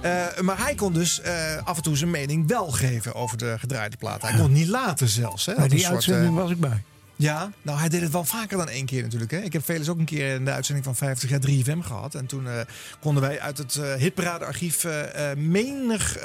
[0.00, 1.32] Eh, maar hij kon dus eh,
[1.64, 4.22] af en toe zijn mening wel geven over de gedraaide plaat.
[4.22, 5.46] Hij kon het niet laten zelfs.
[5.46, 5.54] Hè?
[5.54, 6.82] Bij die soort, uitzending was ik bij.
[7.16, 9.30] Ja, nou hij deed het wel vaker dan één keer natuurlijk.
[9.30, 9.38] Hè.
[9.38, 12.14] Ik heb Felix ook een keer in de uitzending van 50 jaar 3FM gehad.
[12.14, 12.60] En toen eh,
[13.00, 16.16] konden wij uit het eh hitparadearchief eh, menig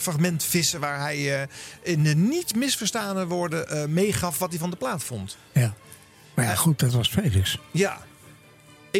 [0.00, 0.80] fragment vissen...
[0.80, 1.48] waar hij
[1.82, 5.36] in de niet misverstane woorden meegaf wat hij van de plaat vond.
[5.52, 5.74] Ja.
[6.34, 7.58] Maar ja, goed, dat was Felix.
[7.70, 7.98] Ja.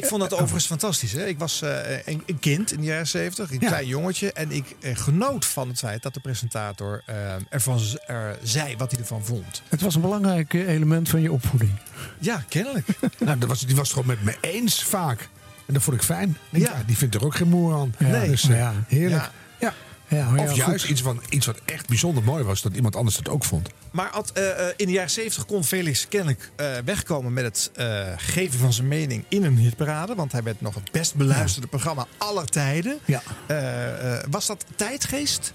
[0.02, 1.12] Ik vond dat overigens fantastisch.
[1.12, 1.26] Hè?
[1.26, 4.32] Ik was eh, een, een kind in de jaren 70, een klein jongetje.
[4.32, 8.90] En ik eh, genoot van het feit dat de presentator eh, ervan er zei wat
[8.90, 9.62] hij ervan vond.
[9.68, 11.72] Het was een belangrijk element van je opvoeding.
[12.18, 12.86] Ja, kennelijk.
[13.18, 15.28] Nou, dat was, die was het gewoon met me eens vaak.
[15.66, 16.36] En dat vond ik fijn.
[16.50, 16.82] Ja.
[16.86, 17.94] die vindt er ook geen moer aan.
[17.98, 18.28] Nee.
[18.28, 18.72] Dus, ja.
[18.86, 19.30] heerlijk.
[19.58, 19.74] Ja.
[20.08, 20.28] Ja.
[20.36, 20.90] Of juist goed.
[20.90, 23.68] iets, van, iets wat echt bijzonder mooi was, dat iemand anders het ook vond.
[23.90, 27.70] Maar Ad, eh, eh, in de jaren 70 kon Felix kennelijk eh, wegkomen met het
[27.74, 30.14] eh, geven van zijn mening in een hitparade.
[30.14, 32.98] Want hij werd nog het best beluisterde programma aller tijden.
[33.04, 33.22] Ja.
[33.46, 35.52] Eh, eh, was dat tijdgeest?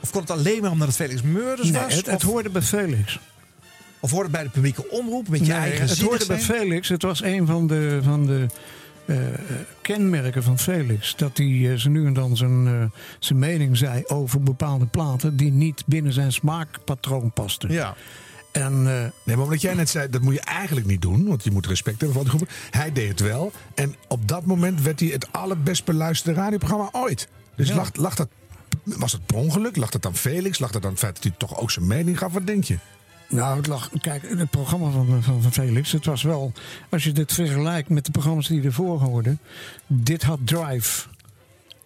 [0.00, 1.94] Of kon het alleen maar omdat het Felix Meurders Nee, was?
[1.94, 3.18] het, het hoorde bij Felix.
[4.00, 5.28] of hoorde het bij de publieke omroep?
[5.28, 6.38] Met je Nee, eigen het hoorde bij?
[6.40, 6.88] Felix.
[6.88, 8.46] Het was een van de, van de
[9.82, 11.16] kenmerken van Felix.
[11.16, 12.84] Dat hij eh, zo nu en dan zijn, eh,
[13.18, 17.70] zijn mening zei over bepaalde platen die niet binnen zijn smaakpatroon pasten.
[17.72, 17.94] Ja.
[18.52, 21.26] En, eh, Nee, maar omdat jij net zei, dat moet je eigenlijk niet doen.
[21.26, 22.56] Want je moet respect hebben voor die groepen.
[22.70, 23.52] Hij deed het wel.
[23.74, 27.28] En op dat moment werd hij het allerbest beluisterde radioprogramma ooit.
[27.56, 27.74] Dus Ja.
[27.74, 28.28] lag, lag dat,
[28.84, 29.76] was het per ongeluk?
[29.76, 30.58] Lag dat aan Felix?
[30.58, 32.32] Lag dat aan het feit dat hij toch ook zijn mening gaf?
[32.32, 32.78] Wat denk je?
[33.30, 36.52] Nou, het lag, kijk, het programma van, van, van Felix, het was wel,
[36.88, 39.40] als je dit vergelijkt met de programma's die ervoor hoorden,
[39.86, 41.08] dit had drive.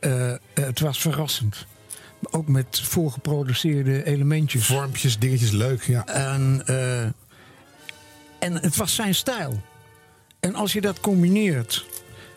[0.01, 1.67] Eh, eh, het was verrassend.
[2.31, 4.67] Ook met voorgeproduceerde elementjes.
[4.67, 6.07] Vormpjes, dingetjes, leuk, ja.
[6.07, 7.03] En, eh,
[8.39, 9.63] en het was zijn stijl.
[10.41, 11.85] En als je dat combineert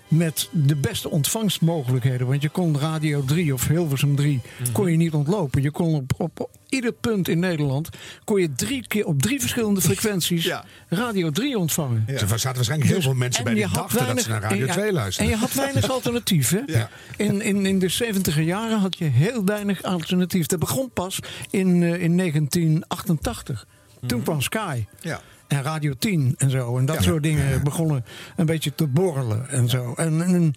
[0.08, 2.28] met de beste ontvangstmogelijkheden.
[2.28, 4.72] Want je kon Radio 3 of Hilversum 3 Mhm.
[4.72, 5.62] kon je niet ontlopen.
[5.62, 7.90] Je kon op, op ieder punt in Nederland
[8.24, 10.52] kon je drie keer op drie verschillende frequenties
[10.90, 12.04] Radio 3 ontvangen.
[12.08, 14.66] Er zaten waarschijnlijk heel veel mensen en bij die dachten dat ze naar Radio en
[14.66, 15.34] je- 2 luisterden.
[15.34, 16.50] En je had weinig alternatief.
[16.50, 16.62] Hè?
[16.66, 16.90] Ja.
[17.18, 20.46] In, in, in de 70 jaren had je heel weinig alternatief.
[20.46, 21.20] Dat begon pas
[21.50, 23.66] in, eh, in 1988.
[24.06, 24.86] Toen kwam Sky.
[25.02, 25.22] Ja.
[25.48, 26.78] En Radio 10 en zo.
[26.78, 27.02] En dat Ja.
[27.02, 28.06] soort dingen begonnen
[28.36, 29.94] een beetje te borrelen en zo.
[29.94, 30.54] En, en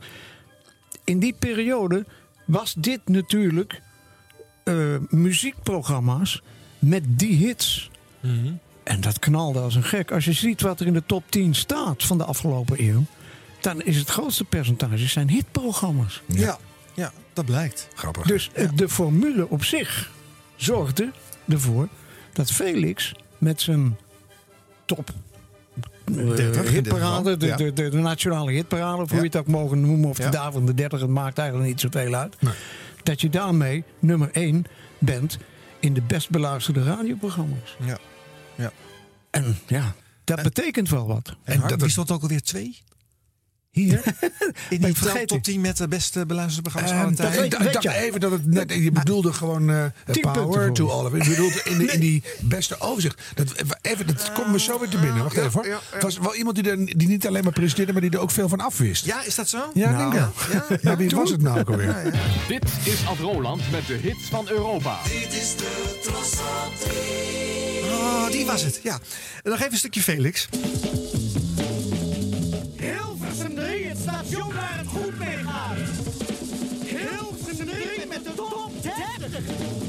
[1.05, 2.05] in die periode
[2.45, 3.81] was dit natuurlijk
[4.65, 4.75] eh,
[5.09, 6.43] muziekprogramma's
[6.79, 7.91] met die hits.
[8.83, 10.11] En dat knalde als een gek.
[10.13, 13.05] Als je ziet wat er in de top 10 staat van de afgelopen eeuw,
[13.61, 16.23] dan is het grootste percentage zijn hitprogramma's.
[16.27, 16.59] Ja,
[16.95, 17.89] ja dat blijkt.
[17.95, 18.27] Grappig.
[18.27, 20.11] Dus de formule op zich
[20.57, 21.11] zorgde
[21.49, 21.89] ervoor
[22.33, 23.97] dat Felix met zijn
[24.95, 25.11] top
[26.05, 29.37] eh, 30 in dit hitparade, de, de, de, de nationale hitparade, of hoe je het
[29.37, 32.37] ook mogen noemen, of de daar van de 30, het maakt eigenlijk niet zoveel uit.
[33.03, 34.65] Dat je daarmee nummer 1
[34.99, 35.39] bent
[35.81, 37.77] in de best beluisterde radioprogramma's.
[37.85, 37.99] Ja.
[38.55, 38.73] ja.
[39.31, 39.95] En ja,
[40.25, 41.37] dat betekent wel wat.
[41.45, 42.79] En Harm, wie stond ook alweer twee?
[43.71, 44.03] Hier?
[44.71, 45.27] In die vergeten.
[45.27, 47.67] top 10 met de beste beluisterde programma's van alle dat, tijden.
[47.67, 50.89] ik, dacht even dat het net, je bedoelde gewoon eh, Tien punten power voor to
[50.89, 51.25] all of it.
[51.25, 53.23] Je bedoelde in, de, in die beste overzicht.
[53.35, 55.23] Dat, even, dat komt me zo weer te binnen.
[55.23, 55.83] Wacht even hoor.
[55.91, 58.31] Het was wel iemand die, er, die niet alleen maar presenteerde, maar die er ook
[58.31, 59.05] veel van afwist.
[59.05, 59.71] Ja, is dat zo?
[59.75, 60.29] Ja, Nou, denk ik.
[60.91, 62.15] Ja, wie was het nou ook alweer?
[62.49, 64.99] Dit is Ad Roland met de hits van Europa.
[65.03, 65.81] Dit is de
[67.91, 68.81] Oh, die was het.
[68.83, 68.99] Ja.
[69.43, 70.49] Nog even een stukje Felix.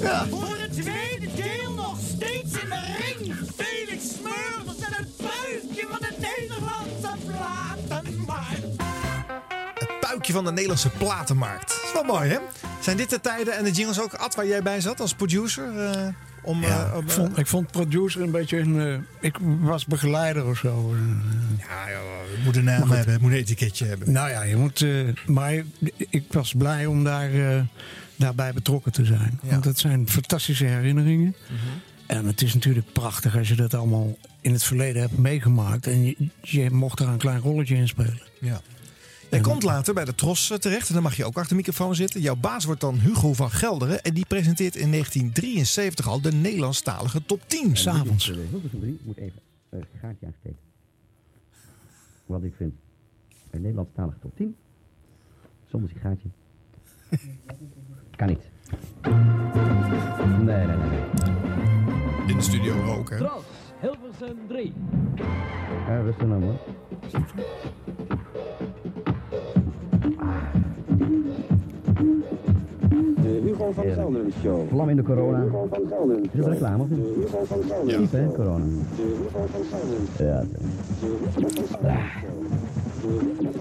[0.01, 0.25] Ja.
[0.29, 3.35] Voor het tweede deel nog steeds in de ring.
[3.55, 8.79] Felix Smurfers en het buikje van de Nederlandse platenmarkt.
[9.79, 11.67] Het puikje van de Nederlandse platenmarkt.
[11.67, 12.37] Dat is wel mooi, hè?
[12.81, 15.77] Zijn dit de tijden en de jingles ook, Ad, waar jij bij zat als producer?
[15.91, 16.07] eh,
[16.43, 18.79] om, Ja, eh, om, ik, vond, ik vond producer een beetje een.
[18.79, 20.95] eh, ik was begeleider of zo.
[21.57, 21.87] Ja,
[22.35, 24.11] het moet een naam hebben, moet een etiketje hebben.
[24.11, 24.81] Nou ja, je moet.
[24.81, 24.89] eh,
[25.25, 25.53] maar
[26.09, 27.61] ik was blij om daar, eh,
[28.21, 29.39] daarbij betrokken te zijn.
[29.43, 31.35] Want het zijn fantastische herinneringen.
[32.05, 35.87] En het is natuurlijk prachtig als je dat allemaal in het verleden hebt meegemaakt.
[35.87, 38.21] En je, je mocht er een klein rolletje in spelen.
[38.39, 38.61] Ja.
[39.29, 41.55] Jij komt later bij de Tros eh, terecht en dan mag je ook achter de
[41.55, 42.21] microfoon zitten.
[42.21, 47.25] Jouw baas wordt dan Hugo van Gelderen en die presenteert in 1973 al de Nederlandstalige
[47.25, 47.77] top 10.
[47.77, 48.25] S'avonds.
[48.25, 49.39] 3 moet even
[49.69, 50.59] een gaatje aansteken.
[52.25, 52.73] Wat ik vind.
[53.51, 54.55] Een Nederlandstalige top 10.
[55.69, 56.29] Zonder sigaartje.
[58.15, 58.49] Kan niet.
[60.43, 60.77] Nee, nee, nee.
[60.77, 60.99] nee.
[62.27, 63.17] In de studio roken.
[63.17, 63.43] Tros,
[63.79, 64.73] Hilversum 3.
[65.87, 66.59] Ja, rustig nou hoor.
[73.51, 74.67] Hugo van Gelderen Show.
[74.69, 75.41] Vlam in de corona.
[75.41, 76.99] Hugo van Gelderen Is dat reclame of niet?
[77.15, 78.65] Hugo van Gelderen Type, hè, corona.
[78.65, 80.43] De Hugo van Gelderen Ja.
[81.87, 82.05] Ah.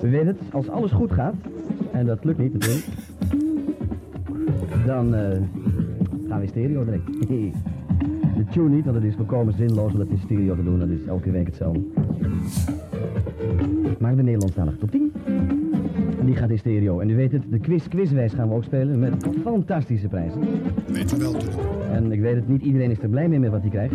[0.00, 1.34] We weten het, als alles goed gaat,
[1.92, 2.86] en dat lukt niet natuurlijk,
[4.90, 5.38] dan eh,
[6.28, 7.06] gaan we stereo direct.
[8.36, 10.88] De tune niet, want het is volkomen zinloos om dat in stereo te doen, dat
[10.88, 11.80] is elke week hetzelfde.
[13.98, 15.12] Maar de Nederlandstalige top 10.
[16.18, 17.00] En die gaat in stereo.
[17.00, 20.40] En u weet het, de quiz quizwijs gaan we ook spelen met fantastische prijzen.
[20.86, 21.34] Weet u wel
[21.92, 23.94] En ik weet het, niet iedereen is er blij mee met wat hij krijgt.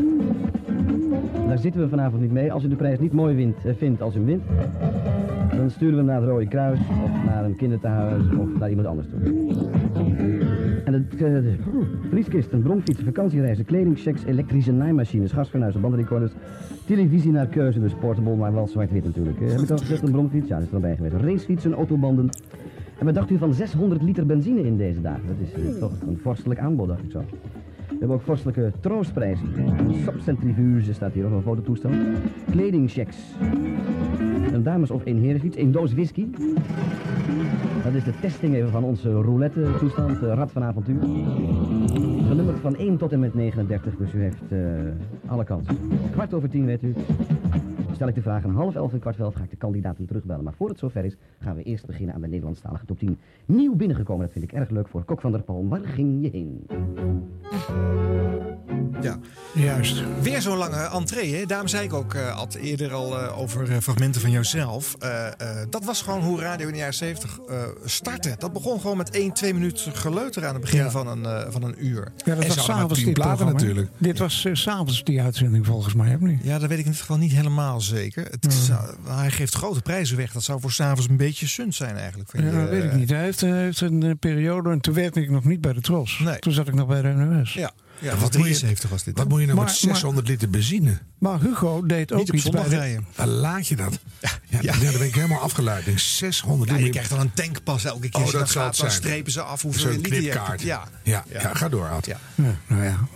[1.48, 2.52] Daar zitten we vanavond niet mee.
[2.52, 4.44] Als u de prijs niet mooi wint, eh, vindt als u hem wint,
[5.58, 8.88] dan sturen we hem naar het Rode Kruis of naar een kinderthuis of naar iemand
[8.88, 9.20] anders toe.
[12.10, 16.32] Vrieskisten, bromfietsen, vakantiereizen, kledingchecks, elektrische naaimachines, gasfornuizen, bandenrecorders,
[16.86, 19.42] televisie naar keuze, dus portable, maar wel zwart-wit natuurlijk.
[19.42, 20.48] Eh, heb ik al gezegd, een bromfiets?
[20.48, 21.16] Ja, dat is er bij geweest.
[21.16, 22.30] Racefietsen, autobanden.
[23.00, 25.28] En wat dacht u van 600 liter benzine in deze dagen?
[25.28, 27.24] Dat is eh, toch een vorstelijk aanbod, dacht ik zo.
[27.88, 29.48] We hebben ook vorstelijke troostprijzen.
[29.58, 31.90] Een sapcentrifuge staat hier op een fototoestel.
[32.52, 33.18] Kledingchecks.
[34.56, 35.58] Een dames- of een herenfiets.
[35.58, 36.26] Een doos whisky.
[37.84, 41.02] Dat is de testing even van onze roulette-toestand, eh, Rad van Avontuur.
[42.28, 44.60] Genummerd van 1 tot en met 39, dus u heeft eh,
[45.26, 45.78] alle kansen.
[46.12, 46.94] Kwart over 10 weet u.
[47.96, 50.06] Stel ik de vraag een half elf en kwart voor elf ga ik de kandidaten
[50.06, 50.44] terugbellen.
[50.44, 53.18] Maar voor het zover is, gaan we eerst beginnen aan de Nederlandstalige top 10.
[53.46, 55.70] Nieuw binnengekomen, dat vind ik erg leuk voor Kok van der Palm.
[55.70, 56.68] Waar ging je heen?
[59.02, 59.18] Ja.
[59.56, 60.04] Juist.
[60.22, 61.36] Weer zo'n lange entree.
[61.36, 61.46] Hè?
[61.46, 64.96] Daarom zei ik ook eh, Ad, eerder al eh, over eh, fragmenten van jouzelf.
[65.00, 65.34] Eh, eh,
[65.70, 68.36] dat was gewoon hoe radio in de jaren 70 eh startte.
[68.38, 70.90] Dat begon gewoon met 1, 2 minuten geleuter aan het begin Ja.
[70.92, 72.12] van, een, eh, van een uur.
[72.26, 73.60] Ja, dat was s'avonds dit programma.
[73.98, 76.44] Dit was s s'avonds die uitzending volgens mij, of niet?
[76.44, 78.26] Ja, dat weet ik in ieder geval niet helemaal zeker.
[78.32, 80.32] Het is, uh, hij geeft grote prijzen weg.
[80.32, 82.30] Dat zou voor s'avonds een beetje sunt zijn eigenlijk.
[82.30, 83.10] Vind Ja, je, dat weet ik eh, niet.
[83.10, 85.82] Hij heeft, hij heeft een eh, periode, en toen werkte ik nog niet bij de
[85.82, 86.24] Tros.
[86.40, 87.54] Toen zat ik nog bij de NOS.
[87.54, 89.18] Ja, ja wat wat moet je- 73 was dit.
[89.18, 90.98] Wat moet je nou Maar- met 600 liter benzine?
[91.20, 93.00] Maar Hugo deed ook iets bij de...
[93.16, 94.00] Waar laat je dat?
[94.20, 94.30] Ja,
[94.62, 94.72] ja.
[94.72, 95.80] dan ben ik helemaal afgeleid.
[95.80, 96.86] Ik denk 600 Ja, liter.
[96.88, 98.16] je krijgt dan een tankpas elke keer.
[98.16, 100.62] Oh, als je dat gaat, dan strepen ze af hoeveel liter je hebt.
[100.62, 100.84] Ja.
[101.04, 102.06] Ja, ja, ga door, Ad.
[102.06, 102.20] Ja.
[102.36, 103.08] Ja, nou ja.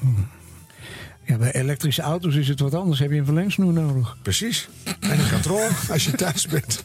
[1.29, 2.99] Ja, bij elektrische auto's is het wat anders.
[2.99, 4.17] Heb je een verlengsnoer nodig.
[4.21, 4.67] Precies.
[4.99, 6.83] En een katrol als je thuis bent.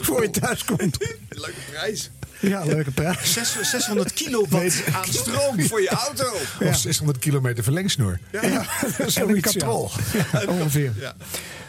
[0.00, 0.96] Voor je thuis komt.
[1.28, 2.10] Leuke prijs.
[2.40, 3.32] Ja, leuke prijs.
[3.32, 6.24] Zes- 600 kilowatt aan stroom voor je auto.
[6.60, 8.18] Of 600 kilometer verlengsnoer.
[8.32, 8.42] Ja,
[9.14, 9.90] en een katrol.
[10.32, 10.42] ja.
[10.46, 10.92] Ongeveer.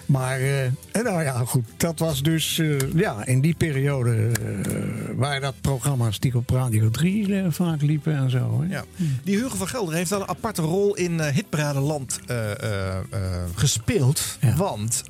[0.07, 0.63] Maar, eh,
[0.97, 1.65] en nou ja, goed.
[1.77, 4.71] Dat was dus eh, ja, in die periode eh,
[5.15, 8.61] waar dat programma's die op Radio 3 eh, vaak liepen en zo.
[8.61, 8.73] Hè.
[8.73, 8.83] Ja.
[9.23, 12.19] Die Hugo van Gelder heeft wel een aparte rol in eh Hitparadeland
[13.55, 14.37] gespeeld.
[14.55, 15.03] Want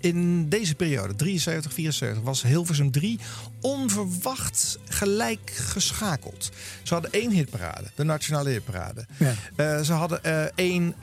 [0.00, 3.18] in deze periode, 73, 74, was Hilversum 3
[3.60, 6.50] onverwacht gelijk geschakeld.
[6.82, 9.06] Ze hadden één hitparade, de Nationale Hitparade.
[9.16, 9.82] Ja.
[9.82, 10.94] Ze hadden één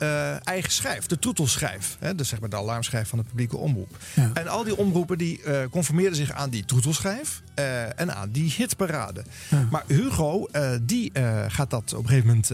[0.44, 1.96] eigen schijf, de troetelschijf.
[2.00, 3.96] Hè, dus zeg maar de alarmschijf van de publieke omroep.
[4.14, 4.30] Ja.
[4.34, 8.54] En al die omroepen die eh, conformeerden zich aan die troetelschijf eh, en aan die
[8.56, 9.24] hitparade.
[9.70, 11.12] Maar Hugo, eh, die
[11.48, 12.50] gaat dat op een gegeven moment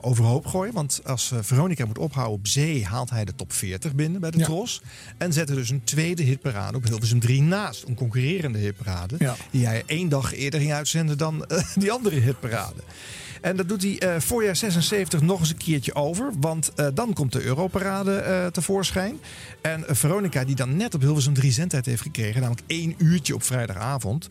[0.00, 0.74] overhoop gooien.
[0.74, 4.38] Want als Veronica moet ophouden op zee, haalt hij de top 40 binnen bij de
[4.38, 4.44] Ja.
[4.44, 4.82] Tros.
[5.18, 7.84] En zet er dus een tweede hitparade op Hilversum 3 naast.
[7.88, 9.36] Een concurrerende hitparade.
[9.50, 11.44] Die hij één dag eerder ging uitzenden dan
[11.74, 12.82] die andere hitparade.
[13.40, 16.30] En dat doet hij eh, voorjaar 76 nog eens een keertje over.
[16.40, 19.20] Want eh, dan komt de Europarade eh, tevoorschijn.
[19.62, 22.40] En Veronica, die dan net op Hilversum 3 zendtijd heeft gekregen...
[22.40, 24.28] namelijk één uurtje op vrijdagavond...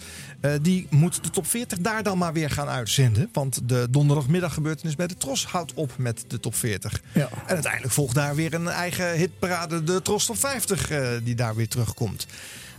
[0.61, 3.29] die moet de top 40 daar dan maar weer gaan uitzenden.
[3.33, 7.01] Want de donderdagmiddaggebeurtenis bij de Tros houdt op met de top 40.
[7.13, 7.29] Ja.
[7.45, 9.83] En uiteindelijk volgt daar weer een eigen hitparade...
[9.83, 12.27] de Tros top 50 eh, die daar weer terugkomt.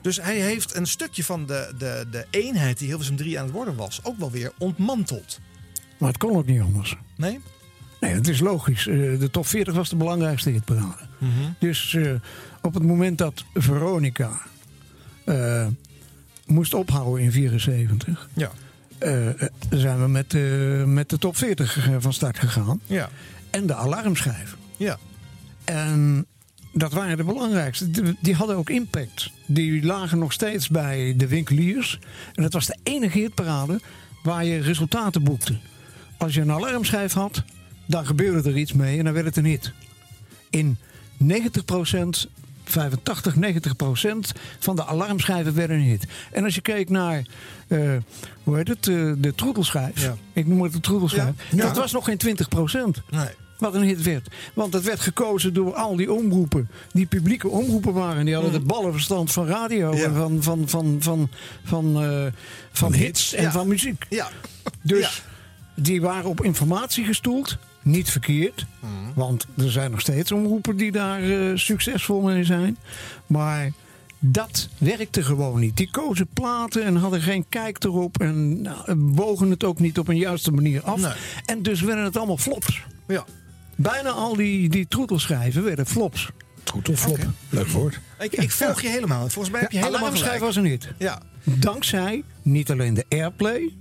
[0.01, 3.55] Dus hij heeft een stukje van de, de, de eenheid die Hilversum 3 aan het
[3.55, 4.01] worden was...
[4.03, 5.39] ook wel weer ontmanteld.
[5.99, 6.97] Maar het kon ook niet anders.
[7.17, 7.41] Nee?
[8.01, 8.87] Nee, het is logisch.
[8.87, 11.07] Eh, de top 40 was de belangrijkste hitparade.
[11.59, 12.13] Dus eh,
[12.63, 14.41] op het moment dat Veronica
[15.25, 15.67] eh,
[16.47, 18.29] moest ophouden in 74...
[18.33, 18.51] Ja.
[19.71, 20.33] zijn we met,
[20.87, 22.81] met de top 40 van start gegaan.
[22.87, 23.09] Ja.
[23.51, 24.57] En de alarmschijf.
[24.77, 24.99] Ja.
[25.65, 26.27] En
[26.73, 27.91] dat waren de belangrijkste.
[28.21, 29.31] Die- hadden ook impact.
[29.47, 31.99] Die lagen nog steeds bij de winkeliers.
[32.35, 33.81] En het was de enige hitparade
[34.23, 35.59] waar je resultaten boekte.
[36.19, 37.43] Als je een alarmschijf had,
[37.87, 39.73] dan gebeurde er iets mee en dan werd het een hit.
[40.51, 40.77] In
[41.19, 42.27] 90%,
[42.65, 46.07] 85, 90% van de alarmschijven werden een hit.
[46.33, 47.23] En als je keek naar,
[47.69, 47.97] eh,
[48.43, 50.03] hoe heet het, eh, de troetelschijf.
[50.03, 50.17] Ja.
[50.33, 51.33] Ik noem het de troetelschijf.
[51.51, 51.57] Ja.
[51.57, 51.63] Ja.
[51.63, 53.03] Dat was nog geen 20%.
[53.11, 53.29] Nee.
[53.59, 54.29] Wat een hit werd.
[54.55, 56.69] Want het werd gekozen door al die omroepen.
[56.93, 58.25] Die publieke omroepen waren.
[58.25, 59.93] Die hadden het ballenverstand van radio.
[59.93, 61.31] En van, van, van, van,
[61.65, 62.27] van, eh,
[62.73, 63.51] van, hits en Ja.
[63.53, 64.07] van muziek.
[64.09, 64.29] Ja.
[64.83, 65.23] Dus
[65.81, 67.57] die waren op informatie gestoeld.
[67.83, 68.67] Niet verkeerd.
[69.15, 72.77] Want er zijn nog steeds omroepen die daar eh, succesvol mee zijn.
[73.27, 73.73] Maar
[74.19, 75.77] dat werkte gewoon niet.
[75.77, 78.21] Die kozen platen en hadden geen kijk erop.
[78.21, 81.01] En nou, wogen het ook niet op een juiste manier af.
[81.01, 81.13] Nee.
[81.45, 82.83] En dus werden het allemaal flops.
[83.07, 83.25] Ja.
[83.77, 86.31] Bijna al die, die troetelschijven werden flops.
[86.63, 87.19] Troetelflop.
[87.49, 88.01] Leuk woord.
[88.19, 89.29] Ik, ik volg je helemaal.
[89.29, 90.45] Volgens mij heb je helemaal Alarmschijf gelijk.
[90.45, 90.93] was een hit.
[90.99, 91.23] Ja.
[91.45, 93.77] Dankzij niet alleen de airplay,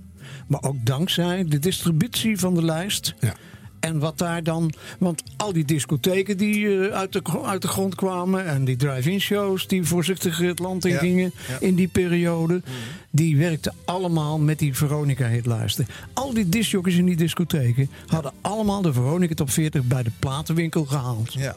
[0.48, 3.14] maar ook dankzij de distributie van de lijst.
[3.20, 3.34] Ja.
[3.80, 4.72] En wat daar dan.
[4.98, 8.46] Want al die discotheken die eh, uit, de, uit de grond kwamen.
[8.46, 11.32] en die drive-in shows die voorzichtig het land in gingen.
[11.48, 11.56] ja.
[11.60, 12.62] in die periode.
[13.10, 15.86] die werkten allemaal met die Veronica-hitlijsten.
[16.12, 17.90] Al die discjockeys in die discotheken.
[18.06, 21.32] hadden allemaal de Veronica Top 40 bij de platenwinkel gehaald.
[21.32, 21.56] Ja.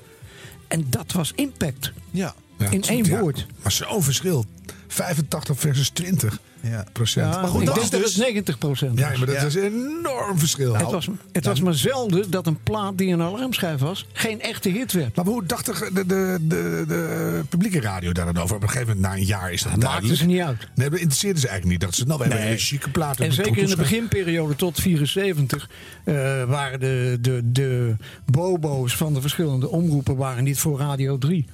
[0.67, 1.91] En dat was impact.
[2.11, 2.35] Ja.
[2.69, 3.45] In één woord.
[3.63, 4.45] Maar zo'n verschil.
[4.87, 6.83] 85 versus 20 Ja.
[6.91, 7.33] procent.
[7.33, 8.13] Ja, maar goed, ik dat denk is dat dus...
[8.15, 9.41] het 90 procent Ja, maar dat Ja.
[9.41, 9.63] is een
[9.99, 10.75] enorm verschil.
[10.75, 14.69] Het was, het was maar zelden dat een plaat die een alarmschijf was, geen echte
[14.69, 15.15] hit werd.
[15.15, 18.55] Maar hoe dacht de, de, de, de, de publieke radio daar dan over?
[18.55, 20.19] Op een gegeven moment, na een jaar, is dat Maakte duidelijk.
[20.19, 20.67] ze niet uit.
[20.75, 21.89] Nee, dat interesseerde ze eigenlijk niet.
[21.89, 22.51] Dat ze, nou, we hebben Nee.
[22.53, 23.19] een chique plaat.
[23.19, 25.69] En zeker in de beginperiode tot 74
[26.03, 26.13] eh,
[26.43, 31.45] waren de, de, de bobo's van de verschillende omroepen waren niet voor Radio 3.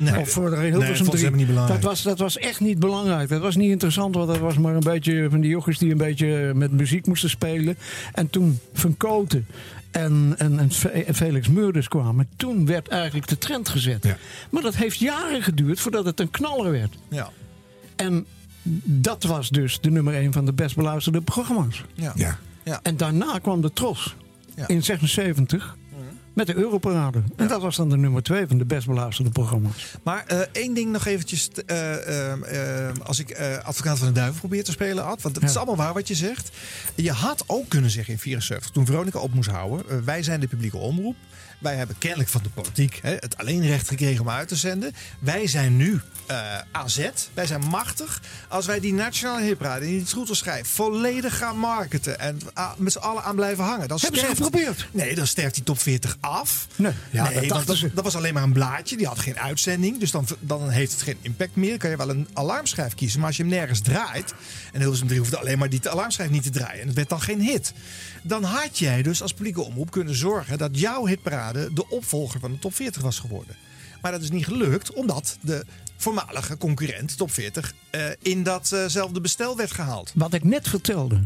[0.00, 0.18] Nee.
[0.18, 1.26] Of voor de Hilversum vonden ze 3.
[1.28, 1.80] hem niet belangrijk.
[1.80, 3.28] dat, was, dat was echt niet belangrijk.
[3.28, 5.96] Dat was niet interessant, want dat was maar een beetje van die jochies die een
[5.98, 7.76] beetje met muziek moesten spelen.
[8.12, 9.46] En toen Van Koten
[9.90, 14.04] en, en, en Fe- en Felix Meurders kwamen, toen werd eigenlijk de trend gezet.
[14.04, 14.16] Ja.
[14.50, 16.94] Maar dat heeft jaren geduurd voordat het een knaller werd.
[17.08, 17.30] Ja.
[17.96, 18.26] En
[18.84, 21.84] dat was dus de nummer 1 van de best beluisterde programma's.
[21.94, 22.12] Ja.
[22.14, 22.38] Ja.
[22.64, 22.80] Ja.
[22.82, 24.16] En daarna kwam de Tros
[24.56, 24.68] Ja.
[24.68, 25.76] in 76
[26.46, 27.22] met de Europarade.
[27.36, 29.94] En dat was dan de nummer twee van de best beluisterde programma's.
[30.02, 31.48] Maar eh, één ding nog eventjes.
[31.66, 35.22] eh, eh, als ik advocaat van de duivel probeer te spelen, Ad.
[35.22, 36.50] Want het is allemaal waar wat je zegt.
[36.94, 40.04] Je had ook kunnen zeggen in 74, toen Veronica op moest houden.
[40.04, 41.16] wij zijn de publieke omroep.
[41.60, 44.92] Wij hebben kennelijk van de politiek hè, het alleenrecht gekregen om uit te zenden.
[45.18, 47.08] Wij zijn nu eh, AZ.
[47.34, 48.20] Wij zijn machtig.
[48.48, 52.18] Als wij die nationale hipraden die het goed schrijft volledig gaan marketen.
[52.18, 53.88] En ah, met z'n allen aan blijven hangen.
[53.88, 54.86] Dan Hebben ze sterft- geprobeerd?
[54.92, 56.66] Nee, dan sterft die top 40 af.
[56.76, 57.90] Nee, ja, nee dat dat, ze.
[57.94, 58.96] dat was alleen maar een blaadje.
[58.96, 59.98] Die had geen uitzending.
[60.00, 61.68] Dus dan, dan heeft het geen impact meer.
[61.70, 63.18] Dan kan je wel een alarmschijf kiezen.
[63.18, 64.34] Maar als je hem nergens draait.
[64.72, 66.80] En Hilversum 3 hoefde alleen maar die alarmschijf niet te draaien.
[66.80, 67.72] En het werd dan geen hit.
[68.22, 70.58] Dan had jij dus als publieke omroep kunnen zorgen.
[70.58, 73.56] dat jouw hitparade de opvolger van de top 40 was geworden.
[74.02, 74.92] Maar dat is niet gelukt.
[74.92, 75.64] Omdat de
[75.96, 80.12] voormalige concurrent, top 40, eh, in datzelfde bestel werd gehaald.
[80.14, 81.20] Wat ik net vertelde,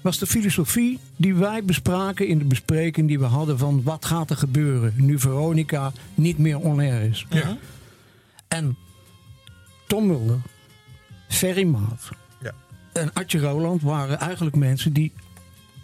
[0.00, 4.30] was de filosofie die wij bespraken in de bespreking die we hadden van wat gaat
[4.30, 7.26] er gebeuren nu Veronica niet meer on-air is.
[8.48, 8.76] En
[9.86, 10.40] Tom Mulder,
[11.28, 12.08] Ferry Maat
[12.42, 12.52] Ja.
[12.92, 15.12] en Adje Roland waren eigenlijk mensen die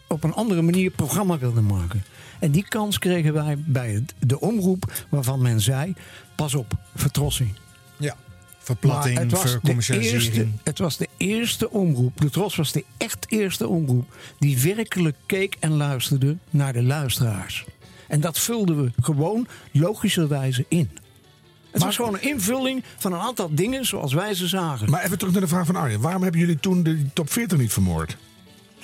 [0.08, 2.04] op een andere manier programma wilden maken.
[2.40, 5.94] En die kans kregen wij bij de omroep waarvan men zei,
[6.34, 7.52] pas op, vertrossing.
[7.96, 8.16] Ja.
[8.58, 10.24] Verplatting, het was de vercommercialisering.
[10.34, 14.14] eerste- Het was de eerste omroep, de Tros was de echt eerste omroep...
[14.38, 17.64] die werkelijk keek en luisterde naar de luisteraars.
[18.08, 20.90] En dat vulden we gewoon logischerwijze in.
[21.70, 24.90] Het was gewoon een invulling van een aantal dingen zoals wij ze zagen.
[24.90, 26.00] Maar even terug naar de vraag van Arjen.
[26.00, 28.16] Waarom hebben jullie toen de top 40 niet vermoord?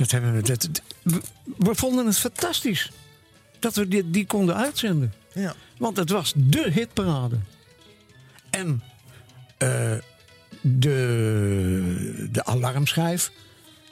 [0.01, 1.21] Dat hebben we, dat, dat- we,
[1.57, 2.91] we vonden het fantastisch
[3.59, 5.13] dat we die, die konden uitzenden.
[5.35, 5.55] Ja.
[5.79, 7.39] Want het was de hitparade.
[8.51, 8.83] En
[9.59, 9.93] eh,
[10.61, 13.31] de, de alarmschijf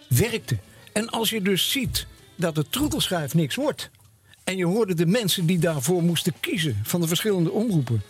[0.09, 0.59] werkte.
[0.93, 2.06] En als je dus ziet
[2.36, 3.90] dat de troetelschijf niks wordt...
[4.44, 8.02] en je hoorde de mensen die daarvoor moesten kiezen van de verschillende omroepen...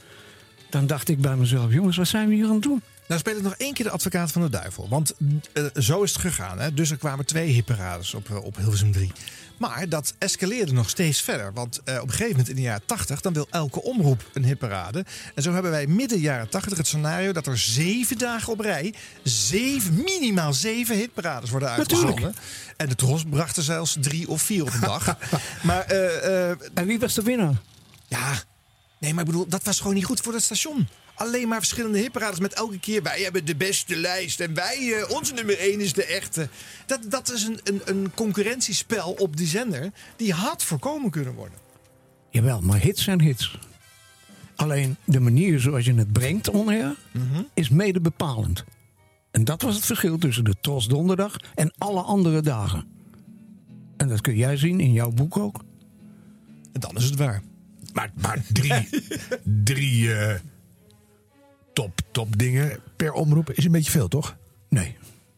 [0.70, 2.82] dan dacht ik bij mezelf, jongens, wat zijn we hier aan het doen?
[3.08, 4.88] Nou speel ik nog één keer de advocaat van de duivel.
[4.88, 5.14] Want
[5.52, 6.58] eh, zo is het gegaan.
[6.58, 6.74] Hè?
[6.74, 9.12] Dus er kwamen twee hitparades op, eh, op Hilversum 3.
[9.56, 11.52] Maar dat escaleerde nog steeds verder.
[11.52, 13.20] Want eh, op een gegeven moment in de jaren 80...
[13.20, 15.04] dan wil elke omroep een hitparade.
[15.34, 17.32] En zo hebben wij midden jaren 80 het scenario...
[17.32, 18.94] dat er zeven dagen op rij...
[19.22, 22.34] Zeven, minimaal zeven hitparades worden uitgezonden.
[22.76, 25.16] En de Tros bracht er zelfs drie of vier op een dag.
[25.62, 25.84] maar,
[26.74, 27.54] en wie was de winnaar?
[28.08, 28.42] Ja,
[28.98, 30.88] nee, maar ik bedoel, dat was gewoon niet goed voor het station.
[31.18, 33.02] Alleen maar verschillende hitparades met elke keer...
[33.02, 36.48] wij hebben de beste lijst en wij, eh, onze nummer één is de echte.
[36.86, 39.90] Dat, dat is een, een, een concurrentiespel op die zender...
[40.16, 41.58] die had voorkomen kunnen worden.
[42.30, 43.58] Jawel, maar hits zijn hits.
[44.56, 46.96] Alleen de manier zoals je het brengt onair
[47.54, 48.64] is mede bepalend.
[49.30, 52.86] En dat was het verschil tussen de Tros Donderdag en alle andere dagen.
[53.96, 55.64] En dat kun jij zien in jouw boek ook.
[56.72, 57.42] En dan is het waar.
[57.92, 58.88] Maar, maar drie,
[59.64, 60.40] drie eh,
[61.78, 64.36] top, top dingen per omroep is een beetje veel, toch?
[64.68, 64.96] Nee.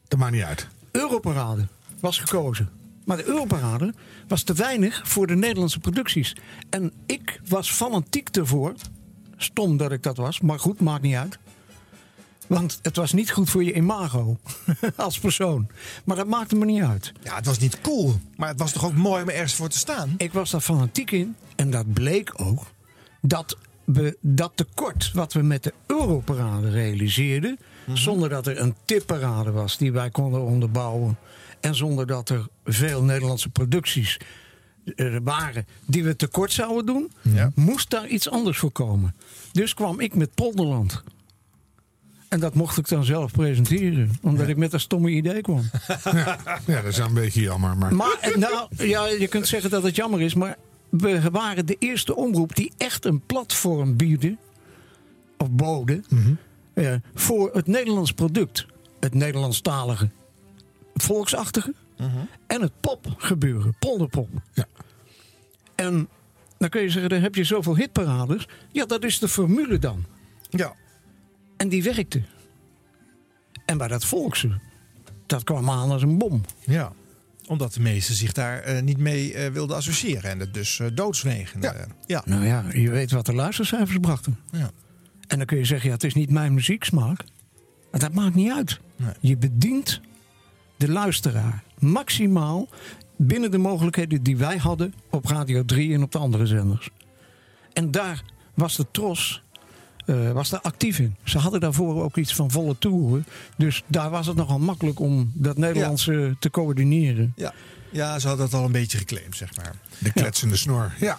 [0.09, 0.69] Dat maakt niet uit.
[0.91, 1.67] Europarade
[2.01, 2.71] was gekozen.
[3.05, 3.95] Maar de Europarade
[4.29, 6.37] was te weinig voor de Nederlandse producties.
[6.71, 8.75] En ik was fanatiek ervoor.
[9.37, 11.39] Stom dat ik dat was, maar goed, maakt niet uit.
[12.47, 14.39] Want het was niet goed voor je imago
[14.97, 15.69] als persoon.
[16.05, 17.13] Maar dat maakte me niet uit.
[17.23, 19.79] Ja, het was niet cool, maar het was toch ook mooi om ergens voor te
[19.79, 20.15] staan?
[20.17, 21.37] Ik was daar fanatiek in.
[21.57, 22.67] En dat bleek ook
[23.21, 23.57] dat
[23.93, 27.59] we dat tekort wat we met de Europarade realiseerden...
[27.93, 31.19] zonder dat er een tipparade was die wij konden onderbouwen...
[31.61, 34.17] en zonder dat er veel Nederlandse producties
[34.97, 37.11] eh, waren die we tekort zouden doen...
[37.55, 39.15] moest daar iets anders voor komen.
[39.53, 41.03] Dus kwam ik met Polderland...
[42.29, 45.63] En dat mocht ik dan zelf presenteren, omdat ik met een stomme idee kwam.
[46.67, 47.77] Ja, dat is een beetje jammer.
[47.77, 50.57] Maar, Maar eh, nou, ja, je kunt zeggen dat het jammer is, maar
[50.91, 54.39] we waren de eerste omroep die echt een platform bieden,
[55.37, 56.05] of boden,
[56.75, 58.67] eh, voor het Nederlands product.
[59.01, 60.11] Het Nederlandstalige,
[60.95, 61.75] volksachtige
[62.47, 64.29] en het popgebeuren, polderpop.
[64.53, 64.67] Ja.
[65.75, 66.09] En
[66.59, 68.49] dan kun je zeggen, dan heb je zoveel hitparades.
[68.73, 70.05] Ja, dat is de formule dan.
[70.51, 70.75] Ja.
[71.57, 72.23] En die werkte.
[73.65, 74.61] En bij dat volkse,
[75.27, 76.41] dat kwam aan als een bom.
[76.65, 76.93] Ja,
[77.51, 80.31] omdat de meesten zich daar eh, niet mee eh, wilden associëren.
[80.31, 81.61] En het dus eh, doodzwegen.
[81.61, 81.75] Ja.
[82.07, 82.23] ja.
[82.25, 84.39] Nou ja, je weet wat de luistercijfers brachten.
[84.51, 84.71] Ja.
[85.27, 87.25] En dan kun je zeggen, ja, het is niet mijn muzieksmaak.
[87.91, 88.81] Maar dat maakt niet uit.
[89.21, 90.01] Je bedient
[90.77, 92.69] de luisteraar maximaal
[93.17, 96.91] binnen de mogelijkheden die wij hadden op Radio 3 en op de andere zenders.
[97.73, 98.23] En daar
[98.55, 99.43] was de Tros
[100.11, 101.17] eh, was daar actief in.
[101.25, 103.27] Ze hadden daarvoor ook iets van volle toeren.
[103.57, 107.33] Dus daar was het nogal makkelijk om dat Nederlandse te coördineren.
[107.37, 107.53] Ja.
[107.91, 109.75] ja, ze hadden dat al een beetje geclaimd, zeg maar.
[109.99, 110.93] De kletsende snor.
[110.99, 111.19] Ja.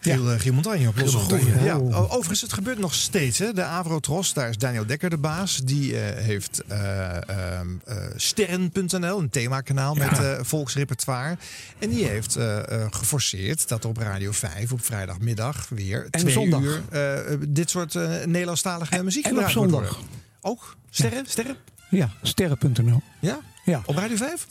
[0.00, 1.64] Giel, eh, Giel Montagne op losse groeven.
[1.64, 1.74] Ja.
[1.92, 3.38] Overigens, het gebeurt nog steeds.
[3.38, 3.52] Hè.
[3.52, 5.56] De Avrotros, daar is Daniel Dekker de baas.
[5.64, 10.04] Die eh, heeft eh, ehm, eh, Sterren.nl, een themakanaal Ja.
[10.10, 11.36] met eh, volksrepertoire.
[11.78, 16.32] En die heeft eh, eh, geforceerd dat op Radio 5 op vrijdagmiddag weer En twee
[16.32, 16.60] zondag.
[16.60, 19.98] uur eh, eh, dit soort eh, Nederlandstalige muziek en op zondag.
[20.40, 20.76] Ook?
[20.90, 21.24] Sterren?
[21.28, 21.56] Sterren?
[21.90, 23.02] Ja, sterren.nl.
[23.20, 23.38] Ja?
[23.64, 23.82] Ja.
[23.86, 24.46] Op Radio 5?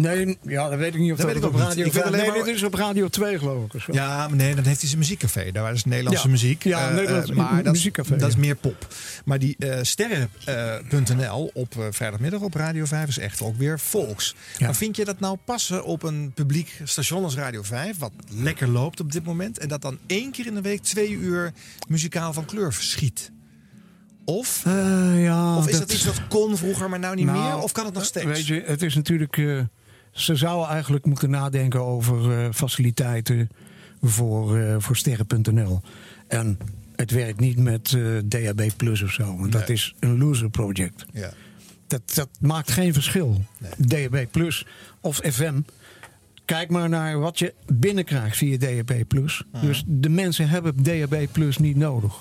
[0.00, 2.02] Nee, ja, dat weet ik niet of Dat dat, weet ik op radio Ik weet
[2.02, 3.74] 5 alleen Nee, dit is op radio 2 geloof ik.
[3.74, 3.92] Of zo.
[3.92, 5.52] Ja, maar nee, dan heeft hij zijn muziekcafé.
[5.52, 6.30] Daar is Nederlandse Ja.
[6.30, 6.64] muziek.
[6.64, 8.86] Ja, Eh, Nederlandse eh, maar dat, is- muziekcafé, Dat is meer pop.
[9.24, 14.34] Maar die eh sterren.nl op vrijdagmiddag op Radio 5 is echt ook weer volks.
[14.58, 18.68] Maar vind je dat nou passen op een publiek station als Radio 5, wat lekker
[18.68, 21.52] loopt op dit moment, en dat dan één keer in de week twee uur
[21.88, 23.30] muzikaal van kleur verschiet?
[24.24, 24.62] Of,
[25.16, 27.62] ja, of is dat, iets dat kon vroeger, maar nou niet Nou, meer?
[27.62, 28.26] Of kan het nog steeds?
[28.26, 29.36] Weet je, het is natuurlijk.
[30.10, 33.48] Ze zouden eigenlijk moeten nadenken over eh, faciliteiten
[34.02, 35.80] voor, eh, voor sterren.nl.
[36.28, 36.58] En
[36.96, 39.36] het werkt niet met eh, DAB Plus of zo.
[39.36, 41.06] Want dat is een loser project.
[41.12, 41.32] Ja.
[41.86, 43.44] Dat, dat maakt geen verschil.
[43.76, 44.66] DAB Plus
[45.00, 45.60] of FM.
[46.44, 49.42] Kijk maar naar wat je binnenkrijgt via DAB Plus.
[49.62, 52.20] Dus de mensen hebben DAB Plus niet nodig.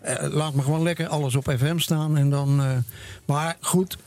[0.00, 2.16] Eh, laat me gewoon lekker alles op FM staan.
[2.16, 2.82] En dan,
[3.24, 3.98] maar goed,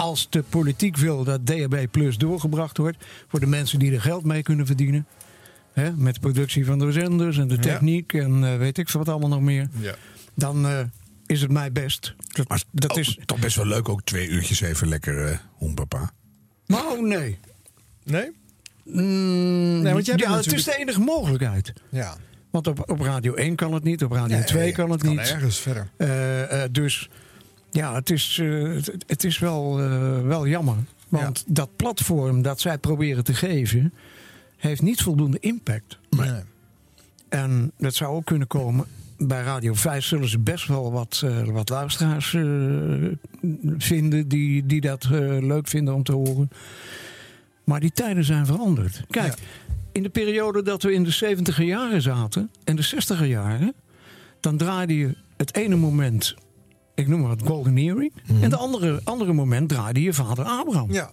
[0.00, 3.04] als de politiek wil dat DAB Plus doorgebracht wordt...
[3.28, 5.06] voor de mensen die er geld mee kunnen verdienen...
[5.72, 7.60] Hè, met de productie van de zenders en de Ja.
[7.60, 9.68] techniek en eh, weet ik veel wat allemaal nog meer...
[9.80, 9.94] Ja.
[10.34, 10.78] dan eh,
[11.26, 12.14] is het mij best.
[12.32, 13.18] Dat, dat is...
[13.24, 16.10] Toch best wel leuk ook twee uurtjes even lekker eh hoenpapa.
[16.66, 17.38] Nou, nee.
[18.04, 18.30] Nee?
[18.84, 21.72] Mm, Nee, want jij ja, het is de enige mogelijkheid.
[21.90, 22.16] Ja.
[22.50, 25.10] Want op, op Radio 1 kan het niet, op Radio Nee, 2 kan het het
[25.14, 25.30] kan niet.
[25.30, 25.90] ergens verder.
[26.72, 27.08] Dus
[27.70, 30.76] ja, het is, eh, het, het is wel, eh, wel jammer.
[31.08, 33.92] Want dat platform dat zij proberen te geven,
[34.56, 35.98] heeft niet voldoende impact.
[36.10, 36.40] Nee.
[37.28, 38.86] En dat zou ook kunnen komen.
[39.18, 42.42] Bij Radio 5 zullen ze best wel wat, eh, wat luisteraars eh,
[43.78, 45.08] vinden die, die dat
[45.40, 46.50] leuk vinden om te horen.
[47.64, 49.02] Maar die tijden zijn veranderd.
[49.08, 49.34] Kijk,
[49.92, 53.74] in de periode dat we in de 70 jaren zaten en de 60 jaren,
[54.40, 56.34] dan draaide je het ene moment,
[57.00, 60.92] ik noem maar het Golden Earring, en de andere, andere moment draaide je vader Abraham.
[60.92, 61.10] Ja.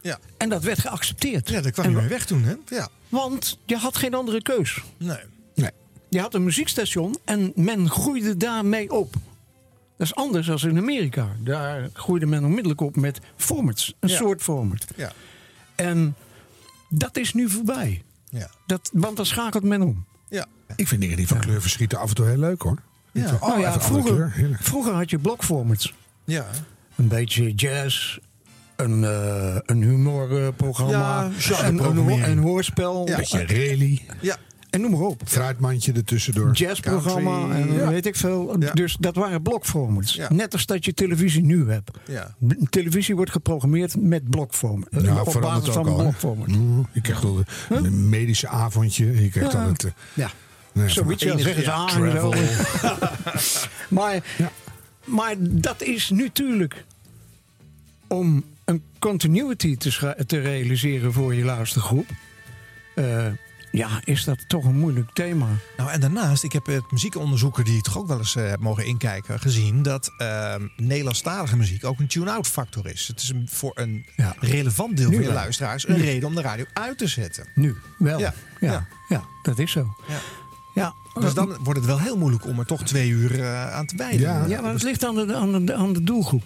[0.00, 0.18] ja.
[0.36, 1.48] En dat werd geaccepteerd.
[1.48, 2.54] Ja, dat kwam En niet wa- meer weg toen, hè?
[2.68, 2.88] Ja.
[3.08, 4.82] Want je had geen andere keus.
[4.96, 5.18] Nee.
[5.54, 5.70] Nee.
[6.08, 9.14] Je had een muziekstation en men groeide daarmee op.
[9.96, 11.28] Dat is anders dan in Amerika.
[11.40, 13.94] Daar groeide men onmiddellijk op met formats.
[14.00, 14.16] Een Ja.
[14.16, 14.86] soort format.
[14.96, 15.12] Ja.
[15.74, 16.14] En
[16.88, 18.02] dat is nu voorbij.
[18.28, 18.50] Ja.
[18.66, 20.04] Dat, want dan schakelt men om.
[20.28, 20.46] Ja.
[20.76, 22.82] Ik vind dingen die van kleur verschieten af en toe heel leuk hoor.
[23.16, 23.34] Ja.
[23.40, 25.94] oh, Nou ja, vroeger, vroeger had je blokformats.
[26.24, 26.46] Ja.
[26.96, 28.18] Een beetje jazz.
[28.76, 31.30] Een, eh, een humorprogramma.
[31.38, 33.08] Ja, een, hoorspel.
[33.08, 34.02] Een beetje rally.
[34.20, 34.36] Ja.
[34.70, 35.22] En noem maar op.
[35.24, 36.52] Fruitmandje ertussendoor.
[36.52, 37.88] jazzprogramma en Ja.
[37.88, 38.56] weet ik veel.
[38.58, 38.72] Ja.
[38.72, 40.14] Dus dat waren blokformats.
[40.14, 40.32] Ja.
[40.32, 41.90] Net als dat je televisie nu hebt.
[42.70, 44.88] Televisie wordt geprogrammeerd met blokformat.
[44.90, 45.96] Ja, op verandert basis van al.
[45.96, 46.02] hè.
[46.02, 46.48] blokformat.
[46.48, 49.22] Mm, Je krijgt wel een, medische avondje.
[49.22, 49.58] Je krijgt Ja.
[49.62, 49.84] dan het...
[49.84, 50.30] eh, Ja.
[50.76, 52.32] Nee, Zoiets, ja, zeggen ze aan en zo.
[53.96, 54.22] maar,
[55.04, 56.84] maar dat is natuurlijk
[58.08, 62.06] om een continuity te, te realiseren voor je luistergroep.
[62.94, 63.26] eh,
[63.70, 65.46] ja, is dat toch een moeilijk thema.
[65.76, 68.84] Nou, en daarnaast, ik heb het muziekonderzoeker die toch ook wel eens eh, heb mogen
[68.86, 73.06] inkijken, gezien dat ehm Nederlandstalige muziek ook een tune-out factor is.
[73.08, 74.06] Het is een, voor een
[74.40, 75.38] relevant deel Nu van je wel.
[75.40, 76.02] luisteraars een Nu.
[76.02, 77.46] reden om de radio uit te zetten.
[77.54, 78.18] Nu wel.
[78.18, 78.34] Ja.
[78.60, 78.86] Ja, Ja.
[79.08, 79.24] ja.
[79.42, 79.96] dat is zo.
[80.76, 80.94] Ja.
[81.14, 83.86] Ja, Dus dan wordt het wel heel moeilijk om er toch twee uur eh, aan
[83.86, 84.20] te wijden.
[84.20, 84.44] Ja.
[84.46, 86.42] Ja, maar het ligt aan de, aan de, aan de doelgroep.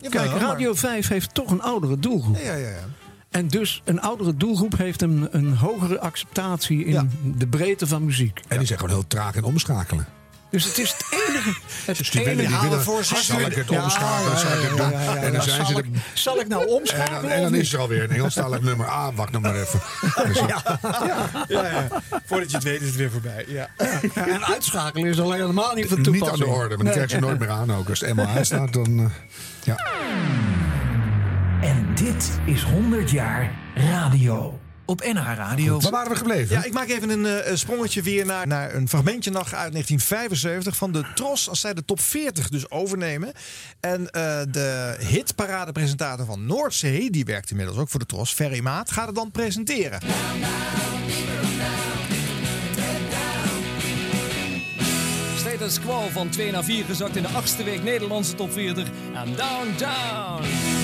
[0.00, 2.36] Jawel, Kijk, Radio 5 heeft toch een oudere doelgroep.
[2.36, 2.84] Ja, ja, ja.
[3.30, 7.06] En dus een oudere doelgroep heeft een, een hogere acceptatie in Ja.
[7.36, 8.40] de breedte van muziek.
[8.48, 10.06] En die zijn gewoon heel traag in omschakelen.
[10.50, 11.50] Dus het is het enige.
[11.86, 13.18] Het Dus die willen, enige die willen voor zich.
[13.18, 14.90] zal ik het omschakelen, ja, zal ik het ja, doen?
[15.00, 15.84] ja, ja, En dan zijn ze zal, er...
[15.84, 17.22] ik, zal ik nou En omschakelen?
[17.22, 18.86] dan, en dan is er alweer een Nederlandstalig nummer.
[18.86, 19.80] Ah, wacht nog maar even.
[20.26, 20.62] Dus, Ja,
[21.48, 21.88] ja.
[22.26, 23.44] Voordat je het weet is het weer voorbij.
[23.48, 23.68] Ja.
[24.02, 24.12] niet?
[24.14, 26.42] En uitschakelen is alleen helemaal niet van niet toepassing.
[26.42, 26.92] aan de orde, maar die Nee.
[26.94, 27.88] krijg je nooit meer aan ook.
[27.88, 28.98] Als het eenmaal aanstaat, dan...
[28.98, 29.04] eh,
[29.64, 29.76] ja.
[31.60, 34.58] En dit is 100 jaar radio.
[34.86, 35.80] Op NH Radio.
[35.80, 36.56] Waar waren we gebleven?
[36.56, 40.76] Ja, ik maak even een eh, sprongetje weer naar, naar een fragmentje nog uit 1975
[40.76, 41.48] van de Tros.
[41.48, 43.32] Als zij de top 40 dus overnemen.
[43.80, 48.90] En eh, de hitparadepresentator van Noordzee, die werkt inmiddels ook voor de Tros, Ferry Maat,
[48.90, 50.00] gaat het dan presenteren.
[55.38, 58.88] Status quo van 2 naar 4 gezakt in de achtste week Nederlandse top 40.
[59.14, 60.75] En down, down.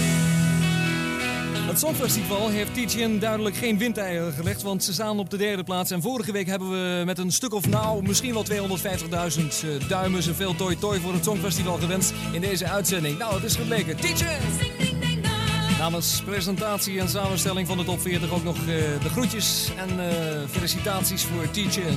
[1.62, 5.90] Het Songfestival heeft Tietjen duidelijk geen windeieren gelegd, want ze staan op de derde plaats.
[5.90, 10.22] En vorige week hebben we met een stuk of nou, misschien wel 250.000 eh, duimen
[10.22, 13.18] zoveel toi toi voor het Songfestival gewenst in deze uitzending.
[13.18, 13.96] Nou, het is gebleken.
[13.96, 14.38] Tietjen!
[15.78, 18.64] Namens presentatie en samenstelling van de top 40 ook nog eh,
[19.02, 21.96] de groetjes en eh, felicitaties voor Tietjen.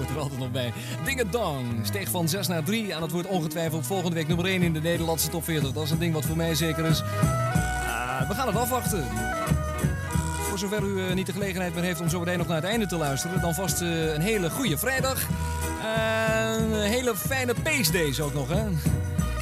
[0.00, 0.72] Hoort er altijd nog bij.
[1.04, 4.62] Ding Dong steeg van 6 naar 3 en dat wordt ongetwijfeld volgende week nummer 1
[4.62, 5.72] in de Nederlandse top 40.
[5.72, 7.02] Dat is een ding wat voor mij zeker is.
[7.02, 9.04] Ah, we gaan het afwachten.
[10.48, 12.64] Voor zover u eh, niet de gelegenheid meer heeft om zo meteen nog naar het
[12.70, 15.26] einde te luisteren, dan vast eh, een hele goede vrijdag.
[15.84, 18.62] En een hele fijne Pace ook nog, hè?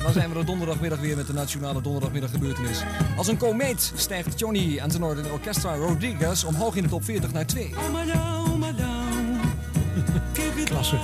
[0.02, 2.82] Dan zijn we er donderdagmiddag weer met de nationale donderdagmiddag gebeurtenis.
[3.16, 7.32] Als een komeet stijgt Johnny en zijn or- orchestra Rodriguez omhoog in de top 40
[7.32, 7.74] naar 2.
[10.66, 10.96] Klasse.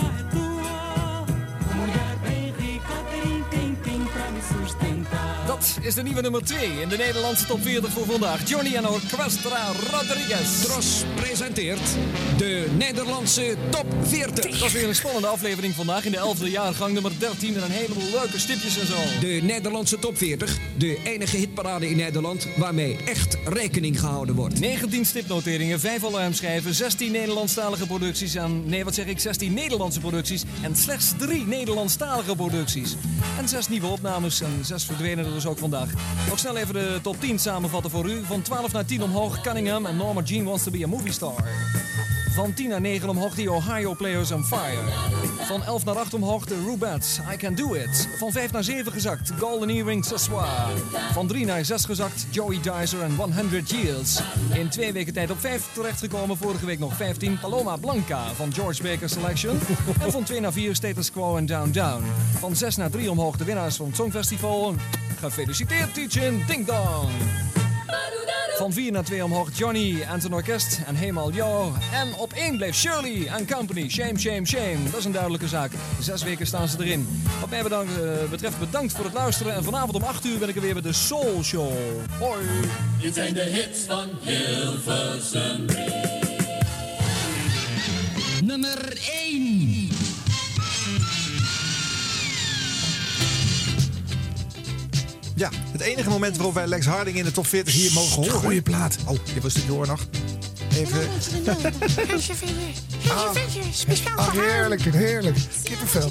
[5.54, 8.48] Dat is de nieuwe nummer 2 in de Nederlandse top 40 voor vandaag.
[8.48, 10.62] Johnny en Orchestra Rodriguez.
[10.62, 11.80] Tros presenteert
[12.36, 14.50] de Nederlandse top 40.
[14.50, 17.70] Het was weer een spannende aflevering vandaag in de 11e jaargang nummer 13 met een
[17.70, 18.96] heleboel leuke stipjes en zo.
[19.20, 24.60] De Nederlandse top 40, de enige hitparade in Nederland waarmee echt rekening gehouden wordt.
[24.60, 28.68] 19 stipnoteringen, 5 alarmschijven, 16 Nederlandstalige producties en...
[28.68, 29.20] Nee, wat zeg ik?
[29.20, 32.96] 16 Nederlandse producties en slechts 3 Nederlandstalige producties.
[33.38, 35.90] En 6 nieuwe opnames en 6 verdwenen er ook vandaag.
[36.28, 38.24] Nog snel even de top 10 samenvatten voor u.
[38.24, 41.44] Van 12 naar 10 omhoog Cunningham en Norma Jean Wants to be a Movie Star.
[42.34, 44.80] Van 10 naar 9 omhoog de Ohio Players on Fire.
[45.40, 48.08] Van 11 naar 8 omhoog de Rubettes, I Can Do It.
[48.18, 50.70] Van 5 naar 7 gezakt, Golden Earring Sassoir.
[51.12, 54.20] Van 3 naar 6 gezakt, Joey Dicer en 100 Years.
[54.54, 57.38] In twee weken tijd op 5 terechtgekomen, vorige week nog 15.
[57.40, 59.58] Paloma Blanca van George Baker Selection.
[60.00, 62.04] En van 2 naar 4 Status Quo en Down Down.
[62.38, 64.74] Van 6 naar 3 omhoog de winnaars van het Songfestival.
[65.24, 67.08] Gefeliciteerd, Tietjen, ding dong!
[68.56, 71.72] Van 4 naar 2 omhoog Johnny en zijn orkest en Hemal Yo.
[71.92, 73.88] En op 1 bleef Shirley en Company.
[73.88, 74.78] Shame, shame, shame.
[74.90, 75.72] Dat is een duidelijke zaak.
[76.00, 77.22] Zes weken staan ze erin.
[77.40, 79.54] Wat mij bedankt, eh, betreft bedankt voor het luisteren.
[79.54, 81.72] En vanavond om 8 uur ben ik er weer met de Soul Show.
[82.18, 82.44] Hoi.
[83.00, 85.64] Dit zijn de hits van Hilversum.
[88.42, 89.83] Nummer 1.
[95.36, 98.32] Ja, het enige moment waarop wij Lex Harding in de top 40 hier mogen horen.
[98.32, 98.96] goeie plaat.
[99.06, 100.06] Oh, dit was de door nog.
[100.76, 101.08] Even.
[103.72, 104.44] Speciaal Ah, haar.
[104.44, 105.36] heerlijk, heerlijk.
[105.62, 106.10] Kippenvel.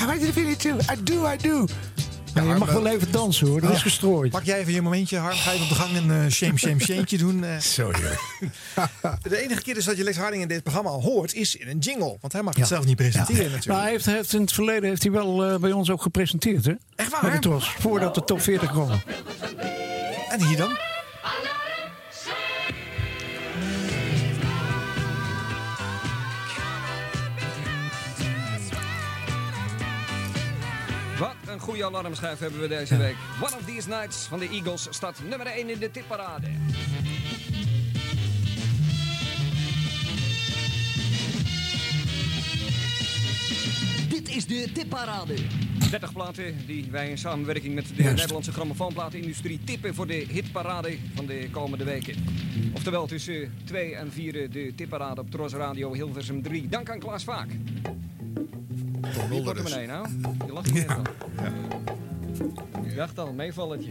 [0.00, 0.76] I want you to feel it too.
[0.92, 1.66] I do, I do.
[2.44, 4.30] Ja, je mag wel even dansen hoor, dat is gestrooid.
[4.30, 5.36] Pak jij even je momentje, Harm.
[5.36, 7.44] Ga je op de gang een eh, shame, shame, shame'tje doen.
[7.44, 7.58] eh.
[7.58, 8.20] Zo heerlijk.
[9.28, 11.68] De enige keer dus dat je Lex Harding in dit programma al hoort, is in
[11.68, 12.16] een jingle.
[12.20, 13.66] Want hij mag het zelf niet presenteren natuurlijk.
[13.66, 16.64] Maar hij heeft, heeft in het verleden heeft hij wel eh, bij ons ook gepresenteerd,
[16.64, 16.72] hè?
[16.96, 17.30] Echt waar?
[17.32, 18.90] De Tros, voordat de top 40 kwam.
[20.30, 20.70] En hier dan?
[31.68, 33.16] Goede alarmschijf hebben we deze week.
[33.42, 36.46] One of These Nights van de Eagles staat nummer 1 in de tipparade.
[44.08, 45.34] Dit is de tipparade.
[45.90, 48.16] 30 platen die wij in samenwerking met de Juist.
[48.16, 52.14] Nederlandse grammofoonplatenindustrie tippen voor de hitparade van de komende weken.
[52.74, 56.68] Oftewel tussen 2 en 4 de tipparade op Tros Radio Hilversum 3.
[56.68, 57.48] Dank aan Klaas Vaak.
[59.30, 60.08] Die portemonnee nou.
[60.46, 61.02] Je lacht niet al.
[62.82, 63.90] Ik dacht al, meevalletje.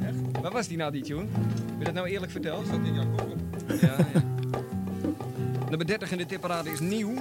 [0.00, 0.40] Echt?
[0.42, 1.20] Waar was die nou, die tune?
[1.20, 2.66] Heb je dat nou eerlijk verteld?
[2.66, 3.36] Zat in jouw koffer.
[3.80, 4.22] Ja, ja.
[5.68, 7.14] Nummer 30 in de tipparade is nieuw.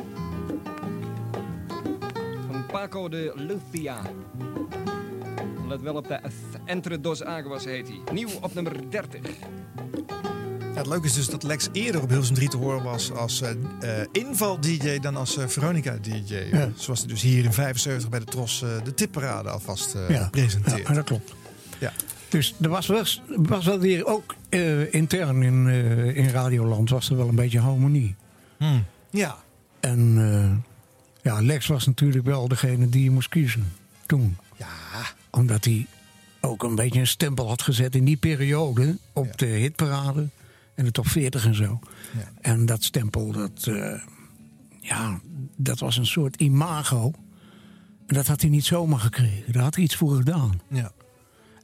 [2.48, 4.02] Van Paco de Lucia.
[5.68, 6.20] Let wel op de
[6.66, 8.00] Entre dos Aguas heet hij.
[8.14, 9.22] Nieuw op nummer 30.
[10.84, 13.50] Het leuke is dus dat Lex eerder op Hilversum 3 te horen was als eh,
[13.52, 16.36] eh, inval-dj dan als eh, Veronica-dj.
[16.52, 16.70] Ja.
[16.76, 20.28] Zoals hij dus hier in 75 bij de Tros de tipparade alvast Ja.
[20.32, 20.88] presenteert.
[20.88, 21.34] Ja, dat klopt.
[21.80, 21.92] Ja.
[22.30, 24.36] Dus er was wel, was wel weer ook
[24.92, 25.68] intern in,
[26.16, 28.16] in Radioland was er wel een beetje harmonie.
[28.58, 28.86] Hmm.
[29.10, 29.38] Ja.
[29.80, 30.64] En
[31.22, 33.72] ja, Lex was natuurlijk wel degene die je moest kiezen
[34.06, 34.38] toen.
[34.58, 34.68] Ja.
[35.30, 35.88] Omdat hij
[36.42, 40.28] ook een beetje een stempel had gezet in die periode op de hitparade
[40.76, 41.80] en de top 40 en zo.
[42.18, 42.32] Ja.
[42.42, 44.02] En dat stempel, dat, eh,
[44.82, 45.20] ja,
[45.56, 47.12] dat was een soort imago.
[48.06, 49.54] En dat had hij niet zomaar gekregen.
[49.54, 50.62] Daar had hij iets voor gedaan.
[50.68, 50.92] Ja.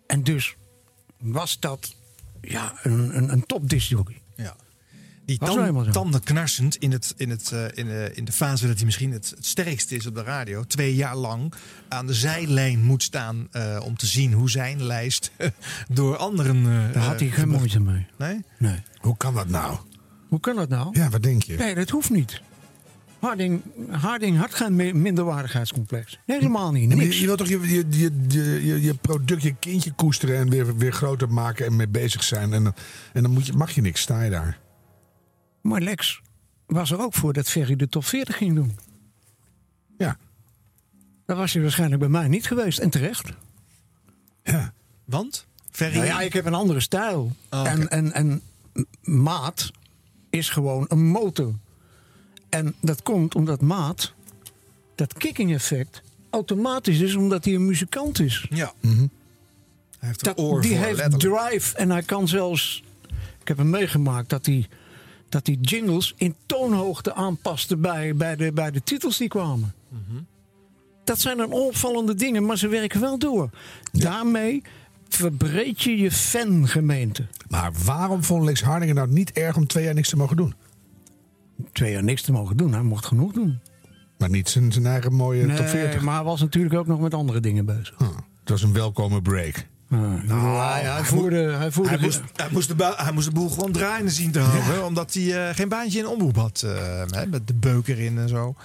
[0.08, 0.56] En dus
[1.18, 1.96] was dat
[2.42, 3.70] ja, een, een, een top.
[4.36, 4.56] Ja.
[5.38, 8.86] Die tanden knarsend in, het, in, het, eh, in, de, in de fase dat hij
[8.86, 10.64] misschien het, het sterkste is op de radio.
[10.64, 11.54] Twee jaar lang
[11.88, 15.32] aan de zijlijn moet staan eh, om te zien hoe zijn lijst
[15.90, 16.56] door anderen.
[16.66, 18.06] eh, Daar had hij eh, geen moeite mee.
[18.18, 18.42] Nee?
[18.58, 18.76] Nee.
[19.00, 19.78] Hoe kan dat nou?
[20.28, 20.90] Hoe kan dat nou?
[21.00, 21.56] Ja, wat denk je?
[21.56, 22.42] Nee, dat hoeft niet.
[23.20, 26.20] Harding, Harding had geen mi- minderwaardigheidscomplex.
[26.26, 26.88] Helemaal niet.
[26.88, 27.16] Nee, maar Niks.
[27.16, 28.12] je, je wilt toch je, je,
[28.66, 32.54] je, je, product, je kindje koesteren en weer, weer groter maken en mee bezig zijn.
[32.54, 32.74] En, dan-
[33.14, 34.60] en dan moet je, mag je niks, sta je daar.
[35.62, 36.22] Maar Lex
[36.66, 38.78] was er ook voor dat Ferry de top 40 ging doen.
[39.98, 40.18] Ja.
[41.26, 42.80] Dat was hij waarschijnlijk bij mij niet geweest.
[42.80, 43.30] En terecht.
[44.44, 44.74] Ja.
[45.06, 45.46] Want?
[45.72, 45.96] Ferry?
[45.96, 47.36] Nou ja, ik heb een andere stijl.
[47.50, 48.42] Oh, en, en, en
[49.02, 49.72] Maat
[50.30, 51.54] is gewoon een motor.
[52.50, 54.14] En dat komt omdat Maat,
[54.96, 58.46] dat kicking effect, automatisch is omdat hij een muzikant is.
[58.50, 58.74] Ja.
[58.82, 58.90] Hij
[60.00, 61.50] heeft een Dat, oor die voor, heeft letterlijk.
[61.50, 62.84] drive en hij kan zelfs.
[63.42, 64.68] Ik heb hem meegemaakt dat hij,
[65.30, 69.74] dat hij jingles in toonhoogte aanpaste bij, bij, de, bij de titels die kwamen.
[69.90, 70.22] Mhm.
[71.04, 73.50] Dat zijn dan opvallende dingen, maar ze werken wel door.
[73.92, 74.62] Daarmee
[75.08, 77.26] verbreed je je fangemeente.
[77.48, 80.38] Maar waarom vond Lex Harding het nou niet erg om twee jaar niks te mogen
[80.38, 80.54] doen?
[81.72, 83.60] Twee jaar niks te mogen doen, hij mocht genoeg doen.
[84.18, 86.02] Maar niet zijn, zijn eigen mooie top Nee, 40.
[86.02, 87.96] maar hij was natuurlijk ook nog met andere dingen bezig.
[88.40, 89.68] Het was een welkome break.
[89.90, 93.72] Hij, hij voerde, hij voerde Hij moest, hij, moest de hij moest de boel gewoon
[93.72, 94.86] draaiende zien te houden.
[94.86, 96.62] Omdat hij eh, geen baantje in de omroep had.
[96.66, 98.56] eh, hè, met de beuker in en zo.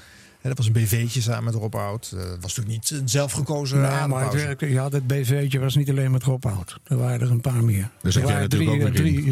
[0.41, 2.11] En dat was een BV'tje samen met Rob Oud.
[2.15, 5.75] Eh, dat was natuurlijk niet een zelfgekozen Nee, maar het werkte- ja, dat BV'tje was
[5.77, 6.79] niet alleen met Rob Hout.
[6.85, 7.91] Er waren er een paar meer.
[8.03, 8.93] Daar zat Er jij ook drie, weer in.
[8.93, 9.23] drie,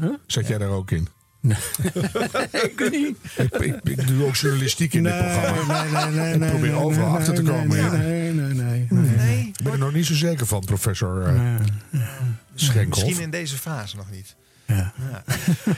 [0.00, 0.10] huh?
[0.26, 1.08] Zat jij daar ook in?
[2.52, 3.16] ik niet.
[3.36, 5.82] Ik, ik, ik doe ook journalistiek in dit programma.
[5.84, 7.68] Nee, nee, nee, ik nee, probeer nee, overal nee, achter te nee, komen.
[7.68, 7.90] nee, ja.
[7.92, 9.01] nee, nee, nee, nee.
[9.62, 11.54] Ik ben er nog niet zo zeker van, professor uh,
[12.54, 13.04] Schenkhoff.
[13.04, 14.36] Misschien in deze fase nog niet.
[14.66, 14.92] Ja.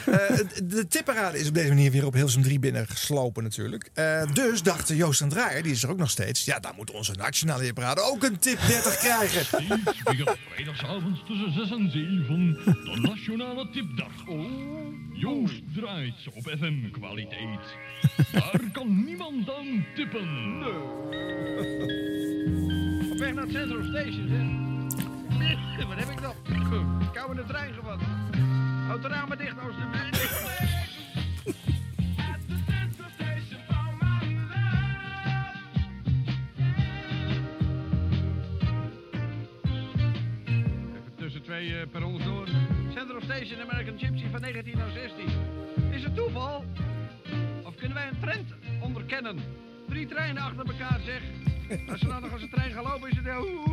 [0.05, 3.91] Eh, de tipparade is op deze manier weer op Hilsum 3 binnengeslopen natuurlijk.
[3.95, 6.45] Eh, dus dachten Joost en Draaier, die is er ook nog steeds.
[6.45, 9.45] Ja, daar moet onze nationale tipparade ook een tip 30 krijgen.
[10.55, 14.13] Vrijdagavond tussen 6 en 7, de Nationale Tipdag.
[15.13, 17.77] Joost draait op FM-kwaliteit.
[18.33, 20.29] Daar kan niemand aan tippen.
[23.15, 25.87] Op weg naar het Central Station, hè?
[25.89, 26.35] Wat heb ik nog?
[27.13, 28.01] Kou in de trein gevat.
[28.87, 30.23] Houd de ramen dicht, alstublieft.
[40.95, 42.49] Even tussen twee eh, perrons door.
[42.95, 45.27] Central Station American Gypsy van 1916.
[45.91, 46.65] Is het toeval?
[47.65, 49.39] Of kunnen wij een trend onderkennen?
[49.89, 51.23] Drie treinen achter elkaar, zeg.
[51.91, 53.25] Als ze dan nog als een trein gaan lopen, is het...
[53.25, 53.65] heel-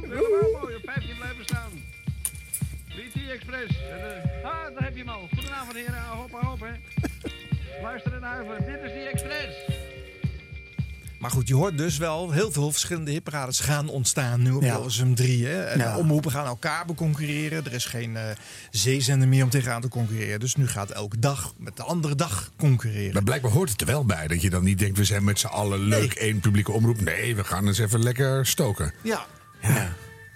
[0.00, 1.70] Helemaal mooi, op 15 blijven staan.
[2.88, 3.78] 3T Express.
[3.82, 5.28] Eh, ah, daar heb je hem al.
[5.34, 5.94] Goedenavond, heren.
[5.94, 6.72] Ah, Hop, hop, hè.
[7.82, 8.64] Luister en huiver.
[8.64, 9.56] Dit is die Express.
[11.20, 14.72] Maar goed, je hoort dus wel heel veel verschillende hitparades gaan ontstaan nu op Ja.
[14.74, 15.46] Hilversum 3.
[15.46, 15.62] Hè?
[15.62, 15.96] En Ja.
[15.96, 17.64] omroepen gaan elkaar beconcurreren.
[17.64, 18.22] Er is geen eh,
[18.70, 20.40] zeezender meer om tegenaan te concurreren.
[20.40, 23.12] Dus nu gaat elke dag met de andere dag concurreren.
[23.12, 24.26] Maar blijkbaar hoort het er wel bij.
[24.26, 27.00] Dat je dan niet denkt, we zijn met z'n allen leuk één publieke omroep.
[27.00, 28.92] Nee, we gaan eens even lekker stoken.
[29.02, 29.26] Ja.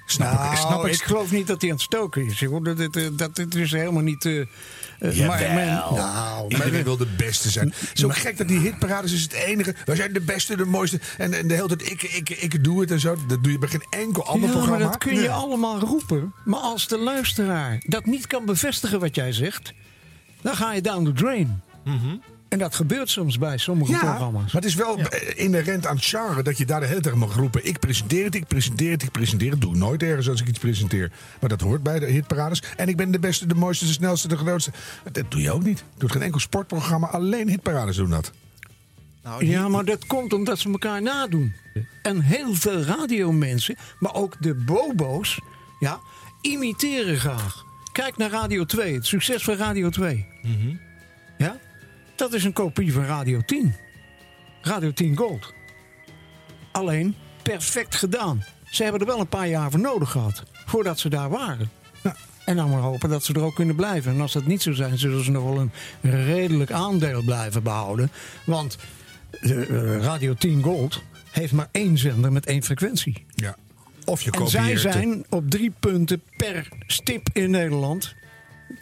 [0.06, 0.92] Snap nou, ik, snap ik.
[0.92, 2.38] ik geloof niet dat hij aan het stoken is.
[2.38, 4.24] Dat, dat, dat, dat het is helemaal niet...
[4.24, 4.46] eh,
[5.12, 5.54] eh, maar, Jawel.
[5.54, 7.72] men- nou, Iedereen maar- wil de beste zijn.
[7.76, 9.74] Het is ook gek dat die hitparades is het enige.
[9.84, 11.00] Wij zijn de beste, de mooiste.
[11.18, 13.16] En, en de hele tijd ik, ik, ik doe het en zo.
[13.28, 14.78] Dat doe je bij geen enkel ander ja, programma.
[14.78, 15.30] maar dat kun je Nee.
[15.30, 16.32] allemaal roepen.
[16.44, 19.72] Maar als de luisteraar dat niet kan bevestigen wat jij zegt...
[20.42, 21.62] dan ga je down the drain.
[22.54, 24.52] En dat gebeurt soms bij sommige Ja, programma's.
[24.52, 27.14] maar het is wel eh, inherent aan het genre dat je daar de hele tijd
[27.14, 27.66] mag roepen.
[27.66, 29.60] Ik presenteer het, ik presenteer het, ik presenteer het.
[29.60, 31.12] Doe nooit ergens als ik iets presenteer.
[31.40, 32.62] Maar dat hoort bij de hitparades.
[32.76, 34.70] En ik ben de beste, de mooiste, de snelste, de grootste.
[35.12, 35.84] Dat doe je ook niet.
[35.98, 37.06] Doet geen enkel sportprogramma.
[37.06, 38.30] Alleen hitparades doen dat.
[39.22, 41.54] Nou, Ja, maar dat komt omdat ze elkaar nadoen.
[42.02, 45.38] En heel veel radiomensen, maar ook de bobo's,
[45.80, 46.00] ja,
[46.40, 47.64] imiteren graag.
[47.92, 50.26] Kijk naar Radio 2, het succes van Radio 2.
[51.38, 51.56] Ja?
[52.14, 53.74] Dat is een kopie van Radio 10.
[54.62, 55.52] Radio 10 Gold.
[56.72, 58.44] Alleen perfect gedaan.
[58.70, 61.70] Ze hebben er wel een paar jaar voor nodig gehad voordat ze daar waren.
[62.44, 64.12] En dan maar hopen dat ze er ook kunnen blijven.
[64.12, 65.70] En als dat niet zo zijn, zullen ze nog wel een
[66.24, 68.10] redelijk aandeel blijven behouden.
[68.44, 68.78] Want
[69.30, 73.24] eh, eh, Radio 10 Gold heeft maar één zender met één frequentie.
[73.34, 73.56] Ja.
[74.04, 78.14] Of je En zij zijn op drie punten per stip in Nederland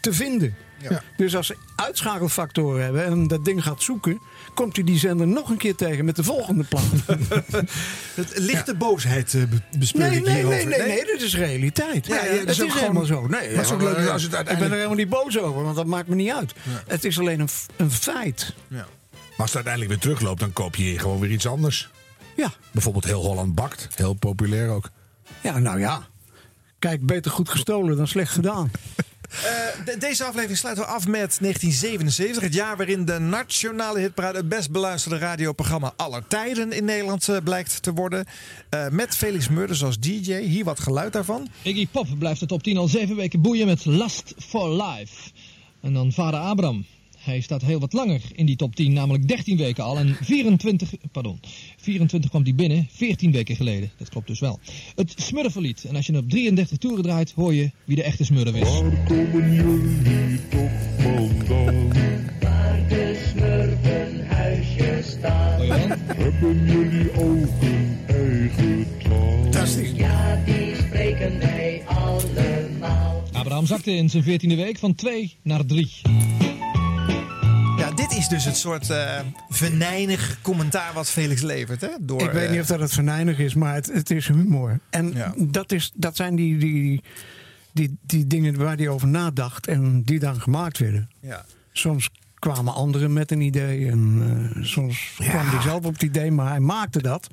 [0.01, 0.55] te vinden.
[0.91, 1.03] Ja.
[1.17, 4.21] Dus als ze uitschakelfactoren hebben en dat ding gaat zoeken,
[4.55, 6.83] komt u die zender nog een keer tegen met de volgende plaat.
[8.15, 10.57] Het lichte boosheid eh, be- bespeur Nee, ik nee, hierover.
[10.67, 12.07] nee, nee, nee, dit is realiteit.
[12.07, 13.21] Ja, het dat is, gewoon- helemaal zo.
[13.21, 15.63] Nee, Maar het is ook leuk als het Ik ben er helemaal niet boos over,
[15.63, 16.53] want dat maakt me niet uit.
[16.87, 18.55] Het is alleen een, een feit.
[18.69, 18.77] Ja.
[18.77, 18.87] Maar
[19.37, 21.91] als het uiteindelijk weer terugloopt, dan koop je hier gewoon weer iets anders.
[22.37, 22.53] Ja.
[22.71, 23.89] Bijvoorbeeld heel Holland bakt.
[23.95, 24.91] Heel populair ook.
[25.41, 26.03] Ja, nou ja.
[26.79, 28.71] Kijk, beter goed gestolen dan slecht gedaan.
[29.33, 32.43] Eh, de- deze aflevering sluiten we af met 1977.
[32.43, 37.37] Het jaar waarin de nationale hitparade het best beluisterde radioprogramma aller tijden in Nederland eh,
[37.45, 38.25] blijkt te worden.
[38.69, 40.41] Eh, met Felix Murders als DJ.
[40.41, 41.49] Hier wat geluid daarvan.
[41.63, 45.31] Iggy Pop blijft de top 10 al zeven weken boeien met Last for Life.
[45.81, 46.85] En dan vader Abraham.
[47.23, 49.99] Hij staat heel wat langer in die top 10, namelijk 13 weken al.
[49.99, 51.41] En 24, pardon,
[51.77, 53.91] 24 kwam hij binnen, 14 weken geleden.
[53.97, 54.59] Dat klopt dus wel.
[54.95, 55.85] Het Smurfenlied.
[55.85, 58.69] En als je hem op 33 toeren draait, hoor je wie de echte Smurf is.
[59.05, 61.91] komen jullie toch vandaan?
[62.41, 65.61] Waar de smurfenhuisjes staan.
[66.07, 69.31] Hebben jullie ook een eigen taal?
[69.95, 73.23] Ja, die spreken wij allemaal.
[73.33, 75.91] Abraham zakte in zijn 14e week van 2 naar 3.
[78.09, 81.81] Dit is dus het soort eh venijnig commentaar wat Felix levert.
[81.81, 81.89] Hè?
[82.01, 84.81] Door, ik weet eh, niet of dat het venijnig is, maar het, het is humor.
[84.91, 87.03] En dat, is, dat zijn die, die,
[87.73, 91.11] die, die dingen waar hij over nadacht en die dan gemaakt werden.
[91.21, 91.45] Ja.
[91.73, 92.11] Soms
[92.51, 94.23] kwamen anderen met een idee en
[94.57, 97.29] eh, soms kwam hij zelf op het idee, maar hij maakte dat.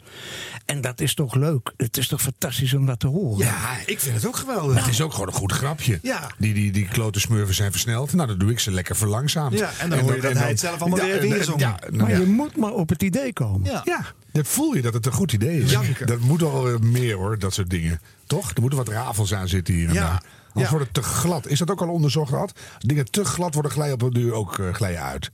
[0.65, 1.73] En dat is toch leuk.
[1.77, 3.45] Het is toch fantastisch om dat te horen.
[3.45, 4.77] Ja, ik vind het ook geweldig.
[4.79, 5.99] Het is ook gewoon een goed grapje.
[6.01, 6.31] Ja.
[6.37, 8.13] Die, die, die klote smurfen zijn versneld.
[8.13, 9.59] Nou, dan doe ik ze lekker verlangzaamd.
[9.59, 11.59] Ja, en dan hoor je dat hij het zelf allemaal weer ingezongen.
[11.59, 12.17] Ja, nou maar ja.
[12.17, 13.81] je moet maar op het idee komen.
[13.83, 14.05] Ja.
[14.31, 15.71] Dat voel je dat het een goed idee is.
[15.71, 16.07] Janken.
[16.07, 18.01] Dat moet al eh, meer hoor, dat soort dingen.
[18.27, 18.51] Toch?
[18.51, 20.01] Er moeten wat rafels aan zitten hier en Ja.
[20.01, 20.23] daar.
[20.53, 20.77] Anders Ja.
[20.77, 21.47] wordt het te glad.
[21.47, 22.59] Is dat ook al onderzocht gehad?
[22.79, 25.31] Dingen te glad worden glijden op een duur ook eh, glijden uit.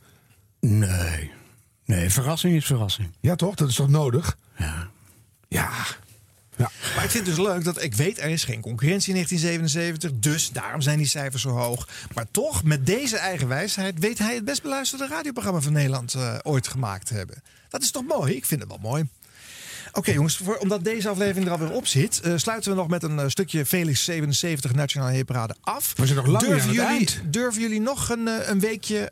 [0.60, 1.32] Nee.
[1.86, 3.12] Nee, verrassing is verrassing.
[3.20, 3.56] Ja, toch?
[3.56, 4.38] Dat is toch nodig?
[4.58, 4.88] Ja.
[5.48, 5.70] Ja.
[6.56, 6.72] ja.
[6.96, 10.12] Maar ik vind het dus leuk dat ik weet er is geen concurrentie in 1977.
[10.20, 11.88] Dus daarom zijn die cijfers zo hoog.
[12.14, 16.36] Maar toch, met deze eigen wijsheid weet hij het best beluisterde radioprogramma van Nederland eh,
[16.44, 17.42] ooit gemaakt te hebben.
[17.70, 18.36] Dat is toch mooi?
[18.36, 19.10] Ik vind het wel mooi.
[19.98, 23.04] Oké jongens, voor, omdat deze aflevering er alweer op zit, eh, sluiten we nog met
[23.04, 25.94] een eh, stukje Felix 77 Nationale Hitparade af.
[25.96, 27.22] We zijn nog lang durven jullie, eind.
[27.26, 29.10] Durven jullie nog een, eh, een weekje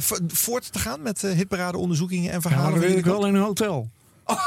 [0.00, 2.70] vo- voort te gaan met eh, hitparade onderzoekingen en verhalen?
[2.70, 3.90] van wil ik wel in een hotel.
[4.26, 4.38] nou,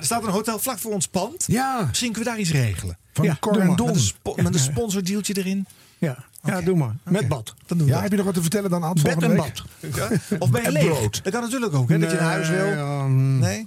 [0.00, 1.44] er staat een hotel vlak voor ons pand.
[1.46, 1.84] Ja.
[1.88, 2.98] Misschien kunnen we daar iets regelen.
[3.12, 3.76] Van Ja, Cor en.
[3.76, 3.86] Don.
[3.86, 5.66] Met een, spo- met een sponsordealtje erin.
[5.98, 6.94] Ja, ja doe maar.
[7.02, 7.54] Met bad.
[7.66, 9.42] Dan doen we Ja, heb je nog wat te vertellen dan, Ad, Bed volgende en
[9.42, 9.62] week?
[9.80, 9.90] bad.
[10.10, 10.36] Ja?
[10.38, 10.84] Of ben je leeg?
[10.84, 11.20] brood.
[11.24, 11.98] Dat kan natuurlijk ook, hè?
[11.98, 12.66] dat je naar huis wil.
[12.72, 13.66] um, Nee?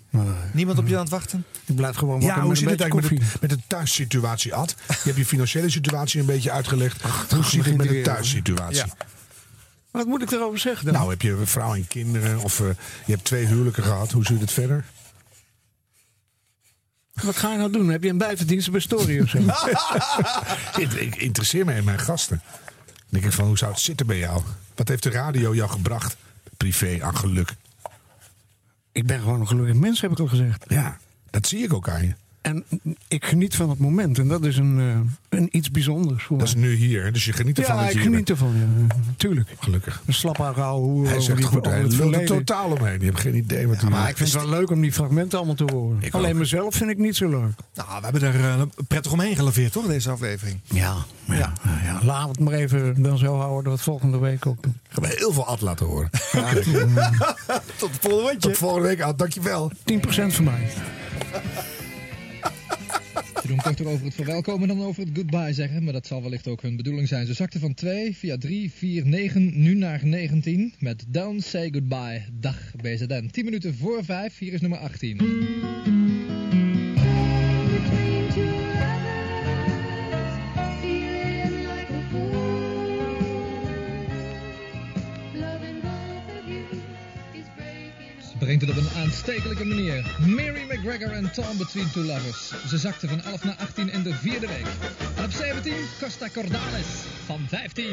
[0.53, 1.45] Niemand op je aan het wachten?
[1.65, 3.39] Ik blijf gewoon wakker Ja, hoe met een zit het beetje eigenlijk koffie.
[3.41, 4.76] met de, met de thuissituatie, Ad?
[4.88, 7.01] Je hebt je financiële situatie een beetje uitgelegd.
[7.30, 8.76] hoe zit het met de thuissituatie?
[8.85, 9.06] Ja.
[9.91, 10.93] Wat moet ik erover zeggen dan?
[10.93, 12.65] Nou, heb je een vrouw en kinderen of eh,
[13.06, 14.11] je hebt twee huwelijken gehad.
[14.11, 14.85] Hoe zit het verder?
[17.23, 17.89] Wat ga je nou doen?
[17.89, 19.38] Heb je een bijverdienste bij Story of zo?
[20.81, 22.41] ik, ik interesseer me in mijn gasten.
[23.10, 24.41] Denk ik van, hoe zou het zitten bij jou?
[24.76, 26.18] Wat heeft de radio jou gebracht?
[26.57, 27.56] Privé aan geluk.
[28.91, 30.65] ik ben gewoon een gelukkig mens, heb ik al gezegd.
[30.68, 30.98] Ja,
[31.30, 32.14] dat zie ik ook aan je.
[32.50, 32.64] En
[33.08, 34.20] ik geniet van het moment.
[34.20, 37.34] En dat is een, eh, een iets bijzonders voor Dat is nu hier, dus je
[37.34, 38.96] geniet ervan Ja, dat je ik geniet ervan, ja.
[39.18, 39.50] Tuurlijk.
[39.60, 40.02] Gelukkig.
[40.06, 43.00] Een slap ouwe hoe Hij zegt die goed, hij lult er totaal omheen.
[43.00, 45.38] Je hebt geen idee wat hij Maar ik vind het wel leuk om die fragmenten
[45.38, 45.98] allemaal te horen.
[46.02, 46.38] Ik Alleen ook.
[46.38, 47.54] mezelf vind ik niet zo leuk.
[47.74, 50.60] Nou, we hebben er eh, prettig omheen gelaveerd, toch, deze aflevering?
[50.64, 50.96] Ja,
[51.26, 51.54] ja, ja.
[51.84, 52.00] ja.
[52.04, 54.78] Laten we het maar even dan zo houden dat we het volgende week ook doen.
[54.90, 56.10] Gaan we heel veel Ad laten horen.
[57.78, 59.18] Tot het volgende Tot volgende week, Ad.
[59.18, 59.72] Dankjewel.
[59.72, 59.76] 10%
[60.28, 60.70] van mij.
[63.41, 66.48] Ze doen korter over het verwelkomen dan over het goodbye zeggen, maar dat zal wellicht
[66.48, 67.26] ook hun bedoeling zijn.
[67.26, 72.23] Ze zakten van 2 via 3, 4, 9, nu naar 19 met Don't Say Goodbye.
[72.34, 73.30] Dag BZN.
[73.31, 76.59] 10 minuten voor 5, hier is nummer 18.
[88.50, 90.16] Brengt het op een aanstekelijke manier.
[90.20, 92.52] Mary McGregor en Tom Between Two Lovers.
[92.68, 94.68] Ze zakten van 11 naar 18 in de vierde week.
[95.18, 96.86] En op 17 Costa Cordalis
[97.26, 97.86] van 15.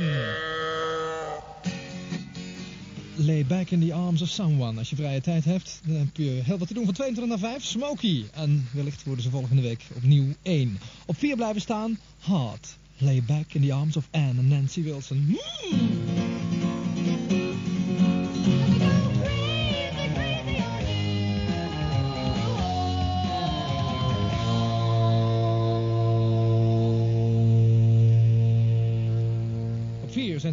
[3.14, 4.78] Lay back in the arms of someone.
[4.78, 6.84] Als je vrije tijd hebt, dan heb je heel wat te doen.
[6.84, 8.24] Van 22 naar 5, Smokey.
[8.32, 10.78] En wellicht worden ze volgende week opnieuw 1.
[11.06, 12.76] Op 4 blijven staan, Hard.
[12.98, 15.36] Lay back in the arms of Anne en Nancy Wilson.
[15.70, 16.25] Hmm.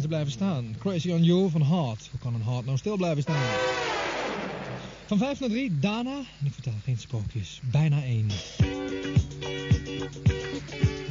[0.04, 0.76] Op 4 zijn ze blijven staan.
[0.78, 2.08] Crazy on You van Hart.
[2.10, 3.42] Hoe kan een Hart nou stil blijven staan?
[5.06, 6.16] Van 5 naar 3, Dana.
[6.16, 7.60] En ik vertel geen sprookjes.
[7.70, 8.26] Bijna 1.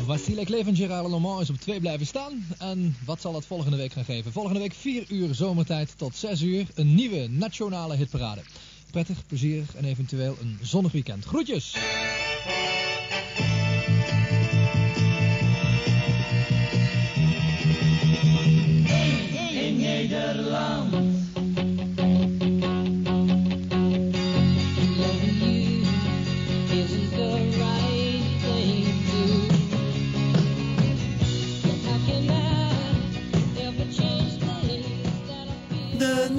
[0.06, 2.46] Vasile Kleef en Lenormand is op 2 blijven staan.
[2.60, 4.32] En wat zal het volgende week gaan geven?
[4.32, 6.68] Volgende week 4 uur zomertijd tot 6 uur.
[6.76, 8.42] Een nieuwe nationale hitparade.
[8.92, 11.26] Prettig, plezierig en eventueel een zonnig weekend.
[11.26, 11.76] Groetjes!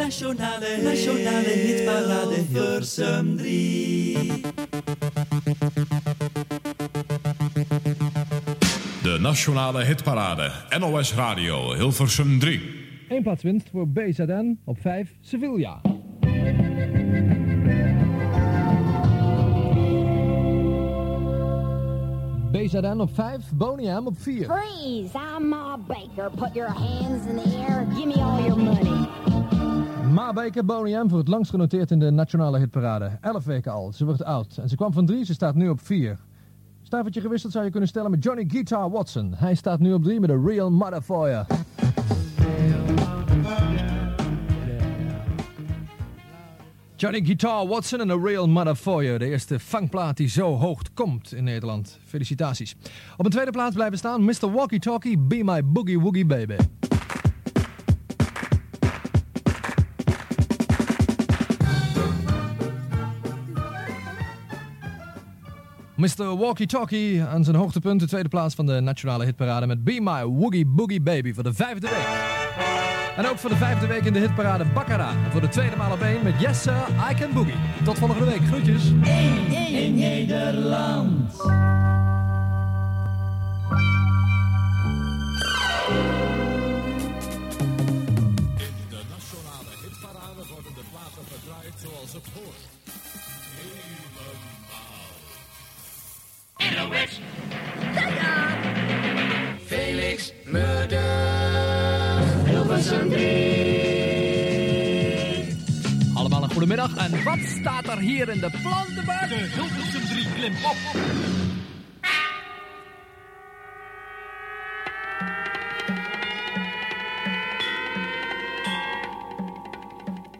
[0.04, 4.42] Nationale, nationale hitparade Hilversum 3.
[9.02, 10.50] De Nationale Hitparade.
[10.78, 12.60] NOS Radio Hilversum 3.
[13.08, 15.80] Eén plaats winst voor BZN op 5 Sevilla.
[22.52, 24.44] BZN op 5, Boneyam op 4.
[24.44, 25.18] Freeze!
[25.36, 26.30] I'm Ma Baker.
[26.30, 27.86] Put your hands in the air.
[27.94, 29.23] Give me all your money.
[30.14, 33.18] Ma Baker Boneyam voor het langst genoteerd in de nationale hitparade.
[33.20, 34.56] 11 weken al, ze wordt oud.
[34.56, 36.18] En ze kwam van 3, ze staat nu op 4.
[36.82, 39.34] Stuivertje gewisseld zou je kunnen stellen met Johnny Guitar Watson.
[39.36, 41.46] Hij staat nu op 3 met een Real Motherfucker.
[46.96, 49.18] Johnny Guitar Watson en A Real Motherfucker.
[49.18, 51.98] De eerste funkplaat die zo hoog komt in Nederland.
[52.04, 52.76] Felicitaties.
[53.16, 54.52] Op een tweede plaats blijven staan Mr.
[54.52, 56.56] Walkie Talkie, Be My Boogie Woogie Baby.
[65.94, 66.36] Mr.
[66.36, 68.00] Walkie Talkie aan zijn hoogtepunt.
[68.00, 71.54] De tweede plaats van de nationale hitparade met Be My Woogie Boogie Baby voor de
[71.54, 72.06] vijfde week.
[73.16, 75.08] En ook voor de vijfde week in de hitparade Baccara.
[75.24, 77.54] En voor de tweede maal op één met Yes Sir, I Can Boogie.
[77.84, 78.40] Tot volgende week.
[78.46, 78.84] Groetjes.
[79.72, 81.32] in Nederland.
[96.84, 97.20] NOS.
[99.66, 101.00] Felix Murder.
[102.44, 105.56] Hilversum 3.
[106.14, 106.96] Allemaal een goede middag.
[106.96, 109.28] En wat staat er hier in de plantenbak?
[109.28, 110.76] De Hilversum 3 Klimpop.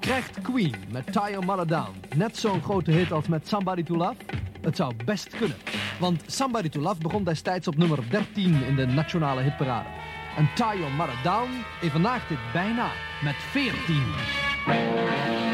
[0.01, 3.97] Krijgt Queen met Tie Your Mother Down net zo'n grote hit als met Somebody to
[3.97, 4.17] Love?
[4.61, 5.57] Het zou best kunnen.
[6.01, 9.89] Want Somebody to Love begon destijds op nummer 13 in de nationale hitparade.
[10.37, 10.93] En Tie Your
[11.23, 12.91] Down evenaagt dit bijna
[13.23, 15.54] met 14.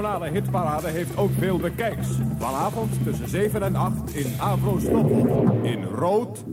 [0.00, 2.08] Nationale hitparade heeft ook veel bekijks.
[2.38, 5.10] Vanavond tussen 7 en 8 in Avro Stop.
[5.62, 6.44] In rood,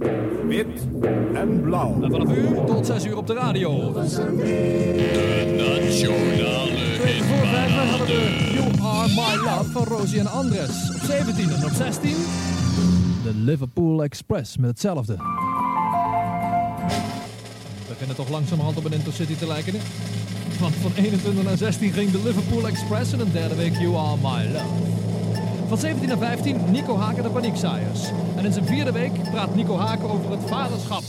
[0.47, 0.87] wit
[1.33, 2.01] en blauw.
[2.01, 3.91] En vanaf uur tot 6 uur op de radio.
[3.91, 3.99] De
[5.57, 10.95] Nationale we You Are My Love van Rosie en Andres.
[10.95, 12.09] Op 17 en op 16
[13.23, 15.15] de Liverpool Express met hetzelfde.
[17.77, 19.73] We beginnen toch langzamerhand op een Intercity te lijken.
[19.73, 19.79] hè?
[20.59, 24.17] Want van 21 naar 16 ging de Liverpool Express en een derde week You Are
[24.17, 24.65] My Love.
[25.67, 28.01] Van 17 naar 15 Nico Haken de Paniekzaaiers.
[28.35, 31.03] En in zijn vierde week praat Nico Haken over het vaderschap.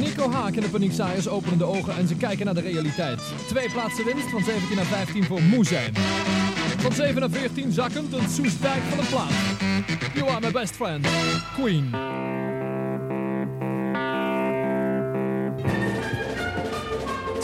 [0.00, 3.20] Nico Haak en de Paniekzaaiers openen de ogen en ze kijken naar de realiteit.
[3.46, 5.94] Twee plaatsen winst van 17 naar 15 voor Moe zijn.
[6.78, 9.32] Van 7 naar 14 zakkend een Soestdijk van een plaat.
[10.14, 11.06] You are my best friend.
[11.54, 12.27] Queen.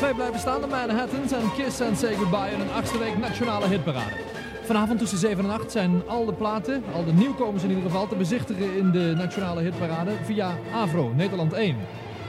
[0.05, 3.67] Twee blijven staan, de Manhattans en Kiss and Say Goodbye in een achtste week nationale
[3.67, 4.17] hitparade.
[4.65, 8.07] Vanavond tussen 7 en 8 zijn al de platen, al de nieuwkomers in ieder geval,
[8.09, 11.77] te bezichtigen in de nationale hitparade via Avro, Nederland 1.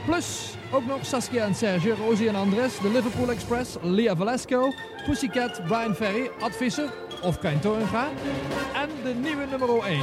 [0.04, 4.72] Plus ook nog Saskia en Serge, Rosie en Andres, de Liverpool Express, Lia Valesco,
[5.06, 6.92] Pussycat, Brian Ferry, Ad Visser
[7.22, 8.08] of Kein Torenga
[8.74, 10.00] en de nieuwe nummer 1.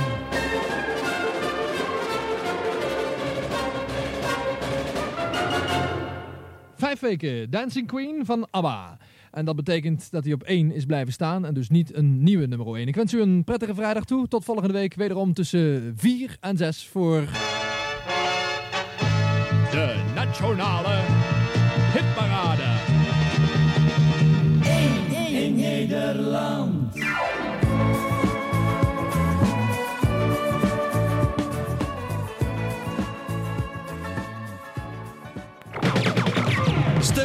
[6.83, 8.97] Vijf weken Dancing Queen van ABBA.
[9.31, 12.45] En dat betekent dat hij op 1 is blijven staan en dus niet een nieuwe
[12.45, 12.87] nummer 1.
[12.87, 14.27] Ik wens u een prettige vrijdag toe.
[14.27, 17.21] Tot volgende week wederom tussen 4 en 6 voor...
[19.71, 20.99] De Nationale
[21.93, 22.32] Hitparade.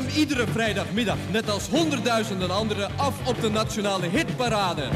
[0.07, 4.89] Iedere vrijdagmiddag, net als honderdduizenden anderen, af op de nationale hitparade.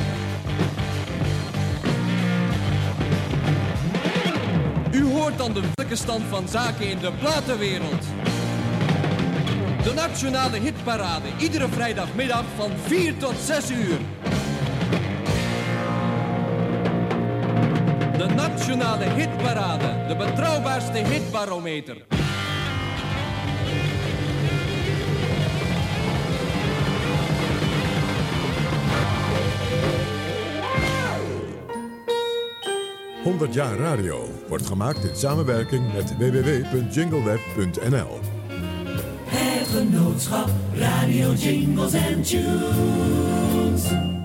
[4.91, 8.05] U hoort dan de werkelijke stand van zaken in de platenwereld.
[9.83, 13.99] De nationale hitparade, iedere vrijdagmiddag van 4 tot 6 uur.
[18.19, 22.22] De nationale hitparade, de betrouwbaarste hitbarometer.
[33.23, 38.19] Honderd jaar radio wordt gemaakt in samenwerking met www.jingleweb.nl.
[39.24, 44.22] Het genootschap Radio Jingles and Tunes.